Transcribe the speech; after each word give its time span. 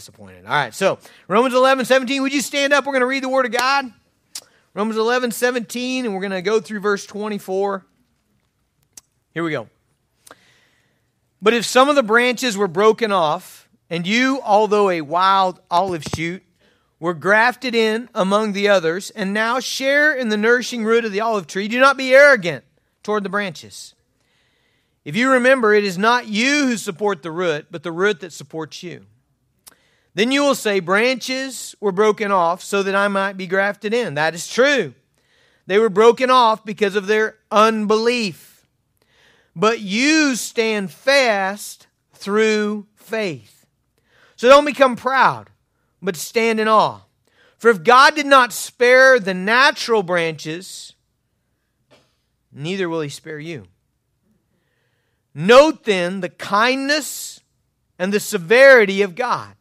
disappointed. 0.00 0.46
All 0.46 0.52
right, 0.52 0.72
so 0.72 0.98
Romans 1.28 1.54
11, 1.54 1.84
17. 1.84 2.22
Would 2.22 2.32
you 2.32 2.40
stand 2.40 2.72
up? 2.72 2.86
We're 2.86 2.92
going 2.92 3.00
to 3.00 3.06
read 3.06 3.22
the 3.22 3.28
Word 3.28 3.44
of 3.44 3.52
God. 3.52 3.92
Romans 4.72 4.96
11, 4.96 5.32
17, 5.32 6.06
and 6.06 6.14
we're 6.14 6.20
going 6.20 6.30
to 6.30 6.40
go 6.40 6.58
through 6.58 6.80
verse 6.80 7.04
24. 7.04 7.84
Here 9.34 9.44
we 9.44 9.50
go. 9.50 9.68
But 11.42 11.52
if 11.52 11.66
some 11.66 11.90
of 11.90 11.96
the 11.96 12.02
branches 12.02 12.56
were 12.56 12.68
broken 12.68 13.12
off, 13.12 13.68
and 13.90 14.06
you, 14.06 14.40
although 14.42 14.88
a 14.88 15.02
wild 15.02 15.60
olive 15.70 16.04
shoot, 16.04 16.42
were 16.98 17.14
grafted 17.14 17.74
in 17.74 18.08
among 18.14 18.52
the 18.54 18.68
others, 18.68 19.10
and 19.10 19.34
now 19.34 19.60
share 19.60 20.14
in 20.14 20.30
the 20.30 20.36
nourishing 20.38 20.82
root 20.82 21.04
of 21.04 21.12
the 21.12 21.20
olive 21.20 21.46
tree, 21.46 21.68
do 21.68 21.78
not 21.78 21.98
be 21.98 22.14
arrogant 22.14 22.64
toward 23.02 23.22
the 23.22 23.28
branches. 23.28 23.94
If 25.04 25.14
you 25.14 25.30
remember, 25.32 25.74
it 25.74 25.84
is 25.84 25.98
not 25.98 26.26
you 26.26 26.68
who 26.68 26.76
support 26.78 27.22
the 27.22 27.30
root, 27.30 27.66
but 27.70 27.82
the 27.82 27.92
root 27.92 28.20
that 28.20 28.32
supports 28.32 28.82
you. 28.82 29.04
Then 30.14 30.32
you 30.32 30.42
will 30.42 30.54
say, 30.54 30.80
Branches 30.80 31.74
were 31.80 31.92
broken 31.92 32.32
off 32.32 32.62
so 32.62 32.82
that 32.82 32.94
I 32.94 33.08
might 33.08 33.36
be 33.36 33.46
grafted 33.46 33.94
in. 33.94 34.14
That 34.14 34.34
is 34.34 34.48
true. 34.48 34.94
They 35.66 35.78
were 35.78 35.88
broken 35.88 36.30
off 36.30 36.64
because 36.64 36.96
of 36.96 37.06
their 37.06 37.36
unbelief. 37.50 38.66
But 39.54 39.80
you 39.80 40.34
stand 40.36 40.90
fast 40.90 41.86
through 42.12 42.86
faith. 42.94 43.66
So 44.36 44.48
don't 44.48 44.64
become 44.64 44.96
proud, 44.96 45.50
but 46.00 46.16
stand 46.16 46.60
in 46.60 46.68
awe. 46.68 47.00
For 47.58 47.68
if 47.68 47.84
God 47.84 48.14
did 48.14 48.26
not 48.26 48.52
spare 48.52 49.20
the 49.20 49.34
natural 49.34 50.02
branches, 50.02 50.94
neither 52.50 52.88
will 52.88 53.02
he 53.02 53.10
spare 53.10 53.38
you. 53.38 53.66
Note 55.34 55.84
then 55.84 56.20
the 56.20 56.30
kindness 56.30 57.40
and 57.98 58.12
the 58.12 58.18
severity 58.18 59.02
of 59.02 59.14
God 59.14 59.54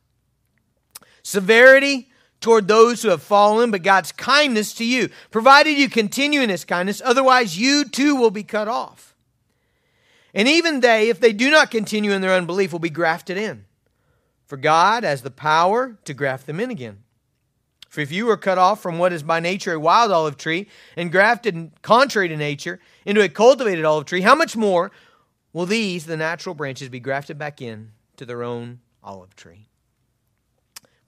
severity 1.29 2.09
toward 2.41 2.67
those 2.67 3.01
who 3.01 3.09
have 3.09 3.21
fallen, 3.21 3.71
but 3.71 3.83
God's 3.83 4.11
kindness 4.11 4.73
to 4.75 4.85
you, 4.85 5.09
provided 5.31 5.77
you 5.77 5.89
continue 5.89 6.41
in 6.41 6.49
his 6.49 6.65
kindness, 6.65 7.01
otherwise 7.03 7.59
you 7.59 7.85
too 7.85 8.15
will 8.15 8.31
be 8.31 8.43
cut 8.43 8.67
off. 8.67 9.13
And 10.33 10.47
even 10.47 10.79
they, 10.79 11.09
if 11.09 11.19
they 11.19 11.33
do 11.33 11.49
not 11.49 11.71
continue 11.71 12.11
in 12.11 12.21
their 12.21 12.33
unbelief, 12.33 12.71
will 12.71 12.79
be 12.79 12.89
grafted 12.89 13.37
in. 13.37 13.65
For 14.45 14.57
God 14.57 15.03
has 15.03 15.21
the 15.21 15.31
power 15.31 15.97
to 16.05 16.13
graft 16.13 16.47
them 16.47 16.59
in 16.59 16.71
again. 16.71 17.03
For 17.89 18.01
if 18.01 18.11
you 18.11 18.27
were 18.27 18.37
cut 18.37 18.59
off 18.59 18.81
from 18.81 18.99
what 18.99 19.11
is 19.11 19.23
by 19.23 19.39
nature 19.39 19.73
a 19.73 19.79
wild 19.79 20.11
olive 20.11 20.37
tree 20.37 20.67
and 20.95 21.11
grafted 21.11 21.71
contrary 21.81 22.27
to 22.29 22.37
nature 22.37 22.79
into 23.05 23.21
a 23.21 23.29
cultivated 23.29 23.83
olive 23.83 24.05
tree, 24.05 24.21
how 24.21 24.35
much 24.35 24.55
more 24.55 24.91
will 25.53 25.65
these, 25.65 26.05
the 26.05 26.17
natural 26.17 26.53
branches, 26.53 26.89
be 26.89 26.99
grafted 26.99 27.39
back 27.39 27.61
in 27.61 27.91
to 28.17 28.25
their 28.25 28.43
own 28.43 28.79
olive 29.03 29.35
tree? 29.35 29.68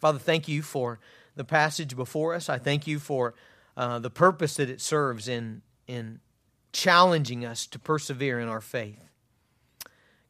Father, 0.01 0.17
thank 0.17 0.47
you 0.47 0.63
for 0.63 0.99
the 1.35 1.43
passage 1.43 1.95
before 1.95 2.33
us. 2.33 2.49
I 2.49 2.57
thank 2.57 2.87
you 2.87 2.97
for 2.97 3.35
uh, 3.77 3.99
the 3.99 4.09
purpose 4.09 4.55
that 4.55 4.67
it 4.67 4.81
serves 4.81 5.27
in, 5.27 5.61
in 5.87 6.19
challenging 6.73 7.45
us 7.45 7.67
to 7.67 7.79
persevere 7.79 8.39
in 8.39 8.47
our 8.47 8.61
faith. 8.61 8.99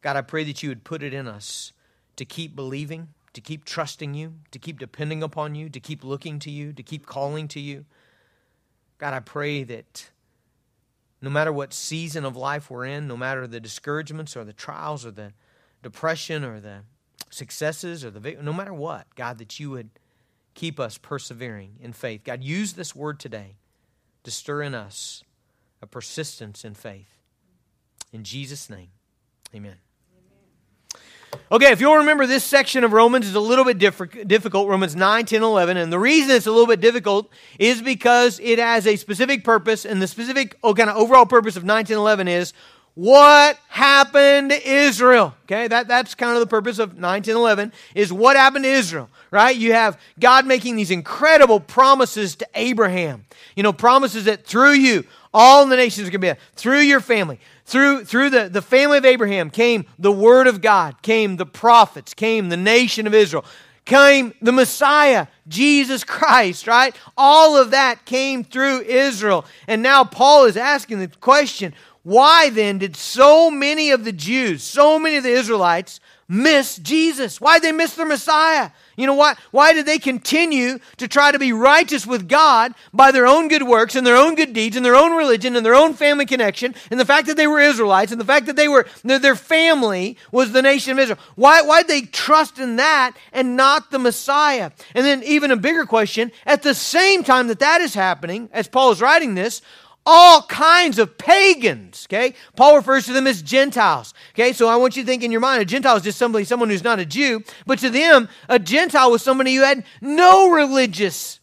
God, 0.02 0.16
I 0.16 0.20
pray 0.20 0.44
that 0.44 0.62
you 0.62 0.68
would 0.68 0.84
put 0.84 1.02
it 1.02 1.14
in 1.14 1.26
us 1.26 1.72
to 2.16 2.26
keep 2.26 2.54
believing, 2.54 3.08
to 3.32 3.40
keep 3.40 3.64
trusting 3.64 4.12
you, 4.12 4.34
to 4.50 4.58
keep 4.58 4.78
depending 4.78 5.22
upon 5.22 5.54
you, 5.54 5.70
to 5.70 5.80
keep 5.80 6.04
looking 6.04 6.38
to 6.40 6.50
you, 6.50 6.74
to 6.74 6.82
keep 6.82 7.06
calling 7.06 7.48
to 7.48 7.60
you. 7.60 7.86
God, 8.98 9.14
I 9.14 9.20
pray 9.20 9.64
that 9.64 10.10
no 11.22 11.30
matter 11.30 11.52
what 11.52 11.72
season 11.72 12.26
of 12.26 12.36
life 12.36 12.68
we're 12.70 12.84
in, 12.84 13.08
no 13.08 13.16
matter 13.16 13.46
the 13.46 13.60
discouragements 13.60 14.36
or 14.36 14.44
the 14.44 14.52
trials 14.52 15.06
or 15.06 15.12
the 15.12 15.32
depression 15.82 16.44
or 16.44 16.60
the 16.60 16.80
successes 17.32 18.04
or 18.04 18.10
the 18.10 18.36
no 18.40 18.52
matter 18.52 18.74
what, 18.74 19.12
God, 19.14 19.38
that 19.38 19.58
you 19.58 19.70
would 19.70 19.90
keep 20.54 20.78
us 20.78 20.98
persevering 20.98 21.76
in 21.80 21.92
faith. 21.92 22.24
God, 22.24 22.42
use 22.44 22.74
this 22.74 22.94
word 22.94 23.18
today 23.18 23.56
to 24.24 24.30
stir 24.30 24.62
in 24.62 24.74
us 24.74 25.24
a 25.80 25.86
persistence 25.86 26.64
in 26.64 26.74
faith. 26.74 27.18
In 28.12 28.24
Jesus' 28.24 28.68
name, 28.68 28.88
amen. 29.54 29.76
Okay, 31.50 31.72
if 31.72 31.80
you'll 31.80 31.96
remember, 31.96 32.26
this 32.26 32.44
section 32.44 32.84
of 32.84 32.92
Romans 32.92 33.26
is 33.26 33.34
a 33.34 33.40
little 33.40 33.64
bit 33.64 33.78
difficult, 33.78 34.68
Romans 34.68 34.94
9, 34.94 35.24
10, 35.24 35.42
11. 35.42 35.76
And 35.78 35.90
the 35.90 35.98
reason 35.98 36.36
it's 36.36 36.46
a 36.46 36.50
little 36.50 36.66
bit 36.66 36.80
difficult 36.80 37.30
is 37.58 37.80
because 37.80 38.38
it 38.42 38.58
has 38.58 38.86
a 38.86 38.96
specific 38.96 39.42
purpose, 39.42 39.86
and 39.86 40.00
the 40.00 40.06
specific 40.06 40.56
oh, 40.62 40.74
kind 40.74 40.90
of 40.90 40.96
overall 40.96 41.24
purpose 41.24 41.56
of 41.56 41.64
9, 41.64 41.86
10, 41.86 41.96
11 41.96 42.28
is 42.28 42.52
what 42.94 43.58
happened 43.68 44.50
to 44.50 44.68
Israel. 44.68 45.34
Okay, 45.44 45.68
that, 45.68 45.88
that's 45.88 46.14
kind 46.14 46.34
of 46.34 46.40
the 46.40 46.46
purpose 46.46 46.78
of 46.78 46.98
9, 46.98 47.22
10, 47.22 47.36
11, 47.36 47.72
is 47.94 48.12
what 48.12 48.36
happened 48.36 48.64
to 48.64 48.70
Israel, 48.70 49.08
right? 49.30 49.56
You 49.56 49.72
have 49.72 49.98
God 50.20 50.46
making 50.46 50.76
these 50.76 50.90
incredible 50.90 51.60
promises 51.60 52.36
to 52.36 52.46
Abraham. 52.54 53.24
You 53.56 53.62
know, 53.62 53.72
promises 53.72 54.24
that 54.26 54.44
through 54.44 54.72
you, 54.72 55.04
all 55.32 55.66
the 55.66 55.76
nations 55.76 56.08
are 56.08 56.10
going 56.10 56.20
to 56.20 56.34
be, 56.34 56.40
through 56.54 56.80
your 56.80 57.00
family, 57.00 57.40
through, 57.64 58.04
through 58.04 58.30
the, 58.30 58.48
the 58.48 58.62
family 58.62 58.98
of 58.98 59.04
Abraham 59.04 59.48
came 59.48 59.86
the 59.98 60.12
word 60.12 60.46
of 60.46 60.60
God, 60.60 61.00
came 61.02 61.36
the 61.36 61.46
prophets, 61.46 62.12
came 62.12 62.50
the 62.50 62.56
nation 62.56 63.06
of 63.06 63.14
Israel, 63.14 63.44
came 63.84 64.34
the 64.42 64.52
Messiah, 64.52 65.26
Jesus 65.48 66.04
Christ, 66.04 66.66
right? 66.66 66.94
All 67.16 67.56
of 67.56 67.70
that 67.70 68.04
came 68.04 68.44
through 68.44 68.82
Israel. 68.82 69.44
And 69.66 69.82
now 69.82 70.04
Paul 70.04 70.44
is 70.44 70.56
asking 70.56 70.98
the 70.98 71.08
question 71.08 71.74
why 72.02 72.50
then 72.50 72.78
did 72.78 72.96
so 72.96 73.50
many 73.50 73.90
of 73.90 74.04
the 74.04 74.12
Jews, 74.12 74.62
so 74.62 74.98
many 74.98 75.16
of 75.16 75.22
the 75.22 75.30
Israelites, 75.30 76.00
miss 76.28 76.76
Jesus? 76.78 77.40
Why 77.40 77.58
did 77.58 77.64
they 77.64 77.72
miss 77.72 77.94
their 77.94 78.06
Messiah? 78.06 78.70
You 78.96 79.06
know 79.06 79.14
why? 79.14 79.36
Why 79.52 79.72
did 79.72 79.86
they 79.86 79.98
continue 79.98 80.78
to 80.96 81.06
try 81.06 81.30
to 81.30 81.38
be 81.38 81.52
righteous 81.52 82.04
with 82.04 82.28
God 82.28 82.74
by 82.92 83.12
their 83.12 83.26
own 83.26 83.48
good 83.48 83.62
works 83.62 83.94
and 83.94 84.04
their 84.06 84.16
own 84.16 84.34
good 84.34 84.52
deeds 84.52 84.76
and 84.76 84.84
their 84.84 84.96
own 84.96 85.16
religion 85.16 85.54
and 85.54 85.64
their 85.64 85.74
own 85.74 85.94
family 85.94 86.26
connection 86.26 86.74
and 86.90 86.98
the 86.98 87.04
fact 87.04 87.28
that 87.28 87.36
they 87.36 87.46
were 87.46 87.60
Israelites 87.60 88.10
and 88.10 88.20
the 88.20 88.24
fact 88.24 88.46
that 88.46 88.56
they 88.56 88.68
were 88.68 88.86
their 89.04 89.36
family 89.36 90.16
was 90.32 90.52
the 90.52 90.62
nation 90.62 90.92
of 90.92 90.98
Israel? 90.98 91.18
Why 91.36 91.62
why 91.62 91.82
did 91.82 91.88
they 91.88 92.02
trust 92.02 92.58
in 92.58 92.76
that 92.76 93.16
and 93.32 93.56
not 93.56 93.90
the 93.90 93.98
Messiah? 94.00 94.72
And 94.94 95.06
then 95.06 95.22
even 95.22 95.52
a 95.52 95.56
bigger 95.56 95.86
question: 95.86 96.32
at 96.46 96.62
the 96.62 96.74
same 96.74 97.22
time 97.22 97.46
that 97.46 97.60
that 97.60 97.80
is 97.80 97.94
happening, 97.94 98.48
as 98.52 98.66
Paul 98.66 98.90
is 98.90 99.00
writing 99.00 99.34
this, 99.34 99.62
all 100.04 100.42
kinds 100.42 100.98
of 100.98 101.18
pagans. 101.18 102.06
Okay, 102.08 102.34
Paul 102.56 102.76
refers 102.76 103.06
to 103.06 103.12
them 103.12 103.26
as 103.26 103.42
Gentiles. 103.42 104.14
Okay, 104.34 104.52
so 104.52 104.68
I 104.68 104.76
want 104.76 104.96
you 104.96 105.02
to 105.02 105.06
think 105.06 105.22
in 105.22 105.32
your 105.32 105.40
mind, 105.40 105.62
a 105.62 105.64
Gentile 105.64 105.96
is 105.96 106.02
just 106.02 106.18
somebody, 106.18 106.44
someone 106.44 106.70
who's 106.70 106.84
not 106.84 106.98
a 106.98 107.06
Jew, 107.06 107.42
but 107.66 107.78
to 107.80 107.90
them, 107.90 108.28
a 108.48 108.58
Gentile 108.58 109.10
was 109.10 109.22
somebody 109.22 109.54
who 109.54 109.62
had 109.62 109.84
no 110.00 110.50
religious 110.50 111.40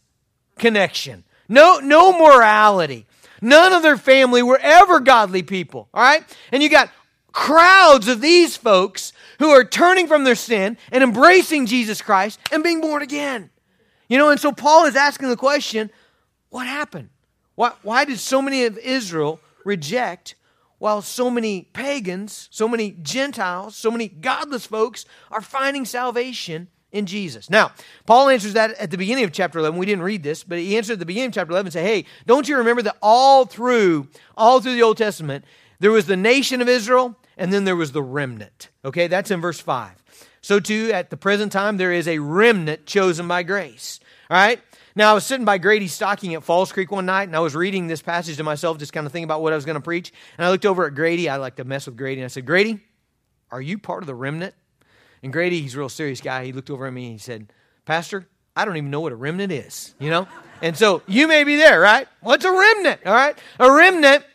connection, 0.58 1.24
no 1.48 1.80
no 1.80 2.12
morality. 2.12 3.06
None 3.42 3.72
of 3.72 3.84
their 3.84 3.98
family 3.98 4.44
were 4.44 4.60
ever 4.62 5.00
godly 5.00 5.44
people. 5.44 5.88
All 5.94 6.04
right, 6.04 6.24
and 6.52 6.62
you 6.62 6.70
got 6.70 6.92
crowds 7.32 8.08
of 8.08 8.22
these 8.22 8.58
folks 8.58 9.14
who 9.40 9.50
are 9.50 9.64
turning 9.64 10.08
from 10.08 10.24
their 10.24 10.36
sin 10.36 10.78
and 10.92 11.04
embracing 11.04 11.66
Jesus 11.66 12.02
Christ 12.02 12.40
and 12.52 12.64
being 12.64 12.82
born 12.82 13.02
again. 13.02 13.50
You 14.10 14.18
know, 14.18 14.30
and 14.30 14.40
so 14.40 14.52
Paul 14.52 14.86
is 14.86 14.96
asking 14.96 15.30
the 15.30 15.38
question, 15.38 15.92
what 16.50 16.68
happened? 16.68 17.10
Why, 17.60 17.74
why 17.82 18.06
did 18.06 18.20
so 18.20 18.42
many 18.42 18.64
of 18.64 18.78
Israel 18.78 19.42
reject 19.66 20.36
while 20.78 21.02
so 21.02 21.30
many 21.30 21.64
pagans, 21.74 22.48
so 22.52 22.70
many 22.70 22.92
Gentiles, 23.02 23.76
so 23.76 23.92
many 23.92 24.08
godless 24.08 24.66
folks 24.66 25.04
are 25.30 25.42
finding 25.42 25.84
salvation 25.84 26.70
in 26.94 27.06
Jesus. 27.06 27.50
Now, 27.50 27.74
Paul 28.06 28.30
answers 28.30 28.54
that 28.54 28.76
at 28.76 28.92
the 28.92 28.98
beginning 28.98 29.26
of 29.26 29.34
chapter 29.34 29.60
11. 29.60 29.78
We 29.78 29.86
didn't 29.86 30.06
read 30.06 30.24
this, 30.24 30.42
but 30.42 30.58
he 30.58 30.78
answered 30.78 30.94
at 30.94 31.00
the 31.00 31.06
beginning 31.06 31.32
of 31.32 31.34
chapter 31.34 31.52
11 31.52 31.68
and 31.68 31.74
said, 31.74 31.86
Hey, 31.86 32.06
don't 32.26 32.48
you 32.48 32.56
remember 32.56 32.82
that 32.84 32.96
all 33.02 33.44
through, 33.44 34.08
all 34.38 34.62
through 34.62 34.76
the 34.76 34.84
Old 34.84 34.96
Testament, 34.96 35.44
there 35.82 35.92
was 35.92 36.06
the 36.06 36.16
nation 36.16 36.62
of 36.62 36.70
Israel 36.70 37.18
and 37.36 37.52
then 37.52 37.66
there 37.66 37.76
was 37.76 37.92
the 37.92 38.02
remnant. 38.02 38.70
Okay, 38.86 39.08
that's 39.08 39.32
in 39.32 39.42
verse 39.42 39.60
5. 39.60 40.02
So 40.40 40.62
too, 40.62 40.92
at 40.94 41.10
the 41.10 41.18
present 41.18 41.52
time, 41.52 41.76
there 41.76 41.92
is 41.92 42.08
a 42.08 42.20
remnant 42.20 42.86
chosen 42.86 43.28
by 43.28 43.44
grace. 43.44 44.00
All 44.30 44.38
right? 44.38 44.62
Now, 44.96 45.12
I 45.12 45.14
was 45.14 45.26
sitting 45.26 45.46
by 45.46 45.58
Grady's 45.58 45.94
stocking 45.94 46.34
at 46.34 46.44
Falls 46.44 46.72
Creek 46.72 46.92
one 46.92 47.06
night, 47.06 47.24
and 47.24 47.36
I 47.36 47.40
was 47.40 47.56
reading 47.56 47.88
this 47.88 48.02
passage 48.02 48.38
to 48.38 48.44
myself, 48.44 48.78
just 48.78 48.92
kind 48.92 49.06
of 49.06 49.12
thinking 49.12 49.26
about 49.26 49.42
what 49.42 49.54
I 49.54 49.56
was 49.56 49.66
going 49.66 49.76
to 49.76 49.82
preach. 49.82 50.12
And 50.38 50.46
I 50.46 50.50
looked 50.50 50.66
over 50.66 50.86
at 50.86 50.96
Grady. 50.96 51.30
I 51.30 51.38
like 51.38 51.56
to 51.58 51.64
mess 51.64 51.86
with 51.86 51.96
Grady. 51.96 52.22
And 52.22 52.26
I 52.26 52.30
said, 52.30 52.46
Grady, 52.46 52.80
are 53.52 53.62
you 53.62 53.78
part 53.78 54.04
of 54.04 54.08
the 54.08 54.16
remnant? 54.16 54.56
And 55.22 55.34
Grady, 55.34 55.62
he's 55.62 55.76
a 55.76 55.80
real 55.80 55.90
serious 55.90 56.22
guy. 56.22 56.46
He 56.46 56.54
looked 56.54 56.70
over 56.70 56.86
at 56.86 56.94
me 56.94 57.06
and 57.06 57.14
he 57.14 57.20
said, 57.20 57.52
Pastor, 57.86 58.28
I 58.56 58.66
don't 58.66 58.78
even 58.78 58.90
know 58.90 59.02
what 59.02 59.12
a 59.12 59.16
remnant 59.16 59.52
is, 59.52 59.96
you 60.00 60.10
know? 60.10 60.28
And 60.62 60.76
so 60.78 61.02
you 61.08 61.28
may 61.28 61.44
be 61.44 61.56
there, 61.56 61.80
right? 61.80 62.08
What's 62.22 62.46
a 62.46 62.52
remnant? 62.52 63.02
All 63.06 63.14
right? 63.14 63.38
A 63.60 63.72
remnant 63.72 64.26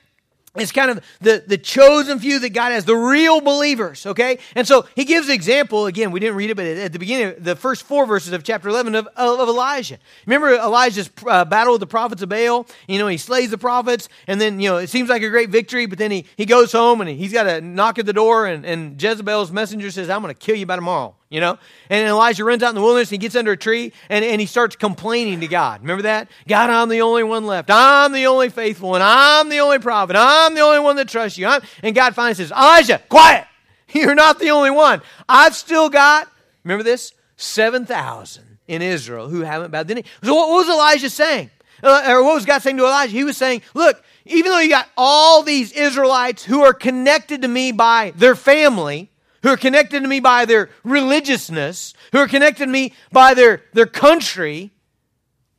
it's 0.56 0.70
kind 0.70 0.90
of 0.90 1.04
the, 1.20 1.42
the 1.44 1.58
chosen 1.58 2.20
few 2.20 2.38
that 2.38 2.50
God 2.50 2.70
has, 2.70 2.84
the 2.84 2.94
real 2.94 3.40
believers, 3.40 4.06
okay? 4.06 4.38
And 4.54 4.66
so 4.68 4.86
he 4.94 5.04
gives 5.04 5.26
an 5.26 5.34
example, 5.34 5.86
again, 5.86 6.12
we 6.12 6.20
didn't 6.20 6.36
read 6.36 6.50
it, 6.50 6.54
but 6.54 6.64
at 6.64 6.92
the 6.92 6.98
beginning, 7.00 7.34
the 7.38 7.56
first 7.56 7.82
four 7.82 8.06
verses 8.06 8.32
of 8.32 8.44
chapter 8.44 8.68
11 8.68 8.94
of, 8.94 9.08
of 9.16 9.48
Elijah. 9.48 9.98
Remember 10.26 10.54
Elijah's 10.54 11.10
uh, 11.26 11.44
battle 11.44 11.72
with 11.72 11.80
the 11.80 11.88
prophets 11.88 12.22
of 12.22 12.28
Baal? 12.28 12.68
You 12.86 13.00
know, 13.00 13.08
he 13.08 13.18
slays 13.18 13.50
the 13.50 13.58
prophets, 13.58 14.08
and 14.28 14.40
then, 14.40 14.60
you 14.60 14.70
know, 14.70 14.76
it 14.76 14.90
seems 14.90 15.08
like 15.08 15.22
a 15.22 15.28
great 15.28 15.50
victory, 15.50 15.86
but 15.86 15.98
then 15.98 16.12
he, 16.12 16.24
he 16.36 16.46
goes 16.46 16.70
home 16.70 17.00
and 17.00 17.10
he's 17.10 17.32
got 17.32 17.48
a 17.48 17.60
knock 17.60 17.98
at 17.98 18.06
the 18.06 18.12
door, 18.12 18.46
and, 18.46 18.64
and 18.64 19.02
Jezebel's 19.02 19.50
messenger 19.50 19.90
says, 19.90 20.08
I'm 20.08 20.22
going 20.22 20.32
to 20.32 20.38
kill 20.38 20.56
you 20.56 20.66
by 20.66 20.76
tomorrow. 20.76 21.16
You 21.29 21.41
know? 21.41 21.59
And 21.91 22.09
Elijah 22.09 22.44
runs 22.44 22.62
out 22.62 22.71
in 22.71 22.75
the 22.75 22.81
wilderness 22.81 23.09
and 23.09 23.15
he 23.15 23.19
gets 23.19 23.37
under 23.37 23.53
a 23.53 23.56
tree 23.56 23.93
and, 24.09 24.25
and 24.25 24.41
he 24.41 24.47
starts 24.47 24.76
complaining 24.76 25.41
to 25.41 25.49
God. 25.49 25.81
Remember 25.81 26.03
that? 26.03 26.29
God, 26.47 26.71
I'm 26.71 26.88
the 26.88 27.03
only 27.03 27.23
one 27.23 27.47
left. 27.47 27.71
I'm 27.73 28.12
the 28.12 28.26
only 28.26 28.49
faithful 28.49 28.91
one. 28.91 29.03
I'm 29.03 29.49
the 29.49 29.61
only 29.61 29.79
prophet. 29.79 30.17
I'm 30.19 30.55
the 30.55 30.61
only 30.61 30.81
one 30.81 30.97
that 30.97 31.09
trusts 31.09 31.38
you. 31.38 31.47
I'm, 31.47 31.62
and 31.82 31.94
God 31.94 32.15
finally 32.15 32.35
says, 32.35 32.50
Elijah, 32.50 33.00
quiet. 33.09 33.47
You're 33.93 34.15
not 34.15 34.38
the 34.38 34.50
only 34.50 34.71
one. 34.71 35.03
I've 35.29 35.55
still 35.55 35.88
got, 35.88 36.31
remember 36.62 36.85
this? 36.85 37.12
7,000 37.37 38.59
in 38.69 38.82
Israel 38.82 39.29
who 39.29 39.41
haven't 39.41 39.71
bowed 39.71 39.88
the 39.88 39.97
knee. 39.97 40.05
So 40.23 40.35
what 40.35 40.49
was 40.50 40.69
Elijah 40.69 41.11
saying? 41.11 41.50
Uh, 41.82 42.05
or 42.09 42.23
what 42.23 42.35
was 42.35 42.47
God 42.47 42.62
saying 42.62 42.76
to 42.79 42.85
Elijah? 42.85 43.12
He 43.12 43.25
was 43.25 43.37
saying, 43.37 43.62
look, 43.75 44.03
even 44.25 44.53
though 44.53 44.59
you 44.59 44.71
got 44.71 44.88
all 44.97 45.43
these 45.43 45.73
Israelites 45.73 46.44
who 46.44 46.62
are 46.62 46.73
connected 46.73 47.43
to 47.43 47.49
me 47.49 47.73
by 47.73 48.12
their 48.17 48.35
family, 48.35 49.11
who 49.44 49.50
are 49.50 49.56
connected 49.56 50.02
to 50.02 50.08
me 50.08 50.19
by 50.19 50.46
their 50.46 50.70
religiousness, 50.82 51.94
who 52.11 52.19
are 52.19 52.26
connected 52.26 52.64
to 52.64 52.70
me 52.70 52.93
by 53.12 53.35
their, 53.35 53.62
their 53.75 53.87
country, 53.87 54.73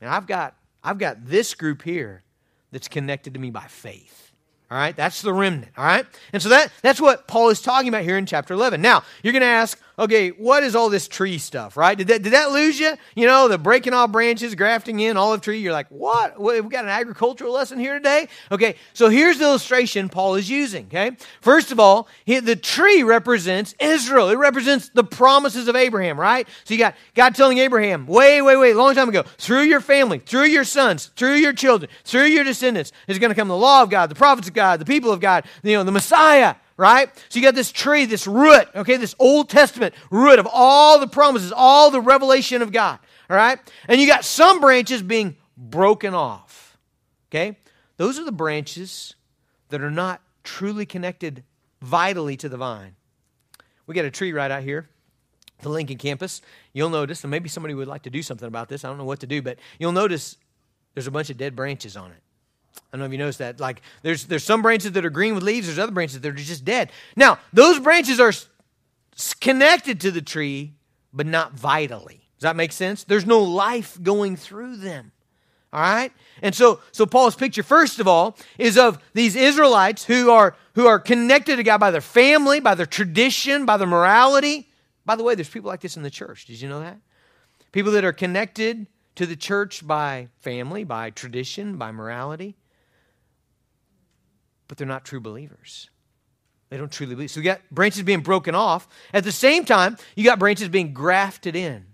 and 0.01 0.09
I've 0.09 0.27
got, 0.27 0.55
I've 0.83 0.97
got 0.97 1.25
this 1.25 1.53
group 1.53 1.83
here 1.83 2.23
that's 2.71 2.87
connected 2.87 3.35
to 3.35 3.39
me 3.39 3.51
by 3.51 3.67
faith. 3.67 4.33
All 4.71 4.77
right, 4.77 4.95
that's 4.95 5.21
the 5.21 5.31
remnant. 5.31 5.71
All 5.77 5.85
right, 5.85 6.05
and 6.33 6.41
so 6.41 6.49
that 6.49 6.71
that's 6.81 6.99
what 6.99 7.27
Paul 7.27 7.49
is 7.49 7.61
talking 7.61 7.87
about 7.87 8.01
here 8.01 8.17
in 8.17 8.25
chapter 8.25 8.55
eleven. 8.55 8.81
Now 8.81 9.03
you're 9.21 9.31
going 9.31 9.41
to 9.41 9.47
ask, 9.47 9.79
okay, 9.97 10.29
what 10.29 10.63
is 10.63 10.75
all 10.75 10.89
this 10.89 11.07
tree 11.07 11.37
stuff? 11.37 11.77
Right? 11.77 11.97
Did 11.97 12.07
that 12.07 12.23
did 12.23 12.33
that 12.33 12.51
lose 12.51 12.79
you? 12.79 12.95
You 13.15 13.27
know, 13.27 13.47
the 13.47 13.57
breaking 13.57 13.93
off 13.93 14.11
branches, 14.11 14.55
grafting 14.55 14.99
in 14.99 15.17
olive 15.17 15.41
tree. 15.41 15.59
You're 15.59 15.73
like, 15.73 15.87
what? 15.89 16.39
We 16.39 16.61
got 16.61 16.85
an 16.85 16.89
agricultural 16.89 17.51
lesson 17.51 17.79
here 17.79 17.93
today. 17.93 18.27
Okay, 18.51 18.75
so 18.93 19.09
here's 19.09 19.39
the 19.39 19.45
illustration 19.45 20.09
Paul 20.09 20.35
is 20.35 20.49
using. 20.49 20.85
Okay, 20.85 21.11
first 21.41 21.71
of 21.71 21.79
all, 21.79 22.07
he, 22.25 22.39
the 22.39 22.55
tree 22.55 23.03
represents 23.03 23.75
Israel. 23.79 24.29
It 24.29 24.37
represents 24.37 24.89
the 24.89 25.03
promises 25.03 25.67
of 25.67 25.75
Abraham. 25.75 26.19
Right? 26.19 26.47
So 26.63 26.73
you 26.73 26.77
got 26.77 26.95
God 27.13 27.35
telling 27.35 27.57
Abraham, 27.59 28.07
way, 28.07 28.41
way, 28.41 28.57
way, 28.57 28.73
long 28.73 28.95
time 28.95 29.09
ago, 29.09 29.23
through 29.37 29.63
your 29.63 29.81
family, 29.81 30.19
through 30.19 30.45
your 30.45 30.63
sons, 30.63 31.11
through 31.15 31.35
your 31.35 31.53
children, 31.53 31.89
through 32.03 32.25
your 32.25 32.43
descendants, 32.43 32.91
is 33.07 33.19
going 33.19 33.29
to 33.29 33.35
come 33.35 33.47
the 33.47 33.57
law 33.57 33.81
of 33.81 33.89
God, 33.89 34.09
the 34.09 34.15
prophets 34.15 34.47
of 34.47 34.53
God, 34.53 34.79
the 34.79 34.85
people 34.85 35.11
of 35.11 35.19
God, 35.19 35.45
you 35.63 35.73
know, 35.73 35.83
the 35.83 35.91
Messiah, 35.91 36.55
right? 36.77 37.09
So 37.29 37.39
you 37.39 37.45
got 37.45 37.55
this 37.55 37.71
tree, 37.71 38.05
this 38.05 38.27
root, 38.27 38.67
okay, 38.75 38.97
this 38.97 39.15
Old 39.19 39.49
Testament 39.49 39.93
root 40.11 40.39
of 40.39 40.47
all 40.51 40.99
the 40.99 41.07
promises, 41.07 41.53
all 41.55 41.91
the 41.91 42.01
revelation 42.01 42.61
of 42.61 42.71
God, 42.71 42.99
all 43.29 43.37
right? 43.37 43.59
And 43.87 43.99
you 43.99 44.07
got 44.07 44.25
some 44.25 44.59
branches 44.59 45.01
being 45.01 45.37
broken 45.57 46.13
off, 46.13 46.77
okay? 47.29 47.57
Those 47.97 48.19
are 48.19 48.25
the 48.25 48.31
branches 48.31 49.15
that 49.69 49.81
are 49.81 49.91
not 49.91 50.21
truly 50.43 50.85
connected 50.85 51.43
vitally 51.81 52.37
to 52.37 52.49
the 52.49 52.57
vine. 52.57 52.95
We 53.87 53.95
got 53.95 54.05
a 54.05 54.11
tree 54.11 54.33
right 54.33 54.51
out 54.51 54.63
here, 54.63 54.89
the 55.61 55.69
Lincoln 55.69 55.97
campus. 55.97 56.41
You'll 56.73 56.89
notice, 56.89 57.23
and 57.23 57.31
maybe 57.31 57.49
somebody 57.49 57.73
would 57.73 57.87
like 57.87 58.03
to 58.03 58.09
do 58.09 58.21
something 58.21 58.47
about 58.47 58.67
this. 58.67 58.83
I 58.83 58.89
don't 58.89 58.97
know 58.97 59.05
what 59.05 59.21
to 59.21 59.27
do, 59.27 59.41
but 59.41 59.59
you'll 59.79 59.91
notice 59.91 60.37
there's 60.93 61.07
a 61.07 61.11
bunch 61.11 61.29
of 61.29 61.37
dead 61.37 61.55
branches 61.55 61.95
on 61.95 62.11
it. 62.11 62.17
I 62.77 62.97
don't 62.97 62.99
know 63.01 63.05
if 63.07 63.11
you 63.11 63.17
noticed 63.17 63.39
that. 63.39 63.59
Like, 63.59 63.81
there's 64.03 64.25
there's 64.25 64.43
some 64.43 64.61
branches 64.61 64.93
that 64.93 65.05
are 65.05 65.09
green 65.09 65.35
with 65.35 65.43
leaves. 65.43 65.67
There's 65.67 65.79
other 65.79 65.91
branches 65.91 66.21
that 66.21 66.29
are 66.29 66.33
just 66.33 66.63
dead. 66.63 66.91
Now, 67.15 67.39
those 67.51 67.79
branches 67.79 68.19
are 68.19 68.31
connected 69.41 69.99
to 70.01 70.11
the 70.11 70.21
tree, 70.21 70.73
but 71.11 71.25
not 71.25 71.53
vitally. 71.53 72.21
Does 72.37 72.43
that 72.43 72.55
make 72.55 72.71
sense? 72.71 73.03
There's 73.03 73.25
no 73.25 73.41
life 73.41 73.97
going 74.01 74.37
through 74.37 74.77
them. 74.77 75.11
All 75.73 75.81
right? 75.81 76.11
And 76.41 76.55
so 76.55 76.79
so 76.91 77.05
Paul's 77.05 77.35
picture 77.35 77.63
first 77.63 77.99
of 77.99 78.07
all 78.07 78.37
is 78.57 78.77
of 78.77 78.97
these 79.13 79.35
Israelites 79.35 80.05
who 80.05 80.31
are 80.31 80.55
who 80.75 80.87
are 80.87 80.99
connected 80.99 81.57
to 81.57 81.63
God 81.63 81.79
by 81.79 81.91
their 81.91 82.01
family, 82.01 82.59
by 82.59 82.75
their 82.75 82.85
tradition, 82.85 83.65
by 83.65 83.77
their 83.77 83.87
morality. 83.87 84.69
By 85.05 85.15
the 85.15 85.23
way, 85.23 85.35
there's 85.35 85.49
people 85.49 85.69
like 85.69 85.81
this 85.81 85.97
in 85.97 86.03
the 86.03 86.09
church. 86.09 86.45
Did 86.45 86.61
you 86.61 86.69
know 86.69 86.79
that? 86.79 86.97
People 87.71 87.91
that 87.91 88.05
are 88.05 88.13
connected 88.13 88.87
to 89.15 89.25
the 89.25 89.35
church 89.35 89.85
by 89.85 90.29
family, 90.39 90.83
by 90.83 91.09
tradition, 91.09 91.77
by 91.77 91.91
morality 91.91 92.55
but 94.67 94.77
they're 94.77 94.87
not 94.87 95.05
true 95.05 95.19
believers. 95.19 95.89
They 96.69 96.77
don't 96.77 96.91
truly 96.91 97.15
believe. 97.15 97.31
So 97.31 97.39
you 97.39 97.45
got 97.45 97.61
branches 97.71 98.03
being 98.03 98.21
broken 98.21 98.55
off. 98.55 98.87
At 99.13 99.23
the 99.23 99.31
same 99.31 99.65
time, 99.65 99.97
you 100.15 100.23
got 100.23 100.39
branches 100.39 100.69
being 100.69 100.93
grafted 100.93 101.55
in. 101.55 101.85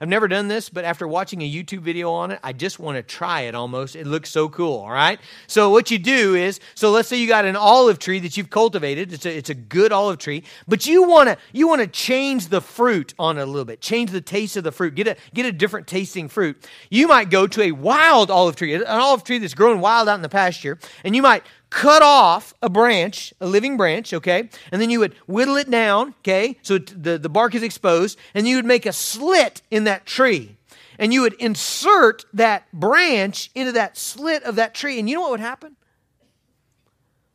I've 0.00 0.08
never 0.08 0.28
done 0.28 0.48
this, 0.48 0.68
but 0.68 0.84
after 0.84 1.08
watching 1.08 1.40
a 1.40 1.50
YouTube 1.50 1.80
video 1.80 2.10
on 2.12 2.30
it, 2.30 2.38
I 2.42 2.52
just 2.52 2.78
want 2.78 2.96
to 2.96 3.02
try 3.02 3.42
it 3.42 3.54
almost. 3.54 3.96
It 3.96 4.06
looks 4.06 4.30
so 4.30 4.48
cool, 4.48 4.80
all 4.80 4.90
right? 4.90 5.18
So, 5.46 5.70
what 5.70 5.90
you 5.90 5.98
do 5.98 6.34
is 6.34 6.60
so 6.74 6.90
let's 6.90 7.08
say 7.08 7.16
you 7.16 7.26
got 7.26 7.46
an 7.46 7.56
olive 7.56 7.98
tree 7.98 8.18
that 8.20 8.36
you've 8.36 8.50
cultivated. 8.50 9.12
It's 9.12 9.24
a, 9.24 9.34
it's 9.34 9.48
a 9.48 9.54
good 9.54 9.92
olive 9.92 10.18
tree, 10.18 10.44
but 10.68 10.86
you 10.86 11.04
want 11.04 11.30
to 11.30 11.38
you 11.52 11.66
want 11.66 11.80
to 11.80 11.86
change 11.86 12.48
the 12.48 12.60
fruit 12.60 13.14
on 13.18 13.38
it 13.38 13.42
a 13.42 13.46
little 13.46 13.64
bit, 13.64 13.80
change 13.80 14.10
the 14.10 14.20
taste 14.20 14.56
of 14.56 14.64
the 14.64 14.72
fruit, 14.72 14.94
get 14.94 15.08
a, 15.08 15.16
get 15.32 15.46
a 15.46 15.52
different 15.52 15.86
tasting 15.86 16.28
fruit. 16.28 16.62
You 16.90 17.08
might 17.08 17.30
go 17.30 17.46
to 17.46 17.62
a 17.62 17.72
wild 17.72 18.30
olive 18.30 18.56
tree, 18.56 18.74
an 18.74 18.84
olive 18.86 19.24
tree 19.24 19.38
that's 19.38 19.54
growing 19.54 19.80
wild 19.80 20.08
out 20.08 20.16
in 20.16 20.22
the 20.22 20.28
pasture, 20.28 20.78
and 21.04 21.16
you 21.16 21.22
might 21.22 21.42
cut 21.70 22.02
off 22.02 22.54
a 22.62 22.70
branch, 22.70 23.34
a 23.40 23.46
living 23.46 23.76
branch, 23.76 24.12
okay? 24.12 24.48
And 24.70 24.80
then 24.80 24.90
you 24.90 25.00
would 25.00 25.14
whittle 25.26 25.56
it 25.56 25.70
down, 25.70 26.14
okay? 26.20 26.58
So 26.62 26.78
the, 26.78 27.18
the 27.18 27.28
bark 27.28 27.54
is 27.54 27.62
exposed, 27.62 28.18
and 28.34 28.46
you 28.46 28.56
would 28.56 28.64
make 28.64 28.86
a 28.86 28.92
slit 28.92 29.62
in 29.70 29.84
that 29.84 30.06
tree. 30.06 30.56
And 30.98 31.12
you 31.12 31.22
would 31.22 31.34
insert 31.34 32.24
that 32.32 32.70
branch 32.72 33.50
into 33.54 33.72
that 33.72 33.98
slit 33.98 34.42
of 34.44 34.56
that 34.56 34.74
tree. 34.74 34.98
And 34.98 35.08
you 35.08 35.16
know 35.16 35.22
what 35.22 35.32
would 35.32 35.40
happen? 35.40 35.76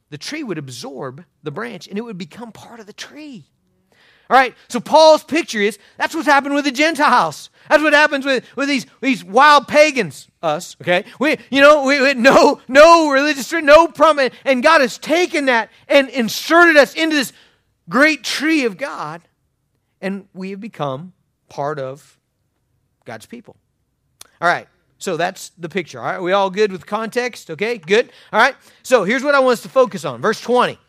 The 0.09 0.17
tree 0.17 0.43
would 0.43 0.57
absorb 0.57 1.23
the 1.43 1.51
branch 1.51 1.87
and 1.87 1.97
it 1.97 2.01
would 2.01 2.17
become 2.17 2.51
part 2.51 2.79
of 2.79 2.85
the 2.85 2.93
tree. 2.93 3.45
All 4.31 4.37
right, 4.37 4.55
so 4.69 4.79
Paul's 4.79 5.25
picture 5.25 5.59
is 5.59 5.77
that's 5.97 6.15
what's 6.15 6.25
happened 6.25 6.55
with 6.55 6.63
the 6.63 6.71
Gentiles. 6.71 7.49
That's 7.67 7.83
what 7.83 7.91
happens 7.91 8.25
with, 8.25 8.45
with 8.55 8.69
these, 8.69 8.85
these 9.01 9.25
wild 9.25 9.67
pagans, 9.67 10.29
us, 10.41 10.77
okay? 10.81 11.03
We, 11.19 11.35
you 11.49 11.59
know, 11.59 11.83
we, 11.83 12.01
we 12.01 12.13
no, 12.13 12.61
no 12.69 13.11
religious, 13.11 13.51
no 13.51 13.89
promise, 13.89 14.33
and 14.45 14.63
God 14.63 14.79
has 14.79 14.97
taken 14.97 15.47
that 15.47 15.69
and 15.89 16.07
inserted 16.07 16.77
us 16.77 16.93
into 16.93 17.13
this 17.13 17.33
great 17.89 18.23
tree 18.23 18.63
of 18.63 18.77
God, 18.77 19.21
and 19.99 20.29
we 20.33 20.51
have 20.51 20.61
become 20.61 21.11
part 21.49 21.77
of 21.77 22.17
God's 23.03 23.25
people. 23.25 23.57
All 24.39 24.47
right, 24.47 24.69
so 24.97 25.17
that's 25.17 25.49
the 25.57 25.67
picture. 25.67 25.99
All 25.99 26.05
right, 26.05 26.21
we 26.21 26.31
all 26.31 26.49
good 26.49 26.71
with 26.71 26.85
context? 26.85 27.51
Okay, 27.51 27.79
good. 27.79 28.09
All 28.31 28.39
right, 28.39 28.55
so 28.81 29.03
here's 29.03 29.23
what 29.23 29.35
I 29.35 29.39
want 29.39 29.55
us 29.55 29.63
to 29.63 29.69
focus 29.69 30.05
on. 30.05 30.21
Verse 30.21 30.39
20. 30.39 30.79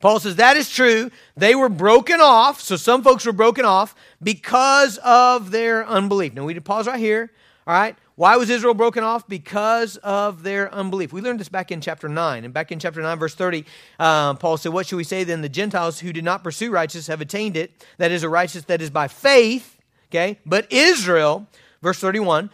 Paul 0.00 0.20
says 0.20 0.36
that 0.36 0.56
is 0.56 0.70
true. 0.70 1.10
They 1.36 1.54
were 1.54 1.68
broken 1.68 2.20
off. 2.20 2.60
So 2.60 2.76
some 2.76 3.02
folks 3.02 3.24
were 3.24 3.32
broken 3.32 3.64
off 3.64 3.94
because 4.22 4.98
of 4.98 5.50
their 5.50 5.86
unbelief. 5.86 6.34
Now 6.34 6.44
we 6.44 6.52
need 6.52 6.58
to 6.58 6.62
pause 6.62 6.86
right 6.86 6.98
here. 6.98 7.30
All 7.66 7.74
right. 7.74 7.96
Why 8.14 8.36
was 8.36 8.48
Israel 8.48 8.72
broken 8.72 9.04
off? 9.04 9.28
Because 9.28 9.96
of 9.98 10.42
their 10.42 10.72
unbelief. 10.72 11.12
We 11.12 11.20
learned 11.20 11.40
this 11.40 11.50
back 11.50 11.70
in 11.70 11.82
chapter 11.82 12.08
9. 12.08 12.44
And 12.44 12.54
back 12.54 12.72
in 12.72 12.78
chapter 12.78 13.02
9, 13.02 13.18
verse 13.18 13.34
30, 13.34 13.64
um, 13.98 14.38
Paul 14.38 14.56
said, 14.56 14.72
What 14.72 14.86
should 14.86 14.96
we 14.96 15.04
say 15.04 15.22
then? 15.24 15.42
The 15.42 15.50
Gentiles 15.50 16.00
who 16.00 16.12
did 16.12 16.24
not 16.24 16.42
pursue 16.42 16.70
righteousness 16.70 17.08
have 17.08 17.20
attained 17.20 17.56
it. 17.56 17.84
That 17.98 18.12
is 18.12 18.22
a 18.22 18.28
righteousness 18.28 18.64
that 18.64 18.80
is 18.80 18.88
by 18.88 19.08
faith. 19.08 19.78
Okay. 20.08 20.38
But 20.46 20.72
Israel, 20.72 21.46
verse 21.82 21.98
31, 21.98 22.48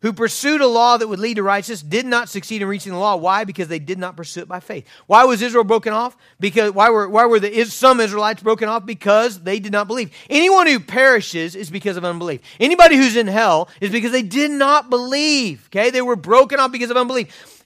who 0.00 0.12
pursued 0.12 0.60
a 0.60 0.66
law 0.66 0.96
that 0.96 1.08
would 1.08 1.18
lead 1.18 1.34
to 1.34 1.42
righteousness 1.42 1.82
did 1.82 2.06
not 2.06 2.28
succeed 2.28 2.62
in 2.62 2.68
reaching 2.68 2.92
the 2.92 2.98
law. 2.98 3.16
Why? 3.16 3.44
Because 3.44 3.68
they 3.68 3.80
did 3.80 3.98
not 3.98 4.16
pursue 4.16 4.42
it 4.42 4.48
by 4.48 4.60
faith. 4.60 4.86
Why 5.06 5.24
was 5.24 5.42
Israel 5.42 5.64
broken 5.64 5.92
off? 5.92 6.16
Because 6.38 6.72
why 6.72 6.90
were 6.90 7.08
why 7.08 7.26
were 7.26 7.40
the 7.40 7.64
some 7.64 8.00
Israelites 8.00 8.42
broken 8.42 8.68
off? 8.68 8.86
Because 8.86 9.40
they 9.40 9.58
did 9.58 9.72
not 9.72 9.88
believe. 9.88 10.10
Anyone 10.30 10.66
who 10.66 10.78
perishes 10.78 11.56
is 11.56 11.70
because 11.70 11.96
of 11.96 12.04
unbelief. 12.04 12.40
Anybody 12.60 12.96
who's 12.96 13.16
in 13.16 13.26
hell 13.26 13.68
is 13.80 13.90
because 13.90 14.12
they 14.12 14.22
did 14.22 14.50
not 14.50 14.88
believe. 14.88 15.68
Okay, 15.70 15.90
they 15.90 16.02
were 16.02 16.16
broken 16.16 16.60
off 16.60 16.70
because 16.70 16.90
of 16.90 16.96
unbelief. 16.96 17.64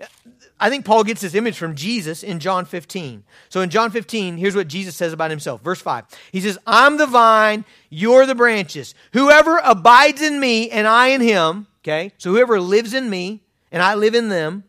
I 0.59 0.71
think 0.71 0.85
Paul 0.85 1.03
gets 1.03 1.21
this 1.21 1.35
image 1.35 1.59
from 1.59 1.75
Jesus 1.75 2.23
in 2.23 2.39
John 2.39 2.65
15. 2.65 3.25
So 3.49 3.63
in 3.63 3.69
John 3.71 3.91
15, 3.91 4.37
here's 4.37 4.55
what 4.55 4.69
Jesus 4.69 4.95
says 4.95 5.13
about 5.13 5.31
himself. 5.31 5.61
Verse 5.61 5.81
5. 5.81 6.05
He 6.31 6.41
says, 6.41 6.57
I'm 6.69 6.99
the 6.99 7.07
vine, 7.07 7.65
you're 7.91 8.27
the 8.27 8.37
branches. 8.37 8.95
Whoever 9.13 9.61
abides 9.65 10.23
in 10.23 10.39
me 10.39 10.71
and 10.71 10.87
I 10.87 11.09
in 11.09 11.21
him, 11.21 11.67
Okay? 11.83 12.13
So 12.19 12.31
whoever 12.31 12.61
lives 12.61 12.95
in 12.95 13.11
me 13.11 13.43
and 13.71 13.83
I 13.83 13.95
live 13.95 14.15
in 14.15 14.29
them, 14.29 14.65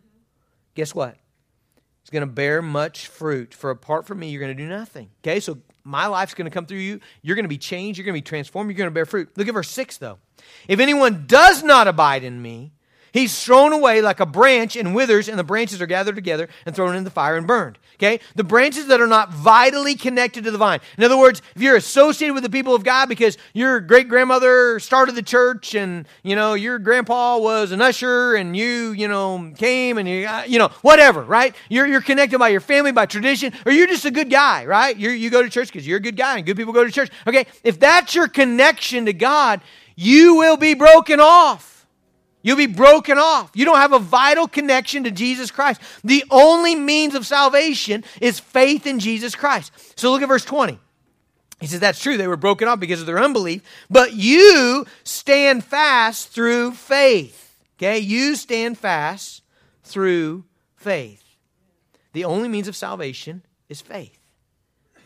guess 0.75 0.93
what? 0.95 1.17
It's 2.01 2.09
going 2.09 2.21
to 2.21 2.27
bear 2.27 2.61
much 2.61 3.07
fruit. 3.07 3.53
For 3.53 3.69
apart 3.69 4.05
from 4.07 4.19
me, 4.19 4.29
you're 4.29 4.41
going 4.41 4.55
to 4.55 4.61
do 4.61 4.67
nothing. 4.67 5.09
Okay? 5.23 5.39
So 5.39 5.59
my 5.83 6.07
life's 6.07 6.33
going 6.33 6.45
to 6.45 6.51
come 6.51 6.65
through 6.65 6.79
you. 6.79 6.99
You're 7.21 7.35
going 7.35 7.45
to 7.45 7.49
be 7.49 7.57
changed. 7.57 7.97
You're 7.97 8.05
going 8.05 8.15
to 8.15 8.21
be 8.21 8.27
transformed. 8.27 8.69
You're 8.69 8.77
going 8.77 8.89
to 8.89 8.93
bear 8.93 9.05
fruit. 9.05 9.29
Look 9.37 9.47
at 9.47 9.53
verse 9.53 9.69
6, 9.69 9.97
though. 9.97 10.17
If 10.67 10.79
anyone 10.79 11.25
does 11.27 11.63
not 11.63 11.87
abide 11.87 12.23
in 12.23 12.41
me, 12.41 12.73
He's 13.13 13.43
thrown 13.43 13.73
away 13.73 14.01
like 14.01 14.19
a 14.19 14.25
branch 14.25 14.75
and 14.75 14.95
withers, 14.95 15.29
and 15.29 15.37
the 15.37 15.43
branches 15.43 15.79
are 15.81 15.85
gathered 15.85 16.15
together 16.15 16.49
and 16.65 16.75
thrown 16.75 16.95
in 16.95 17.03
the 17.03 17.11
fire 17.11 17.37
and 17.37 17.45
burned. 17.45 17.77
Okay? 17.97 18.19
The 18.35 18.43
branches 18.43 18.87
that 18.87 18.99
are 18.99 19.07
not 19.07 19.31
vitally 19.31 19.93
connected 19.93 20.43
to 20.45 20.51
the 20.51 20.57
vine. 20.57 20.79
In 20.97 21.03
other 21.03 21.17
words, 21.17 21.43
if 21.55 21.61
you're 21.61 21.75
associated 21.75 22.33
with 22.33 22.41
the 22.41 22.49
people 22.49 22.73
of 22.73 22.83
God 22.83 23.07
because 23.07 23.37
your 23.53 23.79
great 23.79 24.09
grandmother 24.09 24.79
started 24.79 25.13
the 25.13 25.21
church 25.21 25.75
and, 25.75 26.07
you 26.23 26.35
know, 26.35 26.55
your 26.55 26.79
grandpa 26.79 27.37
was 27.37 27.71
an 27.71 27.81
usher 27.81 28.33
and 28.33 28.57
you, 28.57 28.93
you 28.93 29.07
know, 29.07 29.53
came 29.57 29.99
and 29.99 30.09
you, 30.09 30.25
uh, 30.25 30.43
you 30.47 30.57
know, 30.57 30.69
whatever, 30.81 31.21
right? 31.21 31.55
You're, 31.69 31.85
you're 31.85 32.01
connected 32.01 32.39
by 32.39 32.49
your 32.49 32.61
family, 32.61 32.91
by 32.91 33.05
tradition, 33.05 33.53
or 33.63 33.71
you're 33.71 33.87
just 33.87 34.05
a 34.05 34.11
good 34.11 34.31
guy, 34.31 34.65
right? 34.65 34.97
you 34.97 35.11
you 35.11 35.29
go 35.29 35.43
to 35.43 35.49
church 35.49 35.67
because 35.67 35.87
you're 35.87 35.97
a 35.97 36.01
good 36.01 36.17
guy 36.17 36.37
and 36.37 36.45
good 36.45 36.57
people 36.57 36.73
go 36.73 36.83
to 36.83 36.91
church. 36.91 37.11
Okay? 37.27 37.45
If 37.63 37.79
that's 37.79 38.15
your 38.15 38.27
connection 38.27 39.05
to 39.05 39.13
God, 39.13 39.61
you 39.95 40.35
will 40.35 40.57
be 40.57 40.73
broken 40.73 41.19
off. 41.19 41.72
You'll 42.43 42.57
be 42.57 42.67
broken 42.67 43.17
off. 43.17 43.51
You 43.55 43.63
don't 43.63 43.77
have 43.77 43.93
a 43.93 43.99
vital 43.99 44.47
connection 44.47 45.05
to 45.05 45.11
Jesus 45.11 45.49
Christ. 45.49 45.81
The 46.03 46.25
only 46.29 46.75
means 46.75 47.15
of 47.15 47.25
salvation 47.25 48.03
is 48.21 48.39
faith 48.39 48.85
in 48.85 48.99
Jesus 48.99 49.33
Christ. 49.33 49.71
So 49.97 50.11
look 50.11 50.21
at 50.21 50.27
verse 50.27 50.45
20. 50.45 50.77
He 51.61 51.67
says, 51.67 51.79
That's 51.79 52.01
true. 52.01 52.17
They 52.17 52.27
were 52.27 52.35
broken 52.35 52.67
off 52.67 52.81
because 52.81 52.99
of 52.99 53.05
their 53.05 53.19
unbelief, 53.19 53.63
but 53.89 54.13
you 54.13 54.85
stand 55.05 55.63
fast 55.63 56.27
through 56.29 56.71
faith. 56.71 57.55
Okay? 57.77 57.99
You 57.99 58.35
stand 58.35 58.77
fast 58.77 59.41
through 59.83 60.43
faith. 60.75 61.23
The 62.11 62.25
only 62.25 62.49
means 62.49 62.67
of 62.67 62.75
salvation 62.75 63.43
is 63.69 63.81
faith. 63.81 64.19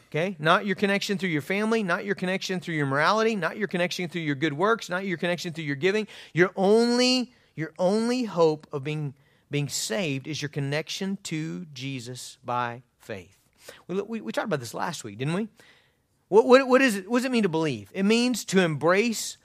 Okay? 0.10 0.36
Not 0.40 0.66
your 0.66 0.76
connection 0.76 1.18
through 1.18 1.30
your 1.30 1.42
family, 1.42 1.84
not 1.84 2.06
your 2.06 2.16
connection 2.16 2.60
through 2.60 2.76
your 2.76 2.86
morality, 2.86 3.36
not 3.36 3.58
your 3.58 3.68
connection 3.68 4.08
through 4.08 4.22
your 4.22 4.36
good 4.36 4.54
works, 4.54 4.90
not 4.90 5.06
your 5.06 5.18
connection 5.18 5.54
through 5.54 5.66
your 5.66 5.76
giving. 5.76 6.08
Your 6.34 6.52
only 6.56 7.34
your 7.56 7.74
only 7.80 8.24
hope 8.24 8.68
of 8.72 8.84
being 8.84 9.14
being 9.50 9.70
saved 9.70 10.28
is 10.28 10.42
your 10.42 10.50
connection 10.50 11.18
to 11.24 11.66
Jesus 11.74 12.38
by 12.44 12.84
faith. 13.00 13.38
We, 13.88 14.02
we, 14.02 14.22
we 14.22 14.32
talked 14.32 14.46
about 14.46 14.60
this 14.60 14.74
last 14.74 15.04
week, 15.04 15.18
didn't 15.18 15.34
we? 15.34 15.48
What, 16.30 16.46
what, 16.46 16.68
what, 16.68 16.82
is 16.82 16.96
it, 16.96 17.10
what 17.10 17.20
does 17.20 17.26
it 17.26 17.32
mean 17.32 17.44
to 17.44 17.50
believe? 17.50 17.90
It 17.94 18.04
means 18.04 18.44
to 18.46 18.62
embrace 18.62 19.38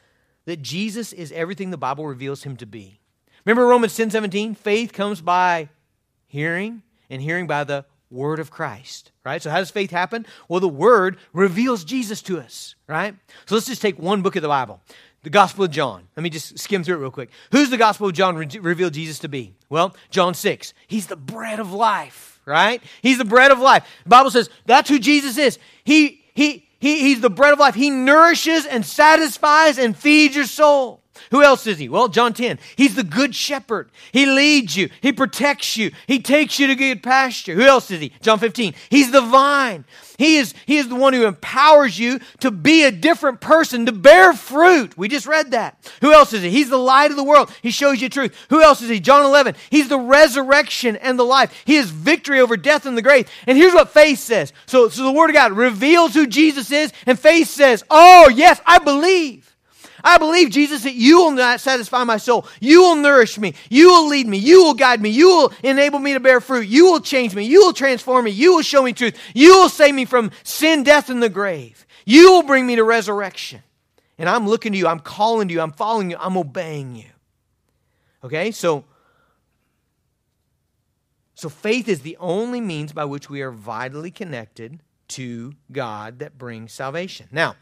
that 0.44 0.62
Jesus 0.62 1.12
is 1.12 1.30
everything 1.32 1.70
the 1.70 1.76
Bible 1.76 2.06
reveals 2.06 2.42
him 2.42 2.56
to 2.56 2.66
be. 2.66 2.98
Remember 3.44 3.66
Romans 3.66 3.96
10 3.96 4.10
17? 4.10 4.54
Faith 4.54 4.92
comes 4.92 5.20
by 5.20 5.68
hearing, 6.26 6.82
and 7.08 7.22
hearing 7.22 7.46
by 7.46 7.64
the 7.64 7.84
word 8.12 8.38
of 8.38 8.50
Christ, 8.50 9.10
right? 9.24 9.42
So 9.42 9.50
how 9.50 9.58
does 9.58 9.70
faith 9.70 9.90
happen? 9.90 10.26
Well, 10.48 10.60
the 10.60 10.68
word 10.68 11.18
reveals 11.32 11.84
Jesus 11.84 12.22
to 12.22 12.38
us, 12.38 12.74
right? 12.86 13.14
So 13.46 13.54
let's 13.54 13.66
just 13.66 13.82
take 13.82 13.98
one 13.98 14.22
book 14.22 14.36
of 14.36 14.42
the 14.42 14.48
Bible, 14.48 14.80
the 15.22 15.30
Gospel 15.30 15.64
of 15.64 15.70
John. 15.70 16.08
Let 16.16 16.22
me 16.22 16.30
just 16.30 16.58
skim 16.58 16.84
through 16.84 16.96
it 16.96 17.00
real 17.00 17.10
quick. 17.10 17.30
Who's 17.50 17.70
the 17.70 17.76
Gospel 17.76 18.08
of 18.08 18.14
John 18.14 18.36
re- 18.36 18.48
revealed 18.60 18.94
Jesus 18.94 19.18
to 19.20 19.28
be? 19.28 19.54
Well, 19.68 19.96
John 20.10 20.34
6. 20.34 20.74
He's 20.86 21.06
the 21.06 21.16
bread 21.16 21.58
of 21.58 21.72
life, 21.72 22.40
right? 22.44 22.82
He's 23.00 23.18
the 23.18 23.24
bread 23.24 23.50
of 23.50 23.58
life. 23.58 23.86
The 24.04 24.10
Bible 24.10 24.30
says 24.30 24.50
that's 24.66 24.88
who 24.88 24.98
Jesus 24.98 25.38
is. 25.38 25.58
He 25.84 26.22
he 26.34 26.68
he 26.78 27.00
he's 27.00 27.20
the 27.20 27.30
bread 27.30 27.52
of 27.52 27.58
life. 27.58 27.74
He 27.74 27.90
nourishes 27.90 28.66
and 28.66 28.84
satisfies 28.84 29.78
and 29.78 29.96
feeds 29.96 30.36
your 30.36 30.46
soul. 30.46 31.01
Who 31.30 31.42
else 31.42 31.66
is 31.66 31.78
he? 31.78 31.88
Well, 31.88 32.08
John 32.08 32.32
10. 32.32 32.58
He's 32.76 32.94
the 32.94 33.04
good 33.04 33.34
shepherd. 33.34 33.90
He 34.12 34.26
leads 34.26 34.76
you. 34.76 34.90
He 35.00 35.12
protects 35.12 35.76
you. 35.76 35.92
He 36.06 36.20
takes 36.20 36.58
you 36.58 36.66
to 36.66 36.74
good 36.74 37.02
pasture. 37.02 37.54
Who 37.54 37.62
else 37.62 37.90
is 37.90 38.00
he? 38.00 38.12
John 38.20 38.38
15. 38.38 38.74
He's 38.90 39.10
the 39.10 39.20
vine. 39.20 39.84
He 40.18 40.36
is, 40.36 40.54
he 40.66 40.78
is 40.78 40.88
the 40.88 40.94
one 40.94 41.14
who 41.14 41.26
empowers 41.26 41.98
you 41.98 42.20
to 42.40 42.50
be 42.50 42.84
a 42.84 42.92
different 42.92 43.40
person, 43.40 43.86
to 43.86 43.92
bear 43.92 44.32
fruit. 44.32 44.96
We 44.96 45.08
just 45.08 45.26
read 45.26 45.50
that. 45.50 45.90
Who 46.00 46.12
else 46.12 46.32
is 46.32 46.42
he? 46.42 46.50
He's 46.50 46.68
the 46.68 46.78
light 46.78 47.10
of 47.10 47.16
the 47.16 47.24
world. 47.24 47.50
He 47.62 47.70
shows 47.70 48.00
you 48.00 48.08
truth. 48.08 48.36
Who 48.50 48.62
else 48.62 48.82
is 48.82 48.88
he? 48.88 49.00
John 49.00 49.24
11. 49.24 49.56
He's 49.70 49.88
the 49.88 49.98
resurrection 49.98 50.96
and 50.96 51.18
the 51.18 51.24
life. 51.24 51.62
He 51.64 51.76
is 51.76 51.90
victory 51.90 52.40
over 52.40 52.56
death 52.56 52.86
and 52.86 52.96
the 52.96 53.02
grave. 53.02 53.28
And 53.46 53.58
here's 53.58 53.74
what 53.74 53.90
faith 53.90 54.18
says. 54.18 54.52
So, 54.66 54.88
so 54.88 55.02
the 55.04 55.12
Word 55.12 55.30
of 55.30 55.34
God 55.34 55.52
reveals 55.52 56.14
who 56.14 56.26
Jesus 56.26 56.70
is, 56.70 56.92
and 57.06 57.18
faith 57.18 57.48
says, 57.48 57.82
Oh, 57.90 58.28
yes, 58.28 58.60
I 58.66 58.78
believe. 58.78 59.51
I 60.04 60.18
believe, 60.18 60.50
Jesus, 60.50 60.82
that 60.84 60.94
you 60.94 61.18
will 61.18 61.30
not 61.30 61.60
satisfy 61.60 62.04
my 62.04 62.16
soul. 62.16 62.46
You 62.60 62.82
will 62.82 62.96
nourish 62.96 63.38
me. 63.38 63.54
You 63.70 63.88
will 63.88 64.08
lead 64.08 64.26
me. 64.26 64.38
You 64.38 64.64
will 64.64 64.74
guide 64.74 65.00
me. 65.00 65.10
You 65.10 65.28
will 65.28 65.52
enable 65.62 65.98
me 65.98 66.12
to 66.14 66.20
bear 66.20 66.40
fruit. 66.40 66.66
You 66.66 66.86
will 66.86 67.00
change 67.00 67.34
me. 67.34 67.44
You 67.44 67.60
will 67.60 67.72
transform 67.72 68.24
me. 68.24 68.30
You 68.30 68.54
will 68.56 68.62
show 68.62 68.82
me 68.82 68.92
truth. 68.92 69.18
You 69.34 69.50
will 69.50 69.68
save 69.68 69.94
me 69.94 70.04
from 70.04 70.30
sin, 70.42 70.82
death, 70.82 71.10
and 71.10 71.22
the 71.22 71.28
grave. 71.28 71.86
You 72.04 72.32
will 72.32 72.42
bring 72.42 72.66
me 72.66 72.76
to 72.76 72.84
resurrection. 72.84 73.62
And 74.18 74.28
I'm 74.28 74.48
looking 74.48 74.72
to 74.72 74.78
you. 74.78 74.86
I'm 74.86 75.00
calling 75.00 75.48
to 75.48 75.54
you. 75.54 75.60
I'm 75.60 75.72
following 75.72 76.10
you. 76.10 76.16
I'm 76.18 76.36
obeying 76.36 76.94
you. 76.94 77.10
Okay? 78.24 78.50
So, 78.50 78.84
so 81.34 81.48
faith 81.48 81.88
is 81.88 82.00
the 82.00 82.16
only 82.18 82.60
means 82.60 82.92
by 82.92 83.04
which 83.04 83.28
we 83.28 83.42
are 83.42 83.50
vitally 83.50 84.10
connected 84.10 84.80
to 85.08 85.54
God 85.70 86.20
that 86.20 86.38
brings 86.38 86.72
salvation. 86.72 87.28
Now, 87.30 87.56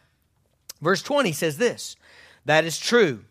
verse 0.80 1.02
20 1.02 1.32
says 1.32 1.58
this 1.58 1.96
that 2.44 2.64
is 2.64 2.78
true. 2.78 3.24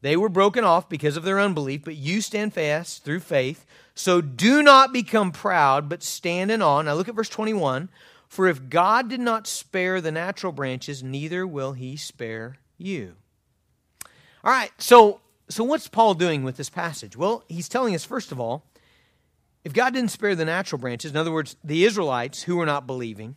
They 0.00 0.16
were 0.16 0.28
broken 0.28 0.64
off 0.64 0.88
because 0.88 1.16
of 1.16 1.24
their 1.24 1.40
unbelief, 1.40 1.84
but 1.84 1.96
you 1.96 2.20
stand 2.20 2.54
fast 2.54 3.04
through 3.04 3.20
faith. 3.20 3.66
So 3.94 4.20
do 4.20 4.62
not 4.62 4.92
become 4.92 5.32
proud, 5.32 5.88
but 5.88 6.02
stand 6.02 6.50
in 6.50 6.62
awe. 6.62 6.82
Now 6.82 6.94
look 6.94 7.08
at 7.08 7.16
verse 7.16 7.28
21. 7.28 7.88
For 8.28 8.46
if 8.46 8.68
God 8.68 9.08
did 9.08 9.20
not 9.20 9.46
spare 9.46 10.00
the 10.00 10.12
natural 10.12 10.52
branches, 10.52 11.02
neither 11.02 11.46
will 11.46 11.72
he 11.72 11.96
spare 11.96 12.58
you. 12.76 13.14
All 14.44 14.52
right, 14.52 14.70
so, 14.78 15.20
so 15.48 15.64
what's 15.64 15.88
Paul 15.88 16.14
doing 16.14 16.44
with 16.44 16.56
this 16.56 16.70
passage? 16.70 17.16
Well, 17.16 17.42
he's 17.48 17.68
telling 17.68 17.94
us, 17.94 18.04
first 18.04 18.30
of 18.30 18.38
all, 18.38 18.64
if 19.64 19.72
God 19.72 19.94
didn't 19.94 20.12
spare 20.12 20.36
the 20.36 20.44
natural 20.44 20.78
branches, 20.78 21.10
in 21.10 21.16
other 21.16 21.32
words, 21.32 21.56
the 21.64 21.84
Israelites 21.84 22.42
who 22.44 22.56
were 22.56 22.66
not 22.66 22.86
believing, 22.86 23.34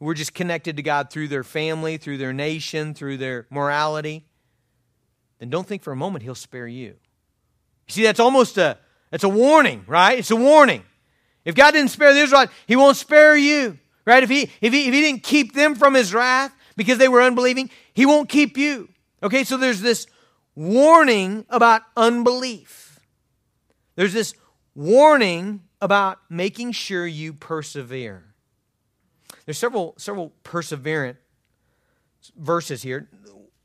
were 0.00 0.14
just 0.14 0.34
connected 0.34 0.76
to 0.76 0.82
God 0.82 1.10
through 1.10 1.28
their 1.28 1.44
family, 1.44 1.96
through 1.96 2.18
their 2.18 2.32
nation, 2.32 2.94
through 2.94 3.16
their 3.16 3.46
morality, 3.50 4.26
then 5.38 5.50
don't 5.50 5.66
think 5.66 5.82
for 5.82 5.92
a 5.92 5.96
moment 5.96 6.22
he'll 6.22 6.34
spare 6.34 6.66
you. 6.66 6.96
You 7.86 7.92
see, 7.92 8.02
that's 8.02 8.20
almost 8.20 8.58
a 8.58 8.78
that's 9.10 9.24
a 9.24 9.28
warning, 9.28 9.84
right? 9.86 10.18
It's 10.18 10.30
a 10.30 10.36
warning. 10.36 10.82
If 11.44 11.54
God 11.54 11.72
didn't 11.72 11.90
spare 11.90 12.12
the 12.12 12.20
Israelites, 12.20 12.52
he 12.66 12.76
won't 12.76 12.96
spare 12.96 13.36
you. 13.36 13.78
Right? 14.06 14.22
If 14.22 14.28
he 14.28 14.50
if 14.60 14.72
he 14.72 14.88
if 14.88 14.94
he 14.94 15.00
didn't 15.00 15.22
keep 15.22 15.54
them 15.54 15.74
from 15.74 15.94
his 15.94 16.12
wrath 16.12 16.54
because 16.76 16.98
they 16.98 17.08
were 17.08 17.22
unbelieving, 17.22 17.70
he 17.94 18.06
won't 18.06 18.28
keep 18.28 18.56
you. 18.56 18.88
Okay, 19.22 19.44
so 19.44 19.56
there's 19.56 19.80
this 19.80 20.06
warning 20.54 21.46
about 21.48 21.82
unbelief. 21.96 23.00
There's 23.96 24.12
this 24.12 24.34
warning 24.74 25.62
about 25.80 26.18
making 26.28 26.72
sure 26.72 27.06
you 27.06 27.32
persevere. 27.32 28.33
There's 29.46 29.58
several 29.58 29.94
several 29.98 30.32
perseverant 30.44 31.16
verses 32.36 32.82
here. 32.82 33.08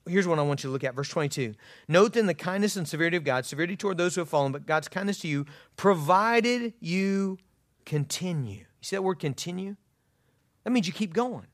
Here's 0.08 0.28
one 0.28 0.40
I 0.40 0.42
want 0.42 0.64
you 0.64 0.70
to 0.70 0.72
look 0.72 0.84
at, 0.84 0.96
verse 0.96 1.10
22. 1.10 1.54
Note 1.88 2.14
then 2.14 2.26
the 2.26 2.34
kindness 2.34 2.76
and 2.76 2.88
severity 2.88 3.16
of 3.16 3.24
God, 3.24 3.46
severity 3.46 3.76
toward 3.76 3.98
those 3.98 4.16
who 4.16 4.22
have 4.22 4.30
fallen, 4.30 4.52
but 4.52 4.66
God's 4.66 4.88
kindness 4.88 5.20
to 5.20 5.28
you, 5.28 5.46
provided 5.78 6.74
you 6.80 7.38
continue. 7.86 8.60
You 8.60 8.66
see 8.82 8.96
that 8.96 9.04
word 9.04 9.20
continue? 9.20 9.76
That 10.64 10.72
means 10.72 10.88
you 10.88 10.94
keep 10.94 11.14
going. 11.14 11.46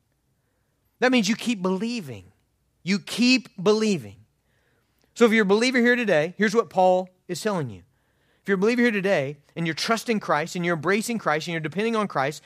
That 1.00 1.12
means 1.12 1.27
you 1.27 1.36
keep 1.36 1.62
believing. 1.62 2.32
You 2.84 3.00
keep 3.00 3.50
believing. 3.62 4.17
So 5.15 5.25
if 5.25 5.32
you're 5.32 5.44
a 5.44 5.46
believer 5.46 5.79
here 5.79 5.96
today, 5.96 6.34
here's 6.38 6.55
what 6.55 6.70
Paul 6.70 7.10
is 7.27 7.41
telling 7.41 7.70
you. 7.70 7.84
If 8.41 8.50
you're 8.50 8.55
a 8.55 8.60
believer 8.60 8.84
here 8.84 8.91
today 8.91 9.38
and 9.55 9.65
you're 9.65 9.74
trusting 9.74 10.20
Christ 10.20 10.55
and 10.55 10.65
you're 10.65 10.75
embracing 10.75 11.17
Christ 11.17 11.48
and 11.48 11.53
you're 11.53 11.62
depending 11.62 11.96
on 11.96 12.08
Christ, 12.08 12.44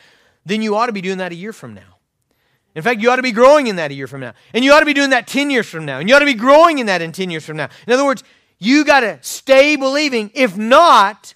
then 0.50 0.62
you 0.62 0.76
ought 0.76 0.88
to 0.88 0.94
be 0.94 1.02
doing 1.02 1.20
that 1.20 1.32
a 1.32 1.36
year 1.36 1.54
from 1.54 1.74
now. 1.74 1.98
In 2.76 2.84
fact, 2.84 3.02
you 3.02 3.10
ought 3.10 3.18
to 3.18 3.24
be 3.24 3.32
growing 3.32 3.68
in 3.68 3.78
that 3.78 3.92
a 3.92 3.94
year 3.94 4.08
from 4.08 4.22
now. 4.22 4.34
And 4.54 4.64
you 4.64 4.72
ought 4.74 4.80
to 4.80 4.86
be 4.86 4.94
doing 4.94 5.10
that 5.10 5.28
10 5.28 5.50
years 5.50 5.68
from 5.68 5.86
now. 5.86 6.00
And 6.00 6.08
you 6.08 6.16
ought 6.16 6.20
to 6.20 6.26
be 6.26 6.34
growing 6.34 6.80
in 6.80 6.86
that 6.86 7.02
in 7.02 7.12
10 7.12 7.32
years 7.32 7.46
from 7.46 7.58
now. 7.58 7.70
In 7.88 7.94
other 7.94 8.06
words, 8.06 8.24
you 8.60 8.86
got 8.86 9.02
to 9.02 9.18
stay 9.22 9.76
believing. 9.76 10.32
If 10.34 10.58
not, 10.58 11.34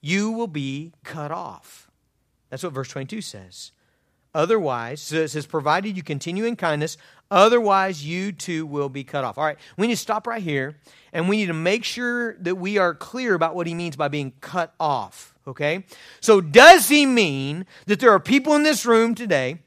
you 0.00 0.30
will 0.30 0.46
be 0.46 0.92
cut 1.02 1.32
off. 1.32 1.90
That's 2.50 2.62
what 2.62 2.72
verse 2.72 2.88
22 2.88 3.20
says. 3.20 3.72
Otherwise, 4.34 5.02
so 5.02 5.16
it 5.16 5.28
says, 5.28 5.46
provided 5.46 5.96
you 5.96 6.02
continue 6.02 6.44
in 6.44 6.54
kindness, 6.54 6.96
otherwise 7.30 8.04
you 8.04 8.32
too 8.32 8.66
will 8.66 8.88
be 8.88 9.04
cut 9.04 9.24
off. 9.24 9.38
All 9.38 9.44
right, 9.44 9.58
we 9.76 9.86
need 9.86 9.94
to 9.94 10.00
stop 10.00 10.26
right 10.26 10.42
here 10.42 10.76
and 11.12 11.28
we 11.28 11.36
need 11.36 11.46
to 11.46 11.54
make 11.54 11.84
sure 11.84 12.34
that 12.38 12.56
we 12.56 12.78
are 12.78 12.94
clear 12.94 13.34
about 13.34 13.54
what 13.54 13.66
he 13.66 13.74
means 13.74 13.96
by 13.96 14.08
being 14.08 14.32
cut 14.40 14.74
off. 14.78 15.34
Okay? 15.46 15.84
So, 16.20 16.40
does 16.40 16.88
he 16.88 17.06
mean 17.06 17.66
that 17.86 18.00
there 18.00 18.10
are 18.10 18.20
people 18.20 18.54
in 18.54 18.62
this 18.62 18.86
room 18.86 19.14
today 19.14 19.58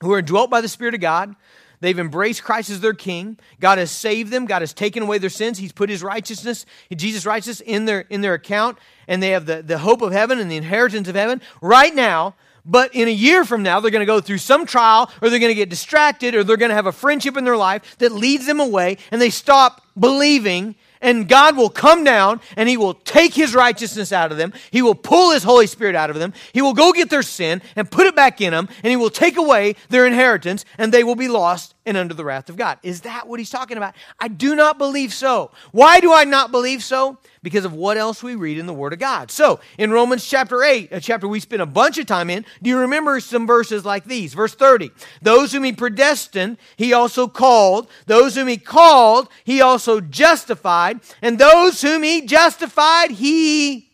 who 0.00 0.12
are 0.12 0.22
dwelt 0.22 0.50
by 0.50 0.60
the 0.60 0.68
Spirit 0.68 0.94
of 0.94 1.00
God? 1.00 1.34
They've 1.80 1.98
embraced 1.98 2.44
Christ 2.44 2.68
as 2.68 2.80
their 2.80 2.92
king. 2.92 3.38
God 3.58 3.78
has 3.78 3.90
saved 3.90 4.30
them. 4.30 4.44
God 4.44 4.60
has 4.60 4.74
taken 4.74 5.02
away 5.02 5.16
their 5.18 5.30
sins. 5.30 5.58
He's 5.58 5.72
put 5.72 5.88
his 5.88 6.02
righteousness, 6.02 6.66
Jesus' 6.94 7.24
righteousness, 7.24 7.62
in 7.66 7.86
their, 7.86 8.00
in 8.00 8.20
their 8.20 8.34
account, 8.34 8.78
and 9.08 9.22
they 9.22 9.30
have 9.30 9.46
the, 9.46 9.62
the 9.62 9.78
hope 9.78 10.02
of 10.02 10.12
heaven 10.12 10.38
and 10.38 10.50
the 10.50 10.58
inheritance 10.58 11.08
of 11.08 11.14
heaven 11.14 11.40
right 11.62 11.94
now. 11.94 12.34
But 12.64 12.94
in 12.94 13.08
a 13.08 13.12
year 13.12 13.44
from 13.44 13.62
now, 13.62 13.80
they're 13.80 13.90
going 13.90 14.00
to 14.00 14.06
go 14.06 14.20
through 14.20 14.38
some 14.38 14.66
trial, 14.66 15.10
or 15.20 15.30
they're 15.30 15.38
going 15.38 15.50
to 15.50 15.54
get 15.54 15.70
distracted, 15.70 16.34
or 16.34 16.44
they're 16.44 16.56
going 16.56 16.70
to 16.70 16.74
have 16.74 16.86
a 16.86 16.92
friendship 16.92 17.36
in 17.36 17.44
their 17.44 17.56
life 17.56 17.96
that 17.98 18.12
leads 18.12 18.46
them 18.46 18.60
away, 18.60 18.98
and 19.10 19.20
they 19.20 19.30
stop 19.30 19.82
believing 19.98 20.74
and 21.00 21.28
God 21.28 21.56
will 21.56 21.70
come 21.70 22.04
down 22.04 22.40
and 22.56 22.68
He 22.68 22.76
will 22.76 22.94
take 22.94 23.34
His 23.34 23.54
righteousness 23.54 24.12
out 24.12 24.32
of 24.32 24.38
them. 24.38 24.52
He 24.70 24.82
will 24.82 24.94
pull 24.94 25.32
His 25.32 25.42
Holy 25.42 25.66
Spirit 25.66 25.94
out 25.94 26.10
of 26.10 26.18
them. 26.18 26.32
He 26.52 26.62
will 26.62 26.74
go 26.74 26.92
get 26.92 27.10
their 27.10 27.22
sin 27.22 27.62
and 27.76 27.90
put 27.90 28.06
it 28.06 28.14
back 28.14 28.40
in 28.40 28.52
them, 28.52 28.68
and 28.82 28.90
He 28.90 28.96
will 28.96 29.10
take 29.10 29.36
away 29.36 29.76
their 29.88 30.06
inheritance, 30.06 30.64
and 30.78 30.92
they 30.92 31.04
will 31.04 31.16
be 31.16 31.28
lost 31.28 31.74
and 31.86 31.96
under 31.96 32.14
the 32.14 32.24
wrath 32.24 32.48
of 32.48 32.56
God. 32.56 32.78
Is 32.82 33.02
that 33.02 33.26
what 33.26 33.38
He's 33.38 33.50
talking 33.50 33.76
about? 33.76 33.94
I 34.18 34.28
do 34.28 34.54
not 34.54 34.78
believe 34.78 35.12
so. 35.12 35.50
Why 35.72 36.00
do 36.00 36.12
I 36.12 36.24
not 36.24 36.50
believe 36.50 36.82
so? 36.82 37.18
Because 37.42 37.64
of 37.64 37.72
what 37.72 37.96
else 37.96 38.22
we 38.22 38.34
read 38.34 38.58
in 38.58 38.66
the 38.66 38.74
Word 38.74 38.92
of 38.92 38.98
God. 38.98 39.30
So, 39.30 39.60
in 39.78 39.90
Romans 39.90 40.26
chapter 40.26 40.62
8, 40.62 40.88
a 40.92 41.00
chapter 41.00 41.26
we 41.26 41.40
spent 41.40 41.62
a 41.62 41.66
bunch 41.66 41.96
of 41.96 42.06
time 42.06 42.28
in, 42.28 42.44
do 42.62 42.68
you 42.68 42.78
remember 42.78 43.18
some 43.20 43.46
verses 43.46 43.84
like 43.84 44.04
these? 44.04 44.34
Verse 44.34 44.54
30 44.54 44.90
Those 45.22 45.52
whom 45.52 45.64
He 45.64 45.72
predestined, 45.72 46.58
He 46.76 46.92
also 46.92 47.28
called. 47.28 47.88
Those 48.06 48.34
whom 48.34 48.48
He 48.48 48.58
called, 48.58 49.28
He 49.44 49.60
also 49.60 50.00
justified 50.00 51.00
and 51.22 51.38
those 51.38 51.82
whom 51.82 52.02
he 52.02 52.26
justified, 52.26 53.10
he 53.10 53.90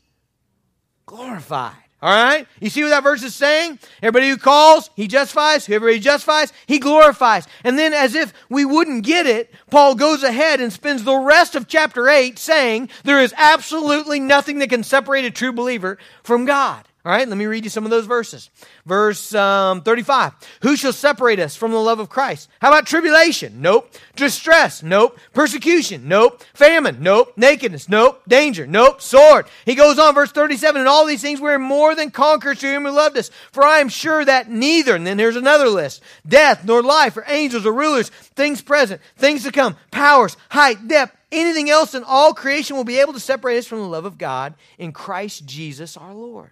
glorified. 1.05 1.75
All 2.03 2.13
right? 2.13 2.47
You 2.61 2.69
see 2.69 2.83
what 2.83 2.91
that 2.91 3.03
verse 3.03 3.23
is 3.23 3.35
saying? 3.35 3.79
Everybody 4.03 4.29
who 4.29 4.37
calls, 4.37 4.91
he 4.97 5.09
justifies. 5.09 5.65
Whoever 5.65 5.89
he 5.89 5.99
justifies, 5.99 6.53
he 6.67 6.79
glorifies. 6.79 7.47
And 7.65 7.79
then, 7.79 7.95
as 7.95 8.15
if 8.15 8.35
we 8.51 8.65
wouldn't 8.67 9.05
get 9.05 9.27
it, 9.27 9.53
Paul 9.71 9.95
goes 9.95 10.23
ahead 10.23 10.61
and 10.61 10.73
spends 10.73 11.05
the 11.05 11.17
rest 11.17 11.55
of 11.55 11.69
chapter 11.69 12.09
8 12.09 12.39
saying 12.39 12.91
there 13.05 13.21
is 13.21 13.35
absolutely 13.37 14.21
nothing 14.21 14.59
that 14.59 14.69
can 14.69 14.83
separate 14.83 15.25
a 15.25 15.31
true 15.31 15.53
believer 15.53 15.97
from 16.23 16.45
God. 16.45 16.85
All 17.07 17.13
right, 17.13 17.29
let 17.29 17.39
me 17.39 17.47
read 17.47 17.63
you 17.63 17.71
some 17.71 17.85
of 17.85 17.91
those 17.91 18.05
verses. 18.05 18.51
Verse 18.85 19.33
um, 19.33 19.83
35 19.83 20.33
Who 20.63 20.75
shall 20.75 20.93
separate 20.93 21.39
us 21.39 21.55
from 21.55 21.71
the 21.71 21.79
love 21.79 22.01
of 22.01 22.09
Christ? 22.09 22.49
How 22.61 22.67
about 22.67 22.85
tribulation? 22.85 23.63
Nope. 23.63 23.95
Distress? 24.17 24.83
Nope. 24.83 25.17
Persecution? 25.33 26.09
Nope. 26.09 26.43
Famine? 26.53 26.97
Nope. 27.01 27.35
Nakedness? 27.37 27.89
Nope. 27.89 28.23
Danger? 28.27 28.67
Nope. 28.67 29.01
Sword. 29.01 29.47
He 29.65 29.77
goes 29.77 30.01
on, 30.01 30.17
verse 30.17 30.33
37 30.33 30.81
And 30.81 30.89
all 30.89 31.07
these 31.07 31.23
things 31.23 31.41
we're 31.41 31.61
more 31.61 31.95
than 31.95 32.11
conquerors 32.11 32.59
to 32.59 32.67
him 32.67 32.83
who 32.83 32.91
loved 32.91 33.17
us. 33.17 33.31
For 33.53 33.63
I 33.63 33.79
am 33.79 33.89
sure 33.89 34.25
that 34.25 34.51
neither, 34.51 34.97
and 34.97 35.07
then 35.07 35.17
there's 35.17 35.37
another 35.37 35.69
list 35.69 36.03
death, 36.27 36.65
nor 36.65 36.83
life, 36.83 37.17
or 37.17 37.25
angels, 37.29 37.65
or 37.65 37.73
rulers, 37.73 38.09
things 38.09 38.61
present, 38.61 39.01
things 39.17 39.45
to 39.45 39.53
come, 39.53 39.77
powers, 39.93 40.37
height, 40.49 40.89
depth, 40.89 41.17
anything 41.31 41.71
else 41.71 41.95
in 41.95 42.03
all 42.03 42.35
creation 42.35 42.75
will 42.75 42.83
be 42.83 42.99
able 42.99 43.13
to 43.13 43.21
separate 43.21 43.59
us 43.59 43.67
from 43.69 43.79
the 43.79 43.87
love 43.87 44.07
of 44.07 44.19
God 44.19 44.55
in 44.77 44.91
Christ 44.91 45.47
Jesus 45.47 45.97
our 45.97 46.13
Lord. 46.13 46.51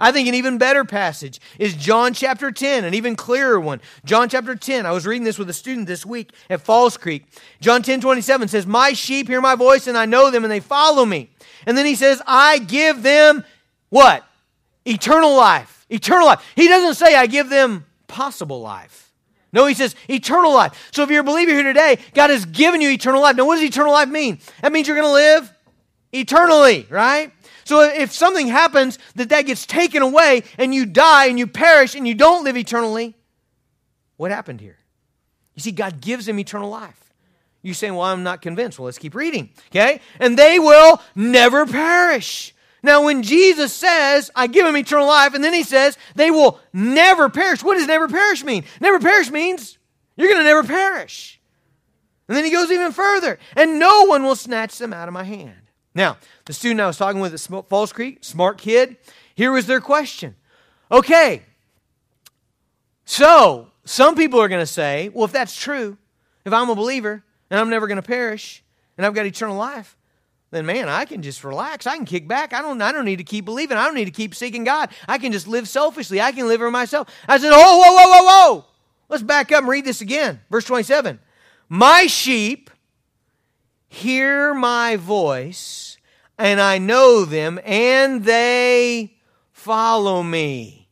I 0.00 0.12
think 0.12 0.28
an 0.28 0.34
even 0.34 0.56
better 0.56 0.84
passage 0.84 1.40
is 1.58 1.74
John 1.74 2.14
chapter 2.14 2.50
10, 2.50 2.84
an 2.84 2.94
even 2.94 3.16
clearer 3.16 3.60
one. 3.60 3.80
John 4.04 4.28
chapter 4.28 4.54
10. 4.54 4.86
I 4.86 4.92
was 4.92 5.06
reading 5.06 5.24
this 5.24 5.38
with 5.38 5.50
a 5.50 5.52
student 5.52 5.86
this 5.86 6.06
week 6.06 6.32
at 6.48 6.62
Falls 6.62 6.96
Creek. 6.96 7.26
John 7.60 7.82
10 7.82 8.00
27 8.00 8.48
says, 8.48 8.66
My 8.66 8.94
sheep 8.94 9.28
hear 9.28 9.40
my 9.40 9.54
voice, 9.54 9.86
and 9.86 9.98
I 9.98 10.06
know 10.06 10.30
them, 10.30 10.44
and 10.44 10.50
they 10.50 10.60
follow 10.60 11.04
me. 11.04 11.30
And 11.66 11.76
then 11.76 11.84
he 11.84 11.94
says, 11.94 12.22
I 12.26 12.58
give 12.58 13.02
them 13.02 13.44
what? 13.90 14.24
Eternal 14.86 15.36
life. 15.36 15.86
Eternal 15.90 16.26
life. 16.26 16.52
He 16.56 16.68
doesn't 16.68 16.94
say, 16.94 17.14
I 17.14 17.26
give 17.26 17.50
them 17.50 17.84
possible 18.06 18.60
life. 18.60 19.12
No, 19.52 19.66
he 19.66 19.74
says 19.74 19.96
eternal 20.08 20.54
life. 20.54 20.90
So 20.92 21.02
if 21.02 21.10
you're 21.10 21.20
a 21.20 21.24
believer 21.24 21.50
here 21.50 21.64
today, 21.64 21.98
God 22.14 22.30
has 22.30 22.44
given 22.46 22.80
you 22.80 22.90
eternal 22.90 23.20
life. 23.20 23.36
Now, 23.36 23.46
what 23.46 23.56
does 23.56 23.64
eternal 23.64 23.92
life 23.92 24.08
mean? 24.08 24.38
That 24.62 24.72
means 24.72 24.86
you're 24.86 24.96
going 24.96 25.08
to 25.08 25.12
live 25.12 25.52
eternally, 26.12 26.86
right? 26.88 27.32
So 27.70 27.82
if 27.82 28.10
something 28.10 28.48
happens 28.48 28.98
that 29.14 29.28
that 29.28 29.42
gets 29.42 29.64
taken 29.64 30.02
away 30.02 30.42
and 30.58 30.74
you 30.74 30.84
die 30.84 31.26
and 31.26 31.38
you 31.38 31.46
perish 31.46 31.94
and 31.94 32.04
you 32.04 32.16
don't 32.16 32.42
live 32.42 32.56
eternally, 32.56 33.14
what 34.16 34.32
happened 34.32 34.60
here? 34.60 34.76
You 35.54 35.62
see, 35.62 35.70
God 35.70 36.00
gives 36.00 36.26
them 36.26 36.40
eternal 36.40 36.68
life. 36.68 37.12
You 37.62 37.72
saying, 37.72 37.94
Well, 37.94 38.08
I'm 38.08 38.24
not 38.24 38.42
convinced. 38.42 38.80
Well, 38.80 38.86
let's 38.86 38.98
keep 38.98 39.14
reading. 39.14 39.50
Okay? 39.68 40.00
And 40.18 40.36
they 40.36 40.58
will 40.58 41.00
never 41.14 41.64
perish. 41.64 42.56
Now, 42.82 43.04
when 43.04 43.22
Jesus 43.22 43.72
says, 43.72 44.32
I 44.34 44.48
give 44.48 44.66
them 44.66 44.76
eternal 44.76 45.06
life, 45.06 45.34
and 45.34 45.44
then 45.44 45.54
he 45.54 45.62
says, 45.62 45.96
they 46.16 46.32
will 46.32 46.58
never 46.72 47.28
perish. 47.28 47.62
What 47.62 47.76
does 47.76 47.86
never 47.86 48.08
perish 48.08 48.42
mean? 48.42 48.64
Never 48.80 48.98
perish 48.98 49.30
means 49.30 49.78
you're 50.16 50.26
going 50.26 50.40
to 50.40 50.44
never 50.44 50.64
perish. 50.64 51.40
And 52.26 52.36
then 52.36 52.44
he 52.44 52.50
goes 52.50 52.72
even 52.72 52.90
further, 52.90 53.38
and 53.54 53.78
no 53.78 54.06
one 54.06 54.24
will 54.24 54.34
snatch 54.34 54.76
them 54.76 54.92
out 54.92 55.06
of 55.06 55.14
my 55.14 55.22
hand. 55.22 55.69
Now, 55.94 56.18
the 56.44 56.52
student 56.52 56.80
I 56.80 56.86
was 56.86 56.96
talking 56.96 57.20
with 57.20 57.34
at 57.34 57.68
Falls 57.68 57.92
Creek, 57.92 58.18
smart 58.22 58.58
kid, 58.58 58.96
here 59.34 59.52
was 59.52 59.66
their 59.66 59.80
question. 59.80 60.36
Okay, 60.92 61.42
so 63.04 63.68
some 63.84 64.14
people 64.14 64.40
are 64.40 64.48
going 64.48 64.62
to 64.62 64.66
say, 64.66 65.08
well, 65.08 65.24
if 65.24 65.32
that's 65.32 65.56
true, 65.56 65.98
if 66.44 66.52
I'm 66.52 66.70
a 66.70 66.74
believer 66.74 67.24
and 67.50 67.60
I'm 67.60 67.70
never 67.70 67.86
going 67.86 67.96
to 67.96 68.02
perish 68.02 68.62
and 68.96 69.04
I've 69.04 69.14
got 69.14 69.26
eternal 69.26 69.56
life, 69.56 69.96
then 70.52 70.66
man, 70.66 70.88
I 70.88 71.04
can 71.04 71.22
just 71.22 71.44
relax. 71.44 71.86
I 71.86 71.96
can 71.96 72.04
kick 72.04 72.26
back. 72.26 72.52
I 72.52 72.60
don't, 72.60 72.80
I 72.82 72.92
don't 72.92 73.04
need 73.04 73.16
to 73.16 73.24
keep 73.24 73.44
believing. 73.44 73.76
I 73.76 73.84
don't 73.84 73.94
need 73.94 74.06
to 74.06 74.10
keep 74.10 74.34
seeking 74.34 74.64
God. 74.64 74.90
I 75.08 75.18
can 75.18 75.32
just 75.32 75.46
live 75.46 75.68
selfishly. 75.68 76.20
I 76.20 76.32
can 76.32 76.48
live 76.48 76.60
for 76.60 76.70
myself. 76.70 77.08
I 77.28 77.38
said, 77.38 77.50
oh, 77.52 77.78
whoa, 77.78 77.92
whoa, 77.92 78.10
whoa, 78.10 78.24
whoa. 78.24 78.64
Let's 79.08 79.22
back 79.22 79.52
up 79.52 79.60
and 79.60 79.68
read 79.68 79.84
this 79.84 80.00
again. 80.00 80.40
Verse 80.50 80.64
27. 80.64 81.20
My 81.68 82.06
sheep 82.06 82.70
hear 83.90 84.54
my 84.54 84.96
voice, 84.96 85.98
and 86.38 86.60
I 86.60 86.78
know 86.78 87.26
them, 87.26 87.60
and 87.64 88.24
they 88.24 89.16
follow 89.52 90.22
me. 90.22 90.88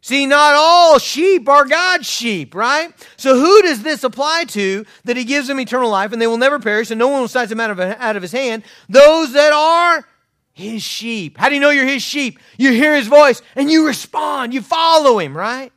See, 0.00 0.24
not 0.24 0.54
all 0.54 0.98
sheep 0.98 1.46
are 1.50 1.66
God's 1.66 2.08
sheep, 2.08 2.54
right? 2.54 2.94
So 3.18 3.38
who 3.38 3.60
does 3.60 3.82
this 3.82 4.02
apply 4.04 4.44
to 4.48 4.86
that 5.04 5.18
he 5.18 5.24
gives 5.24 5.48
them 5.48 5.60
eternal 5.60 5.90
life 5.90 6.12
and 6.12 6.22
they 6.22 6.26
will 6.26 6.38
never 6.38 6.58
perish 6.58 6.90
and 6.90 6.98
no 6.98 7.08
one 7.08 7.20
will 7.20 7.28
snatch 7.28 7.50
them 7.50 7.60
out 7.60 7.70
of, 7.70 7.78
out 7.78 8.16
of 8.16 8.22
his 8.22 8.32
hand? 8.32 8.62
Those 8.88 9.34
that 9.34 9.52
are 9.52 10.08
his 10.52 10.82
sheep. 10.82 11.36
How 11.36 11.50
do 11.50 11.56
you 11.56 11.60
know 11.60 11.68
you're 11.68 11.84
his 11.84 12.02
sheep? 12.02 12.38
You 12.56 12.72
hear 12.72 12.96
his 12.96 13.06
voice 13.06 13.42
and 13.54 13.70
you 13.70 13.86
respond. 13.86 14.54
You 14.54 14.62
follow 14.62 15.18
him, 15.18 15.36
right? 15.36 15.72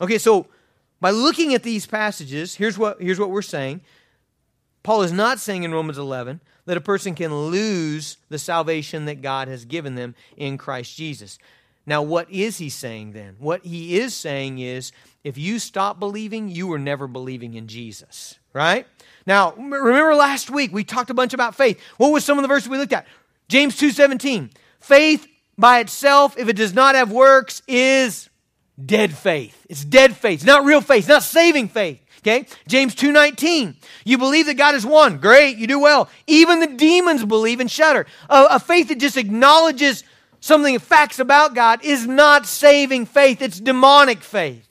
Okay, 0.00 0.18
so 0.18 0.46
by 1.00 1.10
looking 1.10 1.54
at 1.54 1.64
these 1.64 1.84
passages, 1.84 2.54
here's 2.54 2.78
what, 2.78 3.02
here's 3.02 3.18
what 3.18 3.30
we're 3.30 3.42
saying. 3.42 3.80
Paul 4.82 5.02
is 5.02 5.12
not 5.12 5.38
saying 5.38 5.62
in 5.62 5.72
Romans 5.72 5.98
11 5.98 6.40
that 6.66 6.76
a 6.76 6.80
person 6.80 7.14
can 7.14 7.34
lose 7.34 8.18
the 8.28 8.38
salvation 8.38 9.04
that 9.06 9.22
God 9.22 9.48
has 9.48 9.64
given 9.64 9.94
them 9.94 10.14
in 10.36 10.58
Christ 10.58 10.96
Jesus. 10.96 11.38
Now, 11.86 12.02
what 12.02 12.30
is 12.30 12.58
he 12.58 12.68
saying 12.68 13.12
then? 13.12 13.36
What 13.38 13.64
he 13.64 13.98
is 13.98 14.14
saying 14.14 14.58
is 14.58 14.92
if 15.24 15.36
you 15.36 15.58
stop 15.58 15.98
believing, 15.98 16.48
you 16.48 16.66
were 16.66 16.78
never 16.78 17.08
believing 17.08 17.54
in 17.54 17.66
Jesus, 17.66 18.38
right? 18.52 18.86
Now, 19.26 19.52
remember 19.54 20.14
last 20.14 20.50
week 20.50 20.72
we 20.72 20.84
talked 20.84 21.10
a 21.10 21.14
bunch 21.14 21.34
about 21.34 21.54
faith. 21.54 21.80
What 21.96 22.12
was 22.12 22.24
some 22.24 22.38
of 22.38 22.42
the 22.42 22.48
verses 22.48 22.68
we 22.68 22.78
looked 22.78 22.92
at? 22.92 23.06
James 23.48 23.76
2:17. 23.76 24.50
Faith 24.80 25.26
by 25.58 25.80
itself, 25.80 26.36
if 26.38 26.48
it 26.48 26.56
does 26.56 26.74
not 26.74 26.94
have 26.94 27.10
works, 27.10 27.62
is 27.68 28.28
dead 28.84 29.12
faith. 29.12 29.66
It's 29.68 29.84
dead 29.84 30.16
faith. 30.16 30.40
It's 30.40 30.44
not 30.44 30.64
real 30.64 30.80
faith. 30.80 31.00
It's 31.00 31.08
not 31.08 31.22
saving 31.22 31.68
faith. 31.68 32.01
Okay? 32.22 32.46
James 32.68 32.94
2:19. 32.94 33.76
You 34.04 34.16
believe 34.16 34.46
that 34.46 34.54
God 34.54 34.74
is 34.74 34.86
one. 34.86 35.18
Great, 35.18 35.56
you 35.56 35.66
do 35.66 35.78
well. 35.78 36.08
Even 36.26 36.60
the 36.60 36.68
demons 36.68 37.24
believe 37.24 37.58
and 37.58 37.70
shudder. 37.70 38.06
A, 38.30 38.46
a 38.50 38.60
faith 38.60 38.88
that 38.88 38.98
just 38.98 39.16
acknowledges 39.16 40.04
something 40.40 40.78
facts 40.78 41.18
about 41.18 41.54
God 41.54 41.80
is 41.82 42.06
not 42.06 42.46
saving 42.46 43.06
faith. 43.06 43.42
It's 43.42 43.58
demonic 43.58 44.22
faith. 44.22 44.68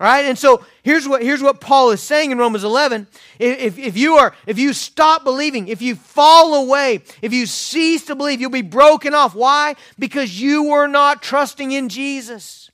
All 0.00 0.06
right? 0.06 0.26
And 0.26 0.38
so 0.38 0.64
here's 0.84 1.08
what, 1.08 1.22
here's 1.22 1.42
what 1.42 1.60
Paul 1.60 1.90
is 1.90 2.00
saying 2.00 2.30
in 2.30 2.38
Romans 2.38 2.62
11. 2.62 3.08
If, 3.40 3.78
if 3.78 3.96
you 3.96 4.14
are, 4.14 4.32
if 4.46 4.58
you 4.58 4.72
stop 4.72 5.24
believing, 5.24 5.66
if 5.66 5.82
you 5.82 5.96
fall 5.96 6.54
away, 6.54 7.02
if 7.20 7.32
you 7.32 7.46
cease 7.46 8.04
to 8.06 8.14
believe, 8.14 8.40
you'll 8.40 8.50
be 8.50 8.62
broken 8.62 9.12
off. 9.12 9.34
Why? 9.34 9.74
Because 9.98 10.40
you 10.40 10.64
were 10.64 10.86
not 10.86 11.20
trusting 11.20 11.72
in 11.72 11.88
Jesus. 11.88 12.70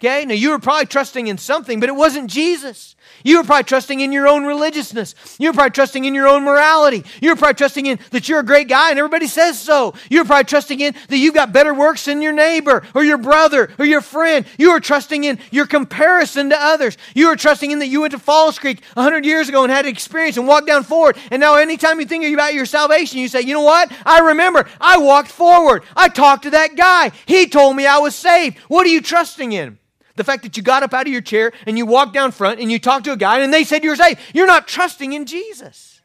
Okay? 0.00 0.26
Now 0.26 0.34
you 0.34 0.50
were 0.50 0.58
probably 0.58 0.86
trusting 0.86 1.28
in 1.28 1.38
something, 1.38 1.80
but 1.80 1.88
it 1.88 1.96
wasn't 1.96 2.30
Jesus. 2.30 2.95
You 3.24 3.38
were 3.38 3.44
probably 3.44 3.64
trusting 3.64 4.00
in 4.00 4.12
your 4.12 4.28
own 4.28 4.44
religiousness. 4.44 5.14
You 5.38 5.50
were 5.50 5.54
probably 5.54 5.72
trusting 5.72 6.04
in 6.04 6.14
your 6.14 6.28
own 6.28 6.44
morality. 6.44 7.04
You 7.20 7.30
were 7.30 7.36
probably 7.36 7.54
trusting 7.54 7.86
in 7.86 7.98
that 8.10 8.28
you're 8.28 8.40
a 8.40 8.44
great 8.44 8.68
guy 8.68 8.90
and 8.90 8.98
everybody 8.98 9.26
says 9.26 9.58
so. 9.58 9.94
You 10.10 10.20
were 10.20 10.24
probably 10.24 10.44
trusting 10.44 10.80
in 10.80 10.94
that 11.08 11.16
you've 11.16 11.34
got 11.34 11.52
better 11.52 11.74
works 11.74 12.04
than 12.04 12.22
your 12.22 12.32
neighbor 12.32 12.82
or 12.94 13.04
your 13.04 13.18
brother 13.18 13.70
or 13.78 13.84
your 13.84 14.00
friend. 14.00 14.46
You 14.58 14.72
were 14.72 14.80
trusting 14.80 15.24
in 15.24 15.38
your 15.50 15.66
comparison 15.66 16.50
to 16.50 16.56
others. 16.56 16.96
You 17.14 17.28
were 17.28 17.36
trusting 17.36 17.70
in 17.70 17.80
that 17.80 17.88
you 17.88 18.02
went 18.02 18.12
to 18.12 18.18
Falls 18.18 18.58
Creek 18.58 18.82
100 18.94 19.24
years 19.24 19.48
ago 19.48 19.64
and 19.64 19.72
had 19.72 19.86
an 19.86 19.92
experience 19.92 20.36
and 20.36 20.46
walked 20.46 20.66
down 20.66 20.84
forward. 20.84 21.16
And 21.30 21.40
now 21.40 21.56
anytime 21.56 22.00
you 22.00 22.06
think 22.06 22.24
about 22.32 22.54
your 22.54 22.66
salvation, 22.66 23.18
you 23.18 23.28
say, 23.28 23.40
you 23.40 23.54
know 23.54 23.62
what? 23.62 23.90
I 24.04 24.20
remember 24.20 24.68
I 24.80 24.98
walked 24.98 25.30
forward. 25.30 25.82
I 25.96 26.08
talked 26.08 26.44
to 26.44 26.50
that 26.50 26.76
guy. 26.76 27.12
He 27.26 27.46
told 27.46 27.76
me 27.76 27.86
I 27.86 27.98
was 27.98 28.14
saved. 28.14 28.58
What 28.68 28.86
are 28.86 28.90
you 28.90 29.00
trusting 29.00 29.52
in? 29.52 29.78
The 30.16 30.24
fact 30.24 30.42
that 30.42 30.56
you 30.56 30.62
got 30.62 30.82
up 30.82 30.94
out 30.94 31.06
of 31.06 31.12
your 31.12 31.22
chair 31.22 31.52
and 31.66 31.78
you 31.78 31.86
walked 31.86 32.14
down 32.14 32.32
front 32.32 32.60
and 32.60 32.70
you 32.70 32.78
talked 32.78 33.04
to 33.04 33.12
a 33.12 33.16
guy 33.16 33.40
and 33.40 33.52
they 33.52 33.64
said 33.64 33.84
you're 33.84 33.96
saved. 33.96 34.18
You're 34.34 34.46
not 34.46 34.66
trusting 34.66 35.12
in 35.12 35.26
Jesus. 35.26 36.00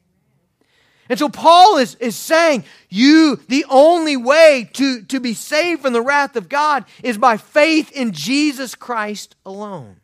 And 1.09 1.19
so 1.19 1.27
Paul 1.27 1.77
is, 1.77 1.95
is 1.95 2.15
saying, 2.15 2.63
you, 2.89 3.37
the 3.49 3.65
only 3.69 4.15
way 4.15 4.69
to, 4.73 5.03
to 5.03 5.19
be 5.19 5.33
saved 5.33 5.81
from 5.81 5.91
the 5.91 6.01
wrath 6.01 6.37
of 6.37 6.47
God 6.47 6.85
is 7.03 7.17
by 7.17 7.35
faith 7.35 7.91
in 7.91 8.13
Jesus 8.13 8.75
Christ 8.75 9.35
alone. 9.45 9.97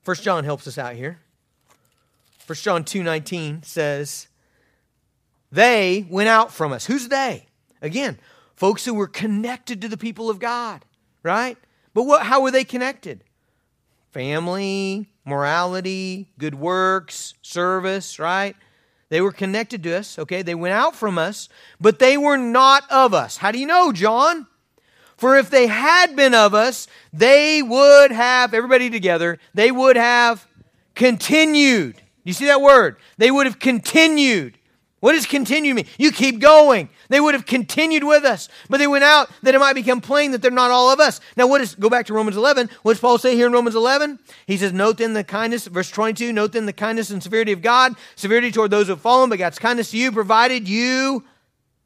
First 0.00 0.22
John 0.22 0.44
helps 0.44 0.66
us 0.66 0.78
out 0.78 0.94
here. 0.94 1.18
1 2.46 2.56
John 2.56 2.84
2.19 2.84 3.66
says, 3.66 4.28
They 5.52 6.06
went 6.08 6.30
out 6.30 6.50
from 6.50 6.72
us. 6.72 6.86
Who's 6.86 7.08
they? 7.08 7.44
Again, 7.82 8.18
folks 8.56 8.86
who 8.86 8.94
were 8.94 9.06
connected 9.06 9.82
to 9.82 9.88
the 9.88 9.98
people 9.98 10.30
of 10.30 10.38
God, 10.38 10.86
right? 11.22 11.56
But 11.94 12.04
what, 12.04 12.22
how 12.22 12.42
were 12.42 12.50
they 12.50 12.64
connected? 12.64 13.24
Family, 14.12 15.08
morality, 15.24 16.28
good 16.38 16.54
works, 16.54 17.34
service, 17.42 18.18
right? 18.18 18.56
They 19.10 19.20
were 19.20 19.32
connected 19.32 19.82
to 19.84 19.96
us, 19.96 20.18
okay? 20.18 20.42
They 20.42 20.54
went 20.54 20.74
out 20.74 20.94
from 20.94 21.18
us, 21.18 21.48
but 21.80 21.98
they 21.98 22.16
were 22.16 22.36
not 22.36 22.90
of 22.90 23.14
us. 23.14 23.38
How 23.38 23.50
do 23.50 23.58
you 23.58 23.66
know, 23.66 23.92
John? 23.92 24.46
For 25.16 25.36
if 25.36 25.50
they 25.50 25.66
had 25.66 26.14
been 26.14 26.34
of 26.34 26.54
us, 26.54 26.86
they 27.12 27.62
would 27.62 28.12
have, 28.12 28.54
everybody 28.54 28.90
together, 28.90 29.38
they 29.54 29.70
would 29.70 29.96
have 29.96 30.46
continued. 30.94 32.00
You 32.22 32.32
see 32.32 32.46
that 32.46 32.60
word? 32.60 32.96
They 33.16 33.30
would 33.30 33.46
have 33.46 33.58
continued. 33.58 34.57
What 35.00 35.12
does 35.12 35.26
continue 35.26 35.74
mean? 35.74 35.86
You 35.96 36.10
keep 36.10 36.40
going. 36.40 36.88
They 37.08 37.20
would 37.20 37.34
have 37.34 37.46
continued 37.46 38.02
with 38.02 38.24
us, 38.24 38.48
but 38.68 38.78
they 38.78 38.88
went 38.88 39.04
out 39.04 39.30
that 39.42 39.54
it 39.54 39.60
might 39.60 39.74
become 39.74 40.00
plain 40.00 40.32
that 40.32 40.42
they're 40.42 40.50
not 40.50 40.72
all 40.72 40.90
of 40.90 40.98
us. 40.98 41.20
Now, 41.36 41.46
what 41.46 41.60
is, 41.60 41.76
go 41.76 41.88
back 41.88 42.06
to 42.06 42.14
Romans 42.14 42.36
11. 42.36 42.68
What 42.82 42.94
does 42.94 43.00
Paul 43.00 43.16
say 43.16 43.36
here 43.36 43.46
in 43.46 43.52
Romans 43.52 43.76
11? 43.76 44.18
He 44.46 44.56
says, 44.56 44.72
Note 44.72 44.98
then 44.98 45.12
the 45.12 45.22
kindness, 45.22 45.68
verse 45.68 45.90
22, 45.90 46.32
note 46.32 46.52
then 46.52 46.66
the 46.66 46.72
kindness 46.72 47.10
and 47.10 47.22
severity 47.22 47.52
of 47.52 47.62
God, 47.62 47.94
severity 48.16 48.50
toward 48.50 48.72
those 48.72 48.86
who 48.86 48.92
have 48.92 49.00
fallen, 49.00 49.30
but 49.30 49.38
God's 49.38 49.60
kindness 49.60 49.92
to 49.92 49.98
you, 49.98 50.10
provided 50.10 50.68
you 50.68 51.24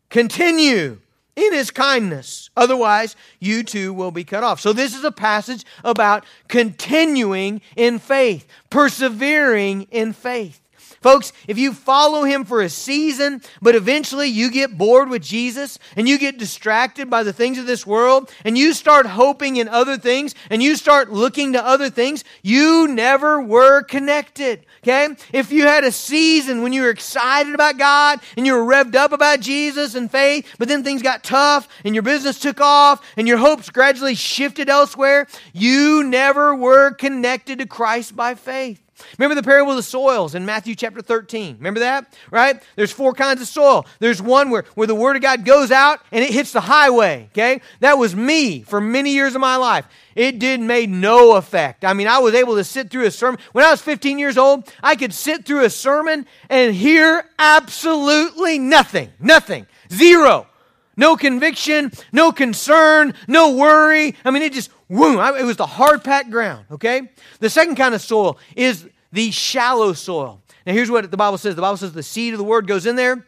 continue 0.08 0.98
in 1.36 1.52
his 1.52 1.70
kindness. 1.70 2.48
Otherwise, 2.56 3.14
you 3.38 3.62
too 3.62 3.92
will 3.92 4.10
be 4.10 4.24
cut 4.24 4.42
off. 4.42 4.58
So, 4.58 4.72
this 4.72 4.94
is 4.94 5.04
a 5.04 5.12
passage 5.12 5.64
about 5.84 6.24
continuing 6.48 7.60
in 7.76 7.98
faith, 7.98 8.46
persevering 8.70 9.82
in 9.90 10.14
faith. 10.14 10.61
Folks, 11.02 11.32
if 11.48 11.58
you 11.58 11.72
follow 11.72 12.22
him 12.22 12.44
for 12.44 12.62
a 12.62 12.68
season, 12.68 13.42
but 13.60 13.74
eventually 13.74 14.28
you 14.28 14.50
get 14.50 14.78
bored 14.78 15.10
with 15.10 15.22
Jesus 15.22 15.78
and 15.96 16.08
you 16.08 16.16
get 16.16 16.38
distracted 16.38 17.10
by 17.10 17.24
the 17.24 17.32
things 17.32 17.58
of 17.58 17.66
this 17.66 17.84
world 17.84 18.30
and 18.44 18.56
you 18.56 18.72
start 18.72 19.06
hoping 19.06 19.56
in 19.56 19.68
other 19.68 19.98
things 19.98 20.34
and 20.48 20.62
you 20.62 20.76
start 20.76 21.10
looking 21.10 21.54
to 21.54 21.66
other 21.66 21.90
things, 21.90 22.22
you 22.42 22.86
never 22.86 23.42
were 23.42 23.82
connected. 23.82 24.64
Okay? 24.84 25.08
If 25.32 25.50
you 25.50 25.64
had 25.64 25.82
a 25.82 25.90
season 25.90 26.62
when 26.62 26.72
you 26.72 26.82
were 26.82 26.90
excited 26.90 27.52
about 27.52 27.78
God 27.78 28.20
and 28.36 28.46
you 28.46 28.54
were 28.54 28.64
revved 28.64 28.94
up 28.94 29.10
about 29.10 29.40
Jesus 29.40 29.96
and 29.96 30.08
faith, 30.08 30.54
but 30.58 30.68
then 30.68 30.84
things 30.84 31.02
got 31.02 31.24
tough 31.24 31.68
and 31.84 31.96
your 31.96 32.02
business 32.02 32.38
took 32.38 32.60
off 32.60 33.04
and 33.16 33.26
your 33.26 33.38
hopes 33.38 33.70
gradually 33.70 34.14
shifted 34.14 34.68
elsewhere, 34.68 35.26
you 35.52 36.04
never 36.04 36.54
were 36.54 36.92
connected 36.92 37.58
to 37.58 37.66
Christ 37.66 38.14
by 38.14 38.36
faith. 38.36 38.80
Remember 39.18 39.34
the 39.34 39.42
parable 39.42 39.72
of 39.72 39.76
the 39.76 39.82
soils 39.82 40.34
in 40.34 40.44
Matthew 40.44 40.74
chapter 40.74 41.02
13? 41.02 41.56
Remember 41.56 41.80
that? 41.80 42.14
Right? 42.30 42.62
There's 42.76 42.92
four 42.92 43.12
kinds 43.12 43.40
of 43.40 43.48
soil. 43.48 43.86
There's 43.98 44.20
one 44.20 44.50
where, 44.50 44.64
where 44.74 44.86
the 44.86 44.94
word 44.94 45.16
of 45.16 45.22
God 45.22 45.44
goes 45.44 45.70
out 45.70 46.00
and 46.10 46.24
it 46.24 46.30
hits 46.30 46.52
the 46.52 46.60
highway. 46.60 47.28
Okay? 47.32 47.60
That 47.80 47.98
was 47.98 48.14
me 48.14 48.62
for 48.62 48.80
many 48.80 49.12
years 49.12 49.34
of 49.34 49.40
my 49.40 49.56
life. 49.56 49.86
It 50.14 50.38
did 50.38 50.60
made 50.60 50.90
no 50.90 51.36
effect. 51.36 51.84
I 51.84 51.94
mean, 51.94 52.06
I 52.06 52.18
was 52.18 52.34
able 52.34 52.56
to 52.56 52.64
sit 52.64 52.90
through 52.90 53.06
a 53.06 53.10
sermon. 53.10 53.40
When 53.52 53.64
I 53.64 53.70
was 53.70 53.80
15 53.80 54.18
years 54.18 54.36
old, 54.36 54.70
I 54.82 54.94
could 54.94 55.14
sit 55.14 55.44
through 55.44 55.64
a 55.64 55.70
sermon 55.70 56.26
and 56.50 56.74
hear 56.74 57.24
absolutely 57.38 58.58
nothing. 58.58 59.10
Nothing. 59.18 59.66
Zero. 59.90 60.46
No 60.94 61.16
conviction, 61.16 61.90
no 62.12 62.32
concern, 62.32 63.14
no 63.26 63.56
worry. 63.56 64.14
I 64.26 64.30
mean, 64.30 64.42
it 64.42 64.52
just, 64.52 64.70
boom, 64.92 65.18
it 65.36 65.44
was 65.44 65.56
the 65.56 65.66
hard 65.66 66.04
packed 66.04 66.30
ground, 66.30 66.66
okay? 66.70 67.10
The 67.40 67.50
second 67.50 67.76
kind 67.76 67.94
of 67.94 68.00
soil 68.00 68.38
is 68.56 68.88
the 69.12 69.30
shallow 69.30 69.92
soil. 69.92 70.42
Now, 70.66 70.72
here's 70.72 70.90
what 70.90 71.10
the 71.10 71.16
Bible 71.16 71.38
says 71.38 71.54
the 71.54 71.62
Bible 71.62 71.76
says 71.76 71.92
the 71.92 72.02
seed 72.02 72.34
of 72.34 72.38
the 72.38 72.44
word 72.44 72.66
goes 72.66 72.86
in 72.86 72.96
there 72.96 73.26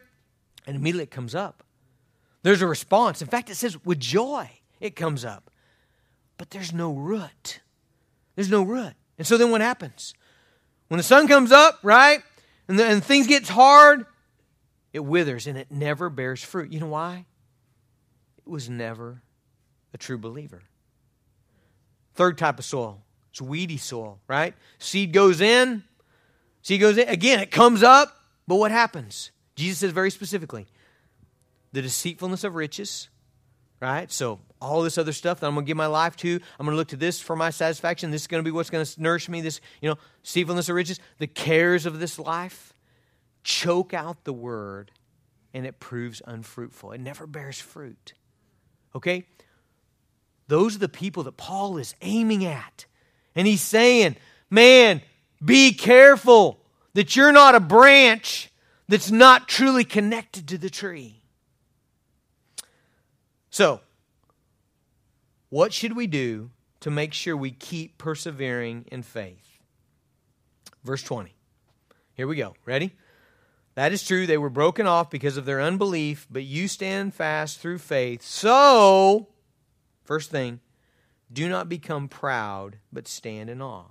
and 0.67 0.75
immediately 0.75 1.03
it 1.03 1.11
comes 1.11 1.35
up. 1.35 1.63
There's 2.43 2.61
a 2.61 2.67
response. 2.67 3.21
In 3.21 3.27
fact, 3.27 3.49
it 3.49 3.55
says 3.55 3.83
with 3.83 3.99
joy 3.99 4.49
it 4.79 4.95
comes 4.95 5.25
up. 5.25 5.49
But 6.37 6.51
there's 6.51 6.73
no 6.73 6.93
root. 6.93 7.61
There's 8.35 8.49
no 8.49 8.63
root. 8.63 8.93
And 9.17 9.25
so 9.25 9.37
then 9.37 9.51
what 9.51 9.61
happens? 9.61 10.13
When 10.89 10.97
the 10.97 11.03
sun 11.03 11.27
comes 11.27 11.51
up, 11.51 11.79
right, 11.81 12.21
and, 12.67 12.77
the, 12.77 12.85
and 12.85 13.03
things 13.03 13.27
get 13.27 13.47
hard, 13.47 14.05
it 14.93 14.99
withers 14.99 15.47
and 15.47 15.57
it 15.57 15.71
never 15.71 16.09
bears 16.09 16.43
fruit. 16.43 16.71
You 16.71 16.79
know 16.79 16.87
why? 16.87 17.25
It 18.37 18.49
was 18.49 18.69
never 18.69 19.23
a 19.93 19.97
true 19.97 20.17
believer. 20.17 20.63
Third 22.15 22.37
type 22.37 22.59
of 22.59 22.65
soil 22.65 23.01
it's 23.35 23.41
weedy 23.41 23.75
soil, 23.75 24.19
right? 24.29 24.53
Seed 24.79 25.11
goes 25.11 25.41
in, 25.41 25.83
seed 26.61 26.79
goes 26.79 26.97
in. 26.97 27.09
Again, 27.09 27.41
it 27.41 27.51
comes 27.51 27.83
up, 27.83 28.17
but 28.47 28.55
what 28.55 28.71
happens? 28.71 29.31
Jesus 29.57 29.79
says 29.79 29.91
very 29.91 30.09
specifically 30.09 30.67
the 31.73 31.81
deceitfulness 31.81 32.45
of 32.45 32.55
riches, 32.55 33.09
right? 33.81 34.09
So, 34.09 34.39
all 34.61 34.81
this 34.81 34.97
other 34.97 35.11
stuff 35.11 35.41
that 35.41 35.47
I'm 35.47 35.53
going 35.53 35.65
to 35.65 35.67
give 35.67 35.75
my 35.75 35.85
life 35.85 36.15
to, 36.17 36.39
I'm 36.57 36.65
going 36.65 36.73
to 36.73 36.77
look 36.77 36.87
to 36.87 36.95
this 36.95 37.19
for 37.19 37.35
my 37.35 37.49
satisfaction. 37.49 38.09
This 38.09 38.21
is 38.21 38.27
going 38.27 38.41
to 38.41 38.47
be 38.47 38.51
what's 38.51 38.69
going 38.69 38.85
to 38.85 39.01
nourish 39.01 39.27
me. 39.27 39.41
This, 39.41 39.59
you 39.81 39.89
know, 39.89 39.97
deceitfulness 40.23 40.69
of 40.69 40.75
riches, 40.75 41.01
the 41.17 41.27
cares 41.27 41.85
of 41.85 41.99
this 41.99 42.17
life 42.17 42.73
choke 43.43 43.93
out 43.93 44.23
the 44.23 44.33
word 44.33 44.91
and 45.53 45.65
it 45.65 45.81
proves 45.81 46.21
unfruitful. 46.25 46.93
It 46.93 47.01
never 47.01 47.27
bears 47.27 47.59
fruit. 47.59 48.13
Okay? 48.95 49.25
Those 50.47 50.75
are 50.75 50.79
the 50.79 50.89
people 50.89 51.23
that 51.23 51.37
Paul 51.37 51.77
is 51.77 51.95
aiming 52.01 52.45
at. 52.45 52.85
And 53.35 53.47
he's 53.47 53.61
saying, 53.61 54.15
man, 54.49 55.01
be 55.43 55.73
careful 55.73 56.59
that 56.93 57.15
you're 57.15 57.31
not 57.31 57.55
a 57.55 57.59
branch 57.59 58.51
that's 58.87 59.11
not 59.11 59.47
truly 59.47 59.83
connected 59.83 60.47
to 60.49 60.57
the 60.57 60.69
tree. 60.69 61.21
So, 63.49 63.81
what 65.49 65.73
should 65.73 65.95
we 65.95 66.07
do 66.07 66.51
to 66.81 66.91
make 66.91 67.13
sure 67.13 67.35
we 67.35 67.51
keep 67.51 67.97
persevering 67.97 68.85
in 68.91 69.01
faith? 69.01 69.59
Verse 70.83 71.01
20. 71.01 71.33
Here 72.13 72.27
we 72.27 72.35
go. 72.35 72.55
Ready? 72.65 72.93
That 73.75 73.91
is 73.91 74.03
true. 74.03 74.25
They 74.25 74.37
were 74.37 74.49
broken 74.49 74.87
off 74.87 75.09
because 75.09 75.35
of 75.35 75.45
their 75.45 75.61
unbelief, 75.61 76.27
but 76.29 76.43
you 76.43 76.67
stand 76.67 77.13
fast 77.13 77.59
through 77.59 77.79
faith. 77.79 78.21
So, 78.21 79.27
first 80.05 80.31
thing, 80.31 80.59
do 81.31 81.49
not 81.49 81.67
become 81.67 82.07
proud, 82.07 82.77
but 82.93 83.07
stand 83.07 83.49
in 83.49 83.61
awe. 83.61 83.85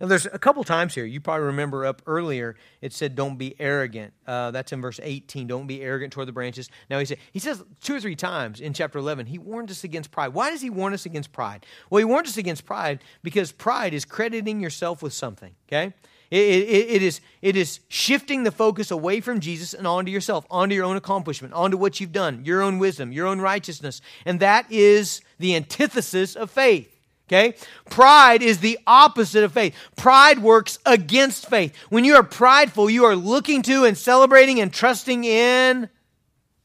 Now, 0.00 0.08
there's 0.08 0.26
a 0.26 0.38
couple 0.38 0.62
times 0.62 0.94
here. 0.94 1.06
You 1.06 1.20
probably 1.20 1.46
remember 1.46 1.86
up 1.86 2.02
earlier, 2.06 2.56
it 2.82 2.92
said, 2.92 3.14
don't 3.14 3.38
be 3.38 3.54
arrogant. 3.58 4.12
Uh, 4.26 4.50
that's 4.50 4.72
in 4.72 4.82
verse 4.82 5.00
18. 5.02 5.46
Don't 5.46 5.66
be 5.66 5.80
arrogant 5.80 6.12
toward 6.12 6.28
the 6.28 6.32
branches. 6.32 6.68
Now, 6.90 6.98
he, 6.98 7.06
said, 7.06 7.18
he 7.32 7.38
says 7.38 7.64
two 7.80 7.94
or 7.94 8.00
three 8.00 8.16
times 8.16 8.60
in 8.60 8.74
chapter 8.74 8.98
11, 8.98 9.26
he 9.26 9.38
warned 9.38 9.70
us 9.70 9.84
against 9.84 10.10
pride. 10.10 10.28
Why 10.34 10.50
does 10.50 10.60
he 10.60 10.68
warn 10.68 10.92
us 10.92 11.06
against 11.06 11.32
pride? 11.32 11.64
Well, 11.88 11.98
he 11.98 12.04
warned 12.04 12.26
us 12.26 12.36
against 12.36 12.66
pride 12.66 13.02
because 13.22 13.52
pride 13.52 13.94
is 13.94 14.04
crediting 14.04 14.60
yourself 14.60 15.02
with 15.02 15.14
something, 15.14 15.54
okay? 15.66 15.94
It, 16.30 16.38
it, 16.38 16.90
it, 16.90 17.02
is, 17.02 17.20
it 17.40 17.56
is 17.56 17.80
shifting 17.88 18.42
the 18.42 18.50
focus 18.50 18.90
away 18.90 19.20
from 19.20 19.40
Jesus 19.40 19.74
and 19.74 19.86
onto 19.86 20.10
yourself, 20.10 20.44
onto 20.50 20.74
your 20.74 20.84
own 20.84 20.96
accomplishment, 20.96 21.54
onto 21.54 21.76
what 21.76 22.00
you've 22.00 22.12
done, 22.12 22.44
your 22.44 22.62
own 22.62 22.78
wisdom, 22.78 23.12
your 23.12 23.26
own 23.26 23.40
righteousness. 23.40 24.00
And 24.24 24.40
that 24.40 24.66
is 24.70 25.20
the 25.38 25.54
antithesis 25.54 26.34
of 26.34 26.50
faith. 26.50 26.92
Okay? 27.28 27.54
Pride 27.90 28.42
is 28.42 28.58
the 28.58 28.78
opposite 28.86 29.44
of 29.44 29.52
faith. 29.52 29.74
Pride 29.96 30.40
works 30.40 30.78
against 30.86 31.48
faith. 31.48 31.76
When 31.88 32.04
you 32.04 32.14
are 32.16 32.22
prideful, 32.22 32.88
you 32.88 33.04
are 33.04 33.16
looking 33.16 33.62
to 33.62 33.84
and 33.84 33.96
celebrating 33.96 34.60
and 34.60 34.72
trusting 34.72 35.24
in 35.24 35.88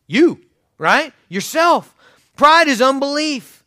you, 0.08 0.40
right? 0.78 1.14
Yourself. 1.30 1.94
Pride 2.36 2.68
is 2.68 2.82
unbelief. 2.82 3.61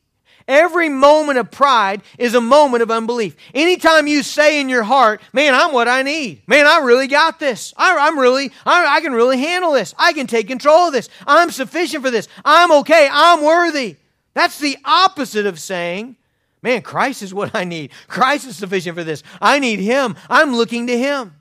Every 0.46 0.90
moment 0.90 1.38
of 1.38 1.50
pride 1.50 2.02
is 2.18 2.34
a 2.34 2.40
moment 2.40 2.82
of 2.82 2.90
unbelief. 2.90 3.34
Anytime 3.54 4.06
you 4.06 4.22
say 4.22 4.60
in 4.60 4.68
your 4.68 4.82
heart, 4.82 5.22
man, 5.32 5.54
I'm 5.54 5.72
what 5.72 5.88
I 5.88 6.02
need. 6.02 6.42
Man, 6.46 6.66
I 6.66 6.80
really 6.80 7.06
got 7.06 7.38
this. 7.38 7.72
I, 7.78 8.08
am 8.08 8.18
really, 8.18 8.52
I, 8.66 8.96
I 8.96 9.00
can 9.00 9.14
really 9.14 9.38
handle 9.38 9.72
this. 9.72 9.94
I 9.98 10.12
can 10.12 10.26
take 10.26 10.46
control 10.46 10.88
of 10.88 10.92
this. 10.92 11.08
I'm 11.26 11.50
sufficient 11.50 12.04
for 12.04 12.10
this. 12.10 12.28
I'm 12.44 12.70
okay. 12.72 13.08
I'm 13.10 13.42
worthy. 13.42 13.96
That's 14.34 14.58
the 14.58 14.76
opposite 14.84 15.46
of 15.46 15.58
saying, 15.58 16.16
man, 16.60 16.82
Christ 16.82 17.22
is 17.22 17.32
what 17.32 17.54
I 17.54 17.64
need. 17.64 17.92
Christ 18.06 18.46
is 18.46 18.56
sufficient 18.56 18.98
for 18.98 19.04
this. 19.04 19.22
I 19.40 19.58
need 19.58 19.78
Him. 19.78 20.14
I'm 20.28 20.54
looking 20.54 20.88
to 20.88 20.98
Him. 20.98 21.36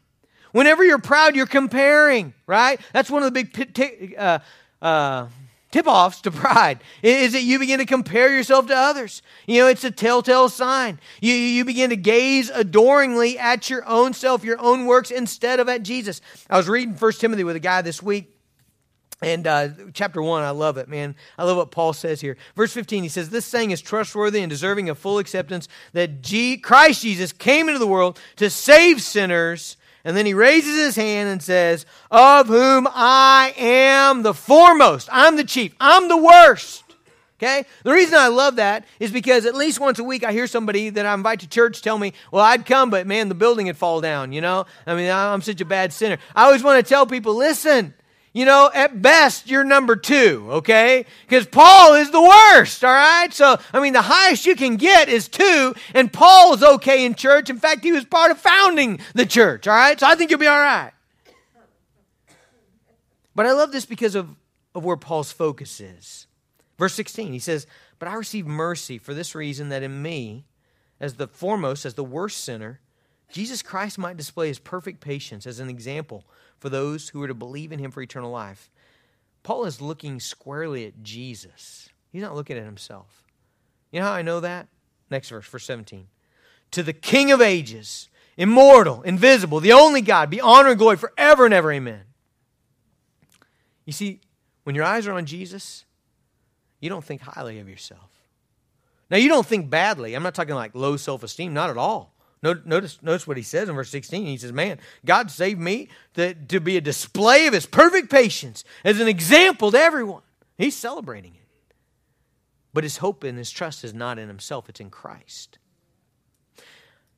Whenever 0.53 0.83
you're 0.83 0.99
proud, 0.99 1.35
you're 1.35 1.45
comparing, 1.47 2.33
right? 2.47 2.79
That's 2.93 3.09
one 3.09 3.23
of 3.23 3.33
the 3.33 3.43
big 3.43 4.15
uh, 4.17 4.39
uh, 4.81 5.27
tip 5.73 5.87
offs 5.87 6.21
to 6.21 6.31
pride 6.31 6.79
is 7.01 7.33
that 7.33 7.41
you 7.41 7.57
begin 7.57 7.79
to 7.79 7.85
compare 7.85 8.33
yourself 8.33 8.67
to 8.67 8.75
others. 8.75 9.23
You 9.47 9.61
know, 9.61 9.67
it's 9.67 9.83
a 9.83 9.89
telltale 9.91 10.47
sign. 10.47 10.99
You, 11.19 11.33
you 11.33 11.65
begin 11.65 11.89
to 11.89 11.95
gaze 11.95 12.51
adoringly 12.51 13.39
at 13.39 13.71
your 13.71 13.83
own 13.87 14.13
self, 14.13 14.43
your 14.43 14.61
own 14.61 14.85
works, 14.85 15.09
instead 15.09 15.59
of 15.59 15.67
at 15.67 15.81
Jesus. 15.81 16.21
I 16.47 16.57
was 16.57 16.69
reading 16.69 16.93
First 16.93 17.19
Timothy 17.19 17.43
with 17.43 17.55
a 17.55 17.59
guy 17.59 17.81
this 17.81 18.03
week. 18.03 18.29
And 19.23 19.47
uh, 19.47 19.69
chapter 19.93 20.21
1, 20.21 20.43
I 20.43 20.51
love 20.51 20.77
it, 20.77 20.89
man. 20.89 21.15
I 21.37 21.45
love 21.45 21.57
what 21.57 21.71
Paul 21.71 21.93
says 21.93 22.21
here. 22.21 22.37
Verse 22.55 22.73
15, 22.73 23.03
he 23.03 23.09
says, 23.09 23.29
This 23.29 23.45
saying 23.45 23.71
is 23.71 23.81
trustworthy 23.81 24.41
and 24.41 24.49
deserving 24.49 24.89
of 24.89 24.99
full 24.99 25.17
acceptance 25.17 25.67
that 25.93 26.21
G- 26.21 26.57
Christ 26.57 27.01
Jesus 27.01 27.31
came 27.31 27.67
into 27.67 27.79
the 27.79 27.87
world 27.87 28.19
to 28.35 28.49
save 28.49 29.01
sinners, 29.01 29.77
And 30.05 30.17
then 30.17 30.25
he 30.25 30.33
raises 30.33 30.75
his 30.75 30.95
hand 30.95 31.29
and 31.29 31.41
says, 31.41 31.85
Of 32.11 32.47
whom 32.47 32.87
I 32.91 33.53
am 33.57 34.23
the 34.23 34.33
foremost. 34.33 35.07
I'm 35.11 35.37
the 35.37 35.43
chief. 35.43 35.73
I'm 35.79 36.09
the 36.09 36.17
worst. 36.17 36.83
Okay? 37.39 37.65
The 37.83 37.91
reason 37.91 38.15
I 38.15 38.27
love 38.27 38.57
that 38.57 38.85
is 38.99 39.11
because 39.11 39.45
at 39.45 39.55
least 39.55 39.79
once 39.79 39.99
a 39.99 40.03
week 40.03 40.23
I 40.23 40.31
hear 40.31 40.47
somebody 40.47 40.89
that 40.89 41.05
I 41.05 41.13
invite 41.13 41.41
to 41.41 41.49
church 41.49 41.81
tell 41.81 41.97
me, 41.97 42.13
Well, 42.31 42.43
I'd 42.43 42.65
come, 42.65 42.89
but 42.89 43.07
man, 43.07 43.29
the 43.29 43.35
building 43.35 43.67
would 43.67 43.77
fall 43.77 44.01
down, 44.01 44.33
you 44.33 44.41
know? 44.41 44.65
I 44.85 44.95
mean, 44.95 45.09
I'm 45.09 45.41
such 45.41 45.61
a 45.61 45.65
bad 45.65 45.93
sinner. 45.93 46.17
I 46.35 46.45
always 46.45 46.63
want 46.63 46.85
to 46.85 46.89
tell 46.89 47.05
people, 47.05 47.35
Listen, 47.35 47.93
you 48.33 48.45
know, 48.45 48.71
at 48.73 48.99
best, 48.99 49.47
you're 49.47 49.63
number 49.63 49.95
two, 49.95 50.47
okay? 50.49 51.05
Because 51.27 51.45
Paul 51.45 51.93
is 51.93 52.09
the 52.09 52.21
worst, 52.21 52.83
all 52.83 52.91
right? 52.91 53.31
So, 53.31 53.59
I 53.71 53.79
mean, 53.79 53.93
the 53.93 54.01
highest 54.01 54.47
you 54.47 54.55
can 54.55 54.75
get 54.75 55.07
is 55.07 55.27
two, 55.27 55.75
and 55.93 56.11
Paul 56.11 56.55
is 56.55 56.63
okay 56.63 57.05
in 57.05 57.13
church. 57.13 57.51
In 57.51 57.59
fact, 57.59 57.83
he 57.83 57.91
was 57.91 58.05
part 58.05 58.31
of 58.31 58.39
founding 58.39 58.99
the 59.13 59.27
church, 59.27 59.67
all 59.67 59.75
right? 59.75 59.99
So 59.99 60.07
I 60.07 60.15
think 60.15 60.31
you'll 60.31 60.39
be 60.39 60.47
all 60.47 60.59
right. 60.59 60.91
But 63.35 63.45
I 63.45 63.51
love 63.51 63.71
this 63.71 63.85
because 63.85 64.15
of, 64.15 64.29
of 64.73 64.83
where 64.83 64.97
Paul's 64.97 65.31
focus 65.31 65.79
is. 65.79 66.25
Verse 66.79 66.95
16, 66.95 67.33
he 67.33 67.39
says, 67.39 67.67
But 67.99 68.07
I 68.07 68.15
receive 68.15 68.47
mercy 68.47 68.97
for 68.97 69.13
this 69.13 69.35
reason 69.35 69.69
that 69.69 69.83
in 69.83 70.01
me, 70.01 70.45
as 70.99 71.15
the 71.15 71.27
foremost, 71.27 71.85
as 71.85 71.93
the 71.93 72.03
worst 72.03 72.43
sinner, 72.43 72.79
Jesus 73.31 73.61
Christ 73.61 73.99
might 73.99 74.17
display 74.17 74.47
his 74.47 74.59
perfect 74.59 75.01
patience 75.01 75.45
as 75.45 75.59
an 75.59 75.69
example 75.69 76.25
for 76.63 76.69
those 76.69 77.09
who 77.09 77.21
are 77.21 77.27
to 77.27 77.33
believe 77.33 77.73
in 77.73 77.79
him 77.79 77.91
for 77.91 78.01
eternal 78.01 78.31
life. 78.31 78.71
Paul 79.43 79.65
is 79.65 79.81
looking 79.81 80.21
squarely 80.21 80.85
at 80.85 81.03
Jesus. 81.03 81.89
He's 82.09 82.21
not 82.21 82.35
looking 82.35 82.57
at 82.57 82.63
himself. 82.63 83.21
You 83.91 83.99
know 83.99 84.05
how 84.05 84.13
I 84.13 84.21
know 84.21 84.39
that? 84.39 84.69
Next 85.09 85.27
verse, 85.27 85.45
verse 85.45 85.65
17. 85.65 86.07
To 86.71 86.81
the 86.81 86.93
King 86.93 87.33
of 87.33 87.41
ages, 87.41 88.07
immortal, 88.37 89.01
invisible, 89.01 89.59
the 89.59 89.73
only 89.73 89.99
God, 89.99 90.29
be 90.29 90.39
honor 90.39 90.69
and 90.69 90.77
glory 90.77 90.95
forever 90.95 91.43
and 91.43 91.53
ever. 91.53 91.69
Amen. 91.69 92.03
You 93.83 93.91
see, 93.91 94.21
when 94.63 94.73
your 94.73 94.85
eyes 94.85 95.05
are 95.05 95.11
on 95.11 95.25
Jesus, 95.25 95.83
you 96.79 96.87
don't 96.87 97.03
think 97.03 97.23
highly 97.23 97.59
of 97.59 97.67
yourself. 97.67 98.09
Now, 99.09 99.17
you 99.17 99.27
don't 99.27 99.45
think 99.45 99.69
badly. 99.69 100.13
I'm 100.13 100.23
not 100.23 100.33
talking 100.33 100.55
like 100.55 100.73
low 100.75 100.95
self 100.95 101.23
esteem, 101.23 101.53
not 101.53 101.69
at 101.69 101.77
all. 101.77 102.12
Notice, 102.43 103.01
notice 103.01 103.25
what 103.25 103.37
he 103.37 103.43
says 103.43 103.69
in 103.69 103.75
verse 103.75 103.89
16. 103.89 104.25
He 104.25 104.37
says, 104.37 104.51
Man, 104.51 104.77
God 105.05 105.31
saved 105.31 105.61
me 105.61 105.87
to, 106.15 106.33
to 106.33 106.59
be 106.59 106.75
a 106.75 106.81
display 106.81 107.47
of 107.47 107.53
his 107.53 107.65
perfect 107.65 108.11
patience 108.11 108.65
as 108.83 108.99
an 108.99 109.07
example 109.07 109.71
to 109.71 109.77
everyone. 109.77 110.23
He's 110.57 110.75
celebrating 110.75 111.35
it. 111.35 111.75
But 112.73 112.83
his 112.83 112.97
hope 112.97 113.23
and 113.23 113.37
his 113.37 113.49
trust 113.49 113.85
is 113.85 113.93
not 113.93 114.19
in 114.19 114.27
himself, 114.27 114.67
it's 114.67 114.81
in 114.81 114.89
Christ. 114.89 115.57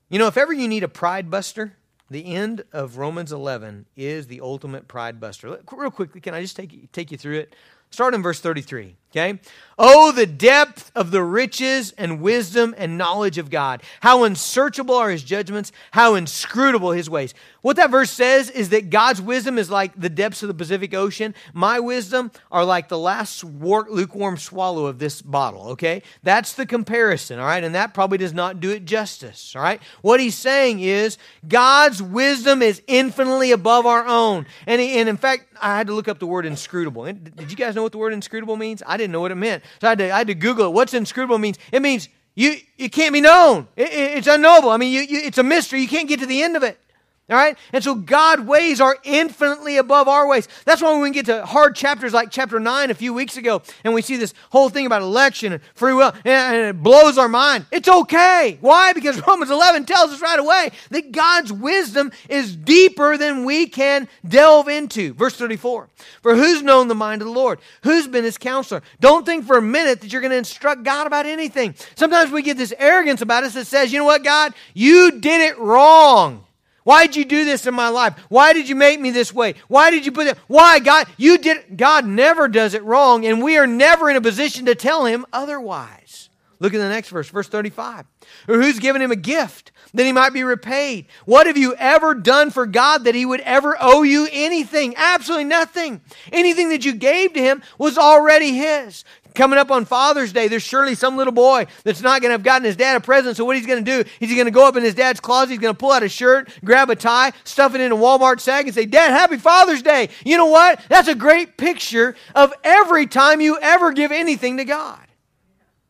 You 0.09 0.19
know, 0.19 0.27
if 0.27 0.37
ever 0.37 0.53
you 0.53 0.67
need 0.67 0.83
a 0.83 0.87
pride 0.87 1.31
buster, 1.31 1.75
the 2.11 2.35
end 2.35 2.63
of 2.71 2.97
Romans 2.97 3.31
11 3.31 3.87
is 3.95 4.27
the 4.27 4.41
ultimate 4.41 4.87
pride 4.87 5.19
buster. 5.19 5.59
Real 5.71 5.89
quickly, 5.89 6.21
can 6.21 6.35
I 6.35 6.41
just 6.41 6.55
take, 6.55 6.91
take 6.91 7.11
you 7.11 7.17
through 7.17 7.39
it? 7.39 7.55
Start 7.89 8.13
in 8.13 8.21
verse 8.21 8.39
33, 8.39 8.95
okay? 9.15 9.39
Oh, 9.77 10.13
the 10.13 10.25
depth 10.25 10.89
of 10.95 11.11
the 11.11 11.21
riches 11.21 11.93
and 11.97 12.21
wisdom 12.21 12.73
and 12.77 12.97
knowledge 12.97 13.37
of 13.37 13.49
God. 13.49 13.83
How 13.99 14.23
unsearchable 14.23 14.95
are 14.95 15.09
his 15.09 15.23
judgments, 15.23 15.73
how 15.91 16.15
inscrutable 16.15 16.91
his 16.91 17.09
ways. 17.09 17.33
What 17.61 17.75
that 17.75 17.89
verse 17.89 18.11
says 18.11 18.49
is 18.49 18.69
that 18.69 18.89
God's 18.89 19.21
wisdom 19.21 19.57
is 19.57 19.69
like 19.69 19.99
the 19.99 20.07
depths 20.07 20.43
of 20.43 20.47
the 20.47 20.53
Pacific 20.53 20.93
Ocean. 20.93 21.35
My 21.53 21.79
wisdom 21.79 22.31
are 22.51 22.63
like 22.63 22.87
the 22.87 22.97
last 22.97 23.43
lukewarm 23.43 24.37
swallow 24.37 24.85
of 24.85 24.99
this 24.99 25.21
bottle, 25.21 25.69
okay? 25.69 26.03
That's 26.23 26.53
the 26.53 26.65
comparison, 26.65 27.39
all 27.39 27.45
right? 27.45 27.63
And 27.63 27.75
that 27.75 27.93
probably 27.93 28.19
does 28.19 28.33
not 28.33 28.61
do 28.61 28.69
it 28.69 28.85
justice, 28.85 29.55
all 29.57 29.61
right? 29.61 29.81
What 30.01 30.21
he's 30.21 30.35
saying 30.35 30.79
is 30.79 31.17
God's 31.45 32.01
wisdom 32.01 32.61
is 32.61 32.81
infinitely 32.87 33.51
above 33.51 33.85
our 33.85 34.05
own. 34.05 34.45
And, 34.67 34.79
he, 34.79 34.99
and 34.99 35.09
in 35.09 35.17
fact, 35.17 35.47
I 35.61 35.75
had 35.75 35.87
to 35.87 35.93
look 35.93 36.07
up 36.07 36.19
the 36.19 36.27
word 36.27 36.45
inscrutable. 36.45 37.05
Did 37.05 37.49
you 37.49 37.57
guys 37.57 37.75
know 37.75 37.83
what 37.83 37.91
the 37.91 37.97
word 37.97 38.13
inscrutable 38.13 38.55
means? 38.55 38.83
I 38.85 38.95
didn't 38.95 39.04
know 39.11 39.21
what 39.21 39.31
it 39.31 39.35
meant. 39.35 39.63
So 39.81 39.87
I 39.87 39.89
had 39.91 39.97
to, 39.99 40.11
I 40.11 40.17
had 40.19 40.27
to 40.27 40.35
Google 40.35 40.67
it. 40.67 40.73
What's 40.73 40.93
inscrutable 40.93 41.37
means? 41.37 41.57
It 41.71 41.81
means 41.81 42.09
you, 42.35 42.57
it 42.77 42.89
can't 42.89 43.13
be 43.13 43.21
known. 43.21 43.67
It, 43.75 43.89
it, 43.89 44.17
it's 44.17 44.27
unknowable. 44.27 44.69
I 44.69 44.77
mean, 44.77 44.91
you, 44.91 45.01
you, 45.01 45.19
it's 45.19 45.37
a 45.37 45.43
mystery. 45.43 45.81
You 45.81 45.87
can't 45.87 46.07
get 46.07 46.19
to 46.19 46.25
the 46.25 46.43
end 46.43 46.55
of 46.55 46.63
it. 46.63 46.79
All 47.27 47.35
right? 47.35 47.57
And 47.73 47.83
so 47.83 47.95
God 47.95 48.41
ways 48.41 48.79
are 48.79 48.97
infinitely 49.03 49.77
above 49.77 50.07
our 50.07 50.27
ways. 50.27 50.47
That's 50.63 50.79
why 50.79 50.91
when 50.91 51.01
we 51.01 51.09
get 51.09 51.25
to 51.25 51.43
hard 51.43 51.75
chapters 51.75 52.13
like 52.13 52.29
chapter 52.29 52.59
9 52.59 52.91
a 52.91 52.93
few 52.93 53.15
weeks 53.15 53.35
ago, 53.35 53.63
and 53.83 53.95
we 53.95 54.03
see 54.03 54.15
this 54.15 54.35
whole 54.51 54.69
thing 54.69 54.85
about 54.85 55.01
election 55.01 55.53
and 55.53 55.63
free 55.73 55.93
will, 55.93 56.13
and 56.23 56.55
it 56.55 56.83
blows 56.83 57.17
our 57.17 57.27
mind. 57.27 57.65
It's 57.71 57.89
okay. 57.89 58.59
Why? 58.61 58.93
Because 58.93 59.19
Romans 59.27 59.49
11 59.49 59.85
tells 59.85 60.11
us 60.11 60.21
right 60.21 60.37
away 60.37 60.69
that 60.91 61.11
God's 61.11 61.51
wisdom 61.51 62.11
is 62.29 62.55
deeper 62.55 63.17
than 63.17 63.43
we 63.43 63.65
can 63.65 64.07
delve 64.27 64.67
into. 64.67 65.15
Verse 65.15 65.35
34 65.35 65.89
For 66.21 66.35
who's 66.35 66.61
known 66.61 66.89
the 66.89 66.95
mind 66.95 67.23
of 67.23 67.27
the 67.27 67.33
Lord? 67.33 67.59
Who's 67.81 68.07
been 68.07 68.23
his 68.23 68.37
counselor? 68.37 68.83
Don't 68.99 69.25
think 69.25 69.45
for 69.45 69.57
a 69.57 69.63
minute 69.63 70.01
that 70.01 70.13
you're 70.13 70.21
going 70.21 70.29
to 70.29 70.37
instruct 70.37 70.83
God 70.83 71.07
about 71.07 71.25
anything. 71.25 71.73
Sometimes 71.95 72.31
we 72.31 72.43
get 72.43 72.57
this 72.57 72.73
arrogance 72.77 73.23
about 73.23 73.43
us 73.43 73.55
that 73.55 73.65
says, 73.65 73.91
you 73.91 73.97
know 73.97 74.05
what, 74.05 74.23
God? 74.23 74.53
You 74.75 75.19
did 75.19 75.41
it 75.41 75.57
wrong. 75.57 76.43
Why 76.85 77.07
did 77.07 77.15
you 77.15 77.25
do 77.25 77.45
this 77.45 77.65
in 77.65 77.73
my 77.73 77.89
life? 77.89 78.13
Why 78.29 78.53
did 78.53 78.69
you 78.69 78.75
make 78.75 79.01
me 79.01 79.09
this 79.09 79.33
way? 79.33 79.55
Why 79.67 79.89
did 79.89 80.05
you 80.05 80.11
put 80.11 80.27
it? 80.27 80.37
Why, 80.47 80.77
God? 80.77 81.07
You 81.17 81.39
did. 81.39 81.77
God 81.77 82.05
never 82.05 82.47
does 82.47 82.75
it 82.75 82.83
wrong, 82.83 83.25
and 83.25 83.41
we 83.41 83.57
are 83.57 83.65
never 83.65 84.07
in 84.07 84.15
a 84.15 84.21
position 84.21 84.67
to 84.67 84.75
tell 84.75 85.05
him 85.05 85.25
otherwise. 85.33 86.29
Look 86.59 86.75
at 86.75 86.77
the 86.77 86.87
next 86.87 87.09
verse, 87.09 87.27
verse 87.27 87.47
35. 87.47 88.05
Or 88.47 88.61
who's 88.61 88.77
given 88.77 89.01
him 89.01 89.11
a 89.11 89.15
gift 89.15 89.71
that 89.95 90.05
he 90.05 90.11
might 90.11 90.31
be 90.31 90.43
repaid? 90.43 91.07
What 91.25 91.47
have 91.47 91.57
you 91.57 91.73
ever 91.75 92.13
done 92.13 92.51
for 92.51 92.67
God 92.67 93.05
that 93.05 93.15
he 93.15 93.25
would 93.25 93.41
ever 93.41 93.75
owe 93.79 94.03
you 94.03 94.27
anything? 94.31 94.93
Absolutely 94.95 95.45
nothing. 95.45 96.01
Anything 96.31 96.69
that 96.69 96.85
you 96.85 96.93
gave 96.93 97.33
to 97.33 97.41
him 97.41 97.63
was 97.79 97.97
already 97.97 98.53
his. 98.53 99.03
Coming 99.35 99.59
up 99.59 99.69
on 99.69 99.85
Father's 99.85 100.31
Day, 100.31 100.47
there's 100.47 100.63
surely 100.63 100.95
some 100.95 101.17
little 101.17 101.33
boy 101.33 101.67
that's 101.83 102.01
not 102.01 102.21
going 102.21 102.29
to 102.29 102.33
have 102.33 102.43
gotten 102.43 102.63
his 102.63 102.75
dad 102.75 102.95
a 102.95 102.99
present. 102.99 103.37
So 103.37 103.45
what 103.45 103.57
he's 103.57 103.65
going 103.65 103.83
to 103.83 104.03
do 104.03 104.09
he's 104.19 104.33
going 104.33 104.45
to 104.45 104.51
go 104.51 104.67
up 104.67 104.75
in 104.75 104.83
his 104.83 104.95
dad's 104.95 105.19
closet. 105.19 105.51
He's 105.51 105.59
going 105.59 105.73
to 105.73 105.77
pull 105.77 105.91
out 105.91 106.03
a 106.03 106.09
shirt, 106.09 106.49
grab 106.63 106.89
a 106.89 106.95
tie, 106.95 107.33
stuff 107.43 107.75
it 107.75 107.81
in 107.81 107.91
a 107.91 107.95
Walmart 107.95 108.39
sack, 108.39 108.65
and 108.65 108.73
say, 108.73 108.85
"Dad, 108.85 109.11
Happy 109.11 109.37
Father's 109.37 109.81
Day." 109.81 110.09
You 110.25 110.37
know 110.37 110.45
what? 110.47 110.81
That's 110.89 111.07
a 111.07 111.15
great 111.15 111.57
picture 111.57 112.15
of 112.33 112.53
every 112.63 113.05
time 113.07 113.41
you 113.41 113.57
ever 113.61 113.91
give 113.91 114.11
anything 114.11 114.57
to 114.57 114.65
God. 114.65 114.99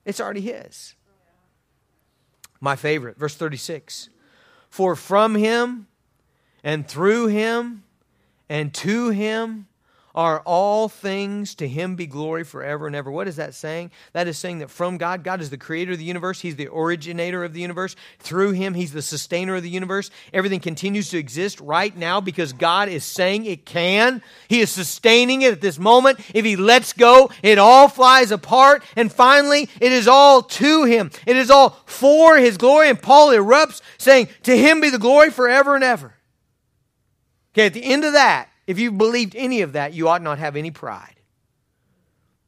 It's 0.05 0.19
already 0.19 0.41
His. 0.41 0.95
My 2.59 2.75
favorite, 2.75 3.17
verse 3.17 3.35
36. 3.35 4.09
For 4.69 4.95
from 4.95 5.35
Him 5.35 5.87
and 6.63 6.87
through 6.87 7.27
Him 7.27 7.83
and 8.49 8.73
to 8.73 9.09
Him 9.09 9.67
are 10.15 10.39
all 10.45 10.87
things 10.87 11.55
to 11.55 11.67
him 11.67 11.97
be 11.97 12.07
glory 12.07 12.45
forever 12.45 12.87
and 12.87 12.95
ever. 12.95 13.11
What 13.11 13.27
is 13.27 13.35
that 13.35 13.53
saying? 13.53 13.91
That 14.13 14.29
is 14.29 14.37
saying 14.37 14.59
that 14.59 14.71
from 14.71 14.97
God, 14.97 15.25
God 15.25 15.41
is 15.41 15.49
the 15.49 15.57
creator 15.57 15.91
of 15.91 15.97
the 15.97 16.05
universe, 16.05 16.39
he's 16.39 16.55
the 16.55 16.69
originator 16.73 17.43
of 17.43 17.53
the 17.53 17.59
universe. 17.59 17.97
Through 18.19 18.51
him, 18.51 18.73
he's 18.73 18.93
the 18.93 19.01
sustainer 19.01 19.55
of 19.55 19.63
the 19.63 19.69
universe. 19.69 20.09
Everything 20.31 20.61
continues 20.61 21.09
to 21.09 21.17
exist 21.17 21.59
right 21.59 21.95
now 21.95 22.21
because 22.21 22.53
God 22.53 22.87
is 22.87 23.03
saying 23.03 23.45
it 23.45 23.65
can. 23.65 24.21
He 24.47 24.61
is 24.61 24.71
sustaining 24.71 25.41
it 25.41 25.51
at 25.51 25.61
this 25.61 25.77
moment. 25.77 26.19
If 26.33 26.45
he 26.45 26.55
lets 26.55 26.93
go, 26.93 27.29
it 27.43 27.57
all 27.57 27.89
flies 27.89 28.31
apart. 28.31 28.83
And 28.95 29.11
finally, 29.11 29.69
it 29.81 29.91
is 29.91 30.07
all 30.07 30.41
to 30.41 30.85
him. 30.85 31.11
It 31.27 31.35
is 31.35 31.51
all 31.51 31.77
for 31.85 32.37
his 32.37 32.55
glory. 32.57 32.89
And 32.89 33.01
Paul 33.01 33.31
erupts 33.31 33.81
saying, 33.97 34.29
To 34.43 34.57
him 34.57 34.79
be 34.79 34.89
the 34.89 34.97
glory 34.97 35.29
forever 35.29 35.75
and 35.75 35.83
ever. 35.83 36.13
Okay, 37.53 37.67
at 37.67 37.73
the 37.73 37.83
end 37.83 38.05
of 38.05 38.13
that, 38.13 38.49
if 38.67 38.79
you 38.79 38.91
believed 38.91 39.35
any 39.35 39.61
of 39.61 39.73
that, 39.73 39.93
you 39.93 40.07
ought 40.07 40.21
not 40.21 40.39
have 40.39 40.55
any 40.55 40.71
pride. 40.71 41.15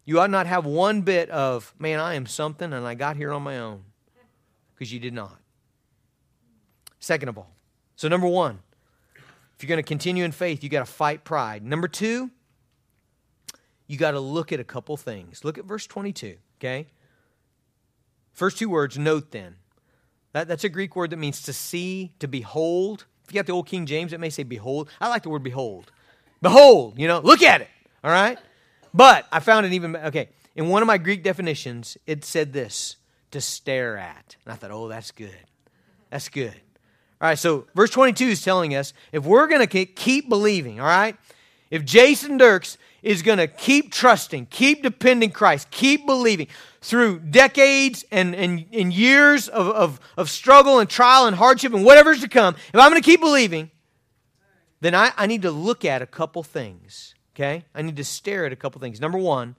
You 0.05 0.19
ought 0.19 0.29
not 0.29 0.47
have 0.47 0.65
one 0.65 1.01
bit 1.01 1.29
of, 1.29 1.73
man, 1.77 1.99
I 1.99 2.13
am 2.13 2.25
something 2.25 2.71
and 2.71 2.87
I 2.87 2.95
got 2.95 3.17
here 3.17 3.33
on 3.33 3.43
my 3.43 3.59
own. 3.59 3.83
Because 4.73 4.91
you 4.93 4.99
did 4.99 5.13
not. 5.13 5.37
Second 6.99 7.29
of 7.29 7.37
all, 7.37 7.51
so 7.95 8.07
number 8.07 8.27
one, 8.27 8.59
if 9.55 9.63
you're 9.63 9.67
going 9.67 9.83
to 9.83 9.87
continue 9.87 10.23
in 10.23 10.31
faith, 10.31 10.63
you 10.63 10.69
got 10.69 10.85
to 10.85 10.91
fight 10.91 11.23
pride. 11.23 11.63
Number 11.63 11.87
two, 11.87 12.31
you 13.87 13.97
got 13.97 14.11
to 14.11 14.19
look 14.19 14.51
at 14.51 14.59
a 14.59 14.63
couple 14.63 14.95
things. 14.97 15.43
Look 15.43 15.57
at 15.57 15.65
verse 15.65 15.87
22, 15.87 16.37
okay? 16.59 16.87
First 18.33 18.59
two 18.59 18.69
words, 18.69 18.97
note 18.97 19.31
then. 19.31 19.55
That, 20.33 20.47
that's 20.47 20.63
a 20.63 20.69
Greek 20.69 20.95
word 20.95 21.09
that 21.09 21.17
means 21.17 21.41
to 21.43 21.53
see, 21.53 22.13
to 22.19 22.27
behold. 22.27 23.05
If 23.23 23.33
you 23.33 23.39
got 23.39 23.47
the 23.47 23.53
old 23.53 23.67
King 23.67 23.85
James, 23.87 24.13
it 24.13 24.19
may 24.19 24.29
say 24.29 24.43
behold. 24.43 24.89
I 25.01 25.09
like 25.09 25.23
the 25.23 25.29
word 25.29 25.43
behold. 25.43 25.91
Behold, 26.41 26.97
you 26.97 27.07
know, 27.07 27.19
look 27.19 27.41
at 27.41 27.61
it. 27.61 27.69
All 28.03 28.11
right? 28.11 28.37
But 28.93 29.27
I 29.31 29.39
found 29.39 29.65
it 29.65 29.73
even, 29.73 29.95
okay, 29.95 30.29
in 30.55 30.69
one 30.69 30.81
of 30.81 30.87
my 30.87 30.97
Greek 30.97 31.23
definitions, 31.23 31.97
it 32.07 32.25
said 32.25 32.53
this 32.53 32.97
to 33.31 33.41
stare 33.41 33.97
at. 33.97 34.35
And 34.45 34.53
I 34.53 34.55
thought, 34.55 34.71
oh, 34.71 34.87
that's 34.87 35.11
good. 35.11 35.35
That's 36.09 36.29
good. 36.29 36.55
All 37.19 37.27
right, 37.27 37.37
so 37.37 37.65
verse 37.75 37.89
22 37.89 38.25
is 38.25 38.43
telling 38.43 38.75
us 38.75 38.93
if 39.11 39.25
we're 39.25 39.47
going 39.47 39.65
to 39.67 39.85
keep 39.85 40.29
believing, 40.29 40.79
all 40.79 40.85
right, 40.85 41.15
if 41.69 41.83
Jason 41.83 42.37
Dirks 42.37 42.77
is 43.01 43.21
going 43.21 43.39
to 43.39 43.47
keep 43.47 43.91
trusting, 43.91 44.47
keep 44.47 44.83
depending 44.83 45.31
Christ, 45.31 45.69
keep 45.71 46.05
believing 46.05 46.47
through 46.81 47.19
decades 47.19 48.05
and, 48.11 48.35
and, 48.35 48.65
and 48.71 48.93
years 48.93 49.47
of, 49.47 49.67
of, 49.69 49.99
of 50.15 50.29
struggle 50.29 50.79
and 50.79 50.89
trial 50.89 51.25
and 51.25 51.35
hardship 51.35 51.73
and 51.73 51.83
whatever's 51.83 52.21
to 52.21 52.27
come, 52.27 52.55
if 52.55 52.79
I'm 52.79 52.91
going 52.91 53.01
to 53.01 53.05
keep 53.05 53.19
believing, 53.19 53.71
then 54.79 54.95
I, 54.95 55.11
I 55.17 55.27
need 55.27 55.41
to 55.41 55.51
look 55.51 55.83
at 55.85 56.01
a 56.01 56.07
couple 56.07 56.43
things. 56.43 57.15
Okay? 57.35 57.65
I 57.75 57.81
need 57.81 57.97
to 57.97 58.03
stare 58.03 58.45
at 58.45 58.53
a 58.53 58.55
couple 58.55 58.81
things. 58.81 58.99
Number 58.99 59.17
one, 59.17 59.55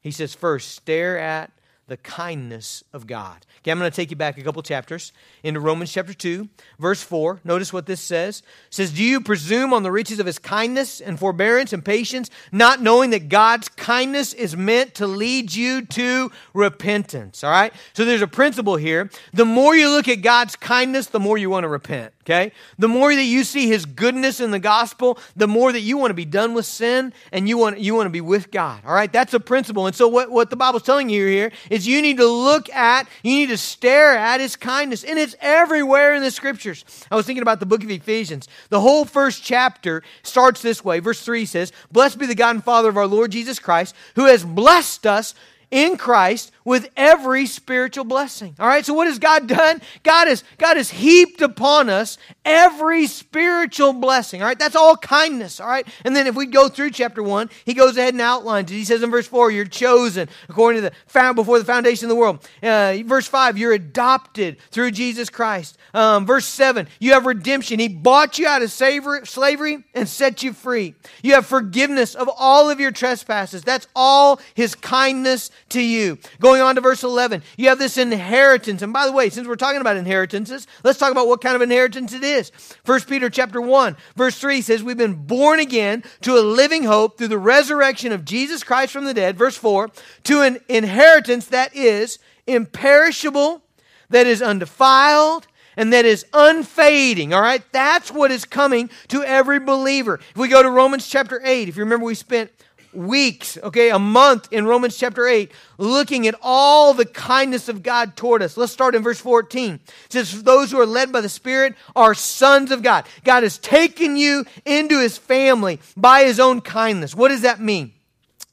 he 0.00 0.10
says, 0.10 0.34
first, 0.34 0.72
stare 0.72 1.18
at 1.18 1.50
the 1.92 1.96
kindness 1.98 2.82
of 2.94 3.06
God. 3.06 3.44
Okay, 3.58 3.70
I'm 3.70 3.78
going 3.78 3.90
to 3.90 3.94
take 3.94 4.10
you 4.10 4.16
back 4.16 4.38
a 4.38 4.42
couple 4.42 4.62
chapters 4.62 5.12
into 5.42 5.60
Romans 5.60 5.92
chapter 5.92 6.14
2, 6.14 6.48
verse 6.78 7.02
4. 7.02 7.40
Notice 7.44 7.70
what 7.70 7.84
this 7.84 8.00
says. 8.00 8.38
It 8.38 8.74
says, 8.74 8.92
Do 8.92 9.04
you 9.04 9.20
presume 9.20 9.74
on 9.74 9.82
the 9.82 9.92
riches 9.92 10.18
of 10.18 10.24
his 10.24 10.38
kindness 10.38 11.02
and 11.02 11.18
forbearance 11.18 11.74
and 11.74 11.84
patience, 11.84 12.30
not 12.50 12.80
knowing 12.80 13.10
that 13.10 13.28
God's 13.28 13.68
kindness 13.68 14.32
is 14.32 14.56
meant 14.56 14.94
to 14.94 15.06
lead 15.06 15.54
you 15.54 15.84
to 15.84 16.32
repentance? 16.54 17.44
All 17.44 17.50
right? 17.50 17.74
So 17.92 18.06
there's 18.06 18.22
a 18.22 18.26
principle 18.26 18.76
here. 18.76 19.10
The 19.34 19.44
more 19.44 19.76
you 19.76 19.90
look 19.90 20.08
at 20.08 20.22
God's 20.22 20.56
kindness, 20.56 21.08
the 21.08 21.20
more 21.20 21.36
you 21.36 21.50
want 21.50 21.64
to 21.64 21.68
repent. 21.68 22.14
Okay? 22.22 22.52
The 22.78 22.88
more 22.88 23.14
that 23.14 23.24
you 23.24 23.44
see 23.44 23.66
his 23.66 23.84
goodness 23.84 24.40
in 24.40 24.50
the 24.50 24.58
gospel, 24.58 25.18
the 25.36 25.48
more 25.48 25.72
that 25.72 25.80
you 25.80 25.98
want 25.98 26.10
to 26.10 26.14
be 26.14 26.24
done 26.24 26.54
with 26.54 26.66
sin 26.66 27.12
and 27.32 27.48
you 27.48 27.58
want, 27.58 27.80
you 27.80 27.94
want 27.94 28.06
to 28.06 28.10
be 28.10 28.20
with 28.20 28.50
God. 28.50 28.80
All 28.86 28.94
right? 28.94 29.12
That's 29.12 29.34
a 29.34 29.40
principle. 29.40 29.86
And 29.86 29.94
so 29.94 30.08
what, 30.08 30.30
what 30.30 30.48
the 30.48 30.56
Bible's 30.56 30.84
telling 30.84 31.08
you 31.08 31.26
here 31.26 31.52
is 31.68 31.81
you 31.86 32.02
need 32.02 32.16
to 32.18 32.26
look 32.26 32.70
at, 32.70 33.08
you 33.22 33.36
need 33.36 33.48
to 33.48 33.56
stare 33.56 34.16
at 34.16 34.40
his 34.40 34.56
kindness. 34.56 35.04
And 35.04 35.18
it's 35.18 35.34
everywhere 35.40 36.14
in 36.14 36.22
the 36.22 36.30
scriptures. 36.30 36.84
I 37.10 37.16
was 37.16 37.26
thinking 37.26 37.42
about 37.42 37.60
the 37.60 37.66
book 37.66 37.82
of 37.82 37.90
Ephesians. 37.90 38.48
The 38.68 38.80
whole 38.80 39.04
first 39.04 39.42
chapter 39.42 40.02
starts 40.22 40.62
this 40.62 40.84
way. 40.84 41.00
Verse 41.00 41.22
3 41.24 41.44
says, 41.44 41.72
Blessed 41.90 42.18
be 42.18 42.26
the 42.26 42.34
God 42.34 42.56
and 42.56 42.64
Father 42.64 42.88
of 42.88 42.96
our 42.96 43.06
Lord 43.06 43.32
Jesus 43.32 43.58
Christ, 43.58 43.94
who 44.14 44.26
has 44.26 44.44
blessed 44.44 45.06
us 45.06 45.34
in 45.70 45.96
Christ 45.96 46.52
with 46.64 46.90
every 46.96 47.46
spiritual 47.46 48.04
blessing. 48.04 48.54
All 48.58 48.66
right, 48.66 48.84
so 48.84 48.94
what 48.94 49.06
has 49.06 49.18
God 49.18 49.46
done? 49.46 49.80
God 50.02 50.28
has, 50.28 50.44
God 50.58 50.76
has 50.76 50.90
heaped 50.90 51.40
upon 51.40 51.90
us 51.90 52.18
every 52.44 53.06
spiritual 53.06 53.92
blessing. 53.92 54.42
All 54.42 54.48
right, 54.48 54.58
that's 54.58 54.76
all 54.76 54.96
kindness. 54.96 55.60
All 55.60 55.68
right, 55.68 55.86
and 56.04 56.14
then 56.14 56.26
if 56.26 56.34
we 56.34 56.46
go 56.46 56.68
through 56.68 56.90
chapter 56.90 57.22
one, 57.22 57.50
he 57.64 57.74
goes 57.74 57.96
ahead 57.96 58.14
and 58.14 58.20
outlines 58.20 58.70
it. 58.70 58.74
He 58.74 58.84
says 58.84 59.02
in 59.02 59.10
verse 59.10 59.26
four, 59.26 59.50
you're 59.50 59.64
chosen 59.64 60.28
according 60.48 60.82
to 60.82 60.90
the 60.90 60.96
found 61.06 61.36
before 61.36 61.58
the 61.58 61.64
foundation 61.64 62.06
of 62.06 62.10
the 62.10 62.16
world. 62.16 62.48
Uh, 62.62 62.98
verse 63.04 63.26
five, 63.26 63.58
you're 63.58 63.72
adopted 63.72 64.58
through 64.70 64.90
Jesus 64.92 65.30
Christ. 65.30 65.78
Um, 65.94 66.26
verse 66.26 66.46
seven, 66.46 66.88
you 67.00 67.12
have 67.12 67.26
redemption. 67.26 67.78
He 67.78 67.88
bought 67.88 68.38
you 68.38 68.46
out 68.46 68.62
of 68.62 68.70
slavery 68.70 69.84
and 69.94 70.08
set 70.08 70.42
you 70.42 70.52
free. 70.52 70.94
You 71.22 71.34
have 71.34 71.46
forgiveness 71.46 72.14
of 72.14 72.30
all 72.38 72.70
of 72.70 72.80
your 72.80 72.92
trespasses. 72.92 73.62
That's 73.62 73.86
all 73.94 74.40
his 74.54 74.74
kindness 74.74 75.50
to 75.70 75.80
you. 75.80 76.18
Going 76.52 76.60
on 76.60 76.74
to 76.74 76.82
verse 76.82 77.02
11, 77.02 77.42
you 77.56 77.70
have 77.70 77.78
this 77.78 77.96
inheritance. 77.96 78.82
And 78.82 78.92
by 78.92 79.06
the 79.06 79.12
way, 79.12 79.30
since 79.30 79.48
we're 79.48 79.56
talking 79.56 79.80
about 79.80 79.96
inheritances, 79.96 80.66
let's 80.84 80.98
talk 80.98 81.10
about 81.10 81.26
what 81.26 81.40
kind 81.40 81.56
of 81.56 81.62
inheritance 81.62 82.12
it 82.12 82.22
is. 82.22 82.52
1 82.84 83.00
Peter 83.04 83.30
chapter 83.30 83.58
1, 83.58 83.96
verse 84.16 84.38
3 84.38 84.60
says, 84.60 84.82
We've 84.82 84.94
been 84.94 85.24
born 85.24 85.60
again 85.60 86.04
to 86.20 86.36
a 86.36 86.44
living 86.44 86.84
hope 86.84 87.16
through 87.16 87.28
the 87.28 87.38
resurrection 87.38 88.12
of 88.12 88.26
Jesus 88.26 88.62
Christ 88.62 88.92
from 88.92 89.06
the 89.06 89.14
dead. 89.14 89.38
Verse 89.38 89.56
4, 89.56 89.88
to 90.24 90.42
an 90.42 90.58
inheritance 90.68 91.46
that 91.46 91.74
is 91.74 92.18
imperishable, 92.46 93.62
that 94.10 94.26
is 94.26 94.42
undefiled, 94.42 95.46
and 95.78 95.90
that 95.94 96.04
is 96.04 96.26
unfading. 96.34 97.32
All 97.32 97.40
right? 97.40 97.62
That's 97.72 98.12
what 98.12 98.30
is 98.30 98.44
coming 98.44 98.90
to 99.08 99.24
every 99.24 99.58
believer. 99.58 100.20
If 100.32 100.36
we 100.36 100.48
go 100.48 100.62
to 100.62 100.68
Romans 100.68 101.08
chapter 101.08 101.40
8, 101.42 101.70
if 101.70 101.78
you 101.78 101.82
remember, 101.82 102.04
we 102.04 102.14
spent 102.14 102.50
weeks, 102.94 103.58
okay, 103.62 103.90
a 103.90 103.98
month 103.98 104.48
in 104.52 104.66
Romans 104.66 104.96
chapter 104.96 105.26
8, 105.26 105.50
looking 105.78 106.26
at 106.26 106.34
all 106.42 106.94
the 106.94 107.04
kindness 107.04 107.68
of 107.68 107.82
God 107.82 108.16
toward 108.16 108.42
us. 108.42 108.56
Let's 108.56 108.72
start 108.72 108.94
in 108.94 109.02
verse 109.02 109.20
14. 109.20 109.74
It 109.74 109.80
says, 110.08 110.42
Those 110.42 110.70
who 110.70 110.80
are 110.80 110.86
led 110.86 111.12
by 111.12 111.20
the 111.20 111.28
Spirit 111.28 111.74
are 111.96 112.14
sons 112.14 112.70
of 112.70 112.82
God. 112.82 113.06
God 113.24 113.42
has 113.42 113.58
taken 113.58 114.16
you 114.16 114.44
into 114.64 115.00
his 115.00 115.18
family 115.18 115.80
by 115.96 116.24
his 116.24 116.40
own 116.40 116.60
kindness. 116.60 117.14
What 117.14 117.28
does 117.28 117.42
that 117.42 117.60
mean? 117.60 117.92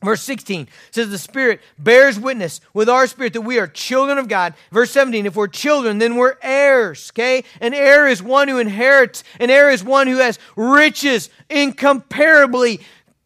Verse 0.01 0.21
16 0.21 0.69
says, 0.91 1.09
The 1.09 1.17
Spirit 1.17 1.59
bears 1.77 2.17
witness 2.17 2.61
with 2.73 2.87
our 2.87 3.05
spirit 3.05 3.33
that 3.33 3.41
we 3.41 3.59
are 3.59 3.67
children 3.67 4.17
of 4.17 4.29
God. 4.29 4.53
Verse 4.71 4.91
17, 4.91 5.25
if 5.25 5.35
we're 5.35 5.47
children, 5.47 5.97
then 5.97 6.15
we're 6.15 6.37
heirs, 6.41 7.11
okay? 7.11 7.43
An 7.59 7.73
heir 7.73 8.07
is 8.07 8.23
one 8.23 8.47
who 8.47 8.59
inherits, 8.59 9.25
an 9.41 9.49
heir 9.49 9.69
is 9.69 9.83
one 9.83 10.07
who 10.07 10.17
has 10.17 10.39
riches 10.55 11.29
incomparably 11.49 12.79